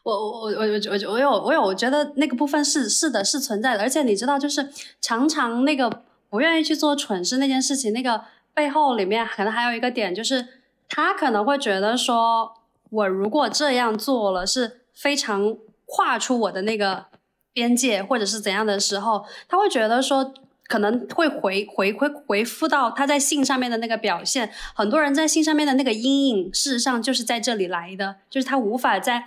[0.04, 3.82] 我我我我我我有我有，我觉得那个部分是是的，是存在的。
[3.82, 4.68] 而且你知道，就是
[5.00, 5.88] 常常那个
[6.28, 8.22] 不愿意去做蠢事那件事情，那个
[8.54, 10.46] 背后里面可能还有一个点，就是
[10.88, 12.54] 他可能会觉得说，
[12.90, 15.56] 我如果这样做了，是非常
[15.86, 17.06] 跨出我的那个
[17.52, 20.34] 边界，或者是怎样的时候，他会觉得说。
[20.68, 29.22] 可能会回回回回复到他在性上面的那个表现，很多人在性上面的那个阴影，事实上就是在这里来的，就是他无法在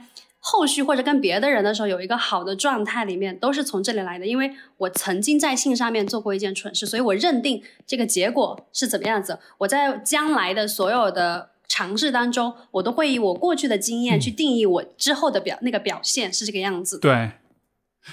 [0.48, 4.28] 后续或者跟别的人的时候有一个好的状态，里面都是从这里来的。
[4.28, 9.40] 因为我曾经在性上面做过一件蠢事，所以我认定这个结果是怎么样子。
[9.58, 17.00] 我在将来的所有的尝试当中，我都会以我过去的经验去定义我之后的表那个表现是这个样子。
[17.00, 17.32] 对，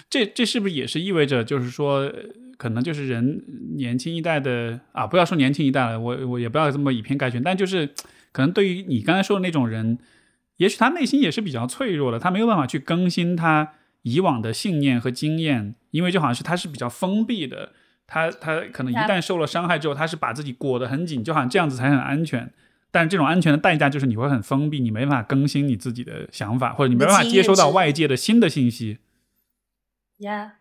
[0.08, 2.12] 这这是不是也是意味着，就是说，呃
[2.56, 3.42] 可能就是人
[3.76, 7.88] 年轻一代的啊，不要说年轻一代了，我我也不要这么以偏概全，但就是
[8.30, 9.98] 可能对于你刚才说的那种人，
[10.56, 13.72] 也许他内心也是比较脆弱的，他没有办法去更新他
[14.02, 17.72] 以往的信念和经验，因为就好像是他是比较封闭的，
[18.06, 22.52] 他他可能一旦受了伤害之后，他是把自己裹得很紧，就好像这样子才很安全。
[22.90, 28.98] 但是这种安全的代价就是你会很封闭，你没办法更新你自己的想法，或者你没办法接收到外界的新的信息。
[30.18, 30.56] 呀、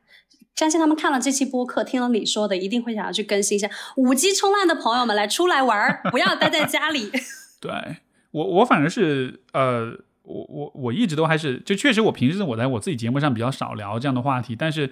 [0.56, 3.70] 相信他们看了这期播客，听了你说的，一定会想要去更新一下。
[3.98, 7.12] 五 G 冲浪的朋友们，来出来玩儿，不要待在家里。
[7.60, 7.98] 对
[8.32, 9.92] 我，我反正是呃，
[10.24, 14.90] 我我我一直都还是，就确实我平时我在我自己节目上比较少聊这样的话题，但是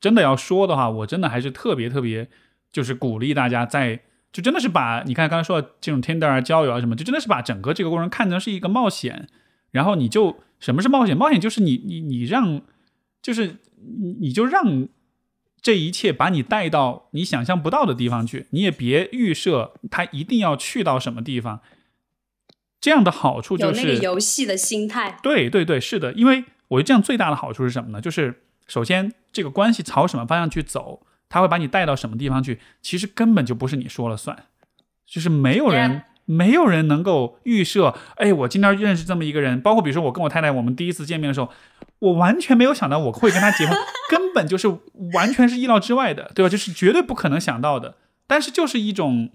[0.00, 2.28] 真的要说的话，我真的还是特别特别，
[2.70, 4.00] 就是鼓励大家在，
[4.32, 9.28] 就真的是把你看刚才说的这种 Tinder 啊、交友啊什么，就真的是把整个这个过程看成是一个冒险，
[9.70, 11.16] 然后你就什么是冒险？
[11.16, 12.62] 冒险就是你你你让，
[13.20, 13.56] 就是
[14.00, 14.88] 你你就让。
[15.64, 21.60] 这一切把你带到你想象不到的地方去，你也别预设他一定要去到什么地方。
[22.82, 25.18] 这样的好处就是有那个游戏的心态。
[25.22, 28.00] 对对对，是的，因为我觉得这样最大的好处是什么呢？
[28.02, 34.36] 就是首先这个关系朝什么方向去走，他会把你带到什么地方去，其实根本就不是你说了算，
[35.06, 36.02] 就是没有人。
[36.24, 41.50] 没有人能够预设，哎，我今天认识这么一个人，包括比如说我跟我太太，我们第一次见面的时候，
[41.98, 43.76] 我完全没有想到我会跟他结婚，
[44.08, 44.68] 根本就是
[45.14, 46.48] 完全是意料之外的，对吧？
[46.48, 47.96] 就是绝对不可能想到的。
[48.28, 49.30] 但是就是一种，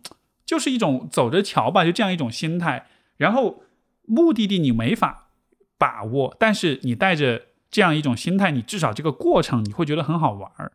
[0.45, 2.87] 就是一种走着瞧吧，就这样一种心态。
[3.17, 3.63] 然后
[4.05, 5.29] 目的地你没法
[5.77, 10.71] 把握，但是你带着这样一种心态，你至少这个过程你会觉得很好玩儿，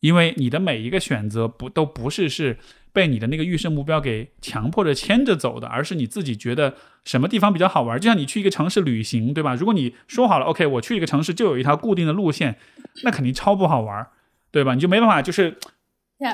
[0.00, 2.58] 因为你的每一个选择不都不是是
[2.92, 6.74] 被你的那个预设目标给强迫着牵着走的，而是你自己觉得
[7.04, 7.98] 什么地方比较好玩。
[7.98, 9.54] 就像你去一个城市旅行，对吧？
[9.54, 12.58] 如果你说好了，OK，我去一个城市就有一条固定的路线，
[13.04, 14.06] 那肯定超不好玩，
[14.50, 14.74] 对吧？
[14.74, 15.56] 你就没办法就是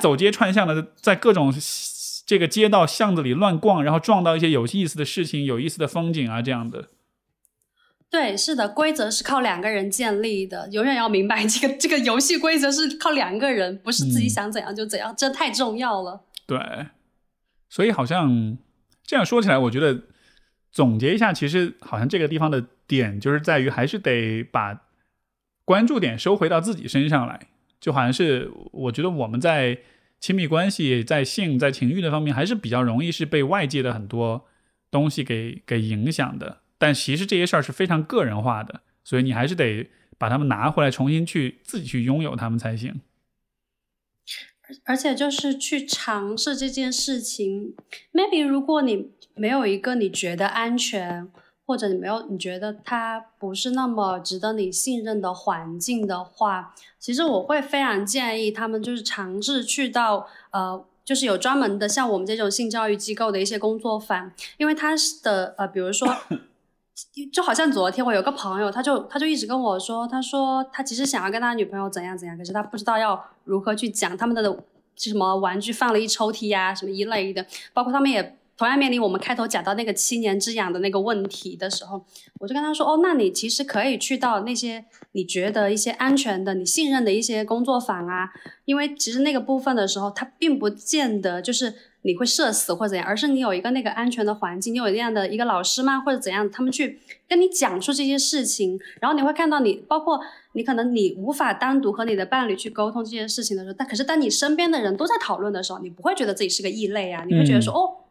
[0.01, 1.51] 走街串巷的，在各种
[2.25, 6.89] 这个街道巷子里乱逛，然后撞到一些有意思的事情、有意思的风景啊，这样的。
[8.09, 16.23] 对，是的，规则是靠两个人建立的，永远要明白这个这个游戏规则是靠两个人，不是自己嗯想怎样就怎样，这太重要了。
[16.47, 16.57] 对，
[17.69, 18.57] 所以好像
[19.03, 20.03] 这样说起来，我觉得
[20.71, 24.83] 总结一下，其实好像这个地方的点就是在于，还是得把
[25.65, 27.47] 关注点收回到自己身上来。
[27.81, 29.77] 就好像是我觉得我们在
[30.25, 34.47] 亲密关系、在性、在情欲的方面，还是比较容易是被外界的很多
[34.89, 36.61] 东西给给影响的。
[36.79, 39.87] 但其实这些事儿是非常个人化的，所以你还是得
[40.17, 43.01] 把它们拿回来，重新去自己去拥有它们才行。
[44.63, 47.75] 而而且就是去尝试这件事情
[48.11, 51.27] ，maybe 如果你没有一个你觉得安全，
[51.65, 60.85] 或者你没有你觉得它不是那么值得你信任的环境的话，其实我会非常建议他们就是尝试去到呃。
[61.05, 66.11] 就是有专门的像我们这种性教育机构的一些工作坊，因为他的呃，比如说
[67.31, 74.41] 就好像昨天我有个朋友，他就他就一直跟我说，他说他其实想要跟他女朋友怎样怎样，可是他不知道要如何去讲他们的
[74.95, 82.05] 什么玩具放了一抽屉呀，什么一类的，包括他们也同样面临我们开头讲到那个七年之痒的那个问题的时候，
[82.39, 88.29] 我就跟他说，哦，那你其实可以去到那些你觉得一些安全的、你信任的一些工作坊啊，
[88.65, 91.73] 因为其实那个部分的时候，它并不见得就是。
[92.05, 100.19] 你会社死或者怎样，而是你有一个那个安全的环境，你有那样的一个老师吗，或者怎样，他们去跟你讲述这些事情，然后你会看到你，包括
[100.53, 108.04] 你可能你无法单独和你的伴侣去沟通这些事情的时候，但可是当你身边的人都在讨论的时候，你不会觉得自己是个异类啊，你会觉得说哦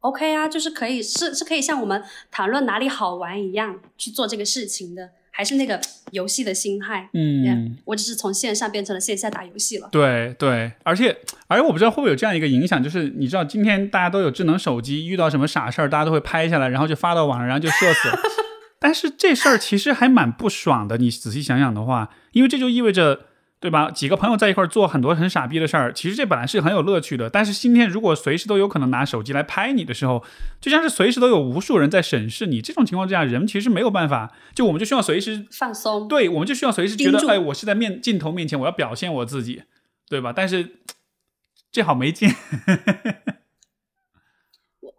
[0.00, 5.10] ，OK 啊，就是可以是是可以像我们谈论哪里好玩一样去做这个事情的。
[5.32, 9.88] 还是那个游戏的心态，嗯，我只是从线上变成了线下打游戏了。
[9.90, 11.16] 对对，而且
[11.46, 18.10] 而且我不知道会不会有这样一个影响，就是你知道今天大家都有智能手机，遇到什么傻事儿，大家都会拍下来，然后就发到网上，然后就社死。
[18.78, 23.20] 但是这事儿其实还蛮不爽的，你仔细想想的话，因为这就意味着。
[23.60, 23.90] 对吧？
[23.90, 27.28] 几个朋友在一块儿做很多很傻逼的事儿，其实这本来是很有乐趣的。
[27.28, 30.24] 但是今天如果随时都有可能拿手机来拍你的时候，
[30.62, 32.62] 就像是随时都有无数人在审视你。
[32.62, 36.08] 这种情况之下，人其实没有办法，就我们就需要随时放松。
[36.08, 39.64] 对，我们就需要随时觉得，哎，我是在面镜头面前，我要表现我自己，
[40.08, 40.32] 对吧？
[40.34, 40.76] 但是
[41.70, 42.30] 这好没劲。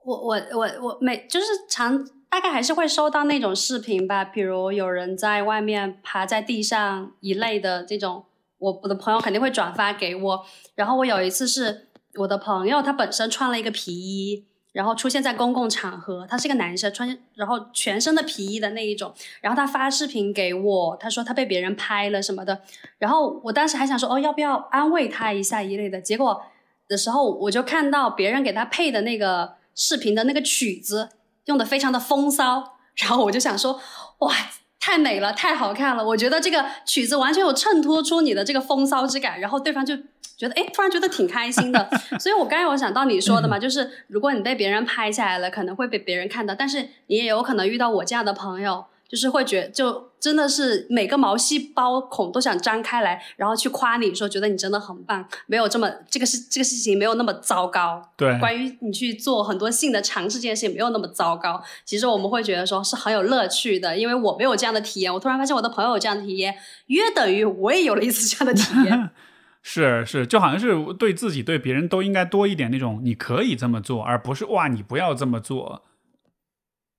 [0.03, 8.25] 我我我我我每就是常大概还是会收到那种视频吧，比如有人在外面爬在地上一类的这种。
[8.61, 19.11] 我我的朋友肯定会转发给我，然后我有一次是我的朋友，他本身穿了一个皮衣，然后出现在公共场合，他是个男生，穿然后全身的皮衣的那一种，
[19.41, 22.61] 然后他发视频给我，他说他被别人拍了什么的，
[22.99, 26.43] 然后我当时还想说哦要不要安慰他一下一类的，结果
[26.87, 31.09] 的时候我就看到别人给他配的那个视频的那个曲子
[31.45, 33.81] 用的非常的风骚，然后我就想说
[34.19, 34.35] 哇。
[34.81, 36.03] 太美了，太好看了！
[36.03, 39.95] 我觉得这个曲子完全有衬托出你的这个风骚之感，然后对方就
[40.35, 41.87] 觉得，哎，突然觉得挺开心的。
[42.19, 48.85] 所以我刚才有想到你说的嘛，就是如果你被别人拍下来了，可能会被别人看到，但是你也有可能遇到我这样的朋友。
[49.11, 58.01] 就是会觉就真的是每个毛细胞孔都想张开来，然后去夸你说觉得你真的很棒，没有这么这个事这个事情没有那么糟糕。
[58.15, 61.61] 对，关于你去做很多性的尝试这件事情没有那么糟糕。
[61.83, 66.55] 其实我们会觉得说是很有乐趣的，因为我没有这样的体验，我突然发现我的朋友有这样的体验，
[66.85, 69.09] 约等于我也有了一次这样的体验。
[69.61, 75.83] 是是，就好像是对自己对别人都应该多一点那种你可以这么做，而不是哇你不要这么做。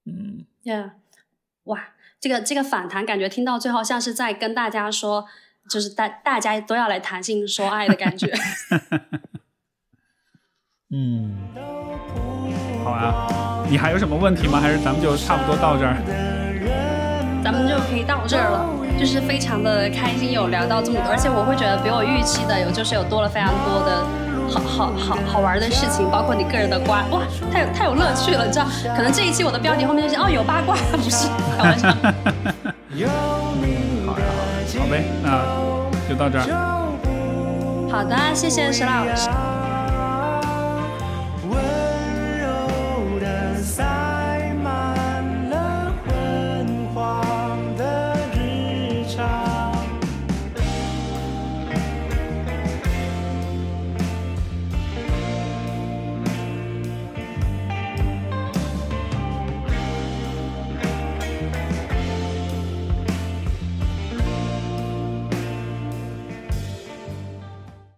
[0.04, 1.01] 嗯，Yeah，哇。
[2.22, 5.26] 这个这个反弹感觉听到最后像是在跟大家说，
[5.68, 8.32] 就是大大家都要来谈性说爱的感觉。
[10.94, 11.36] 嗯，
[12.84, 14.60] 好啊，你还有什么问题吗？
[14.60, 15.96] 还是咱们就差不多到这儿？
[17.42, 18.70] 咱们就可以到这儿了，
[19.00, 24.06] 就是非常的开心有聊到这么多，而且我会觉得比我预期的有就是有多了非常多的。
[24.52, 28.66] 好好好好玩的事情，包括你个人的瓜，哇，太有太有乐趣了，你知道？
[28.96, 31.88] 可能这一期我的标题后面就是哦有八卦， 不是开玩笑。
[32.92, 33.08] 好呀，
[34.78, 35.40] 好呗，那
[36.08, 36.44] 就到这儿。
[37.90, 39.28] 好的，谢谢石老师。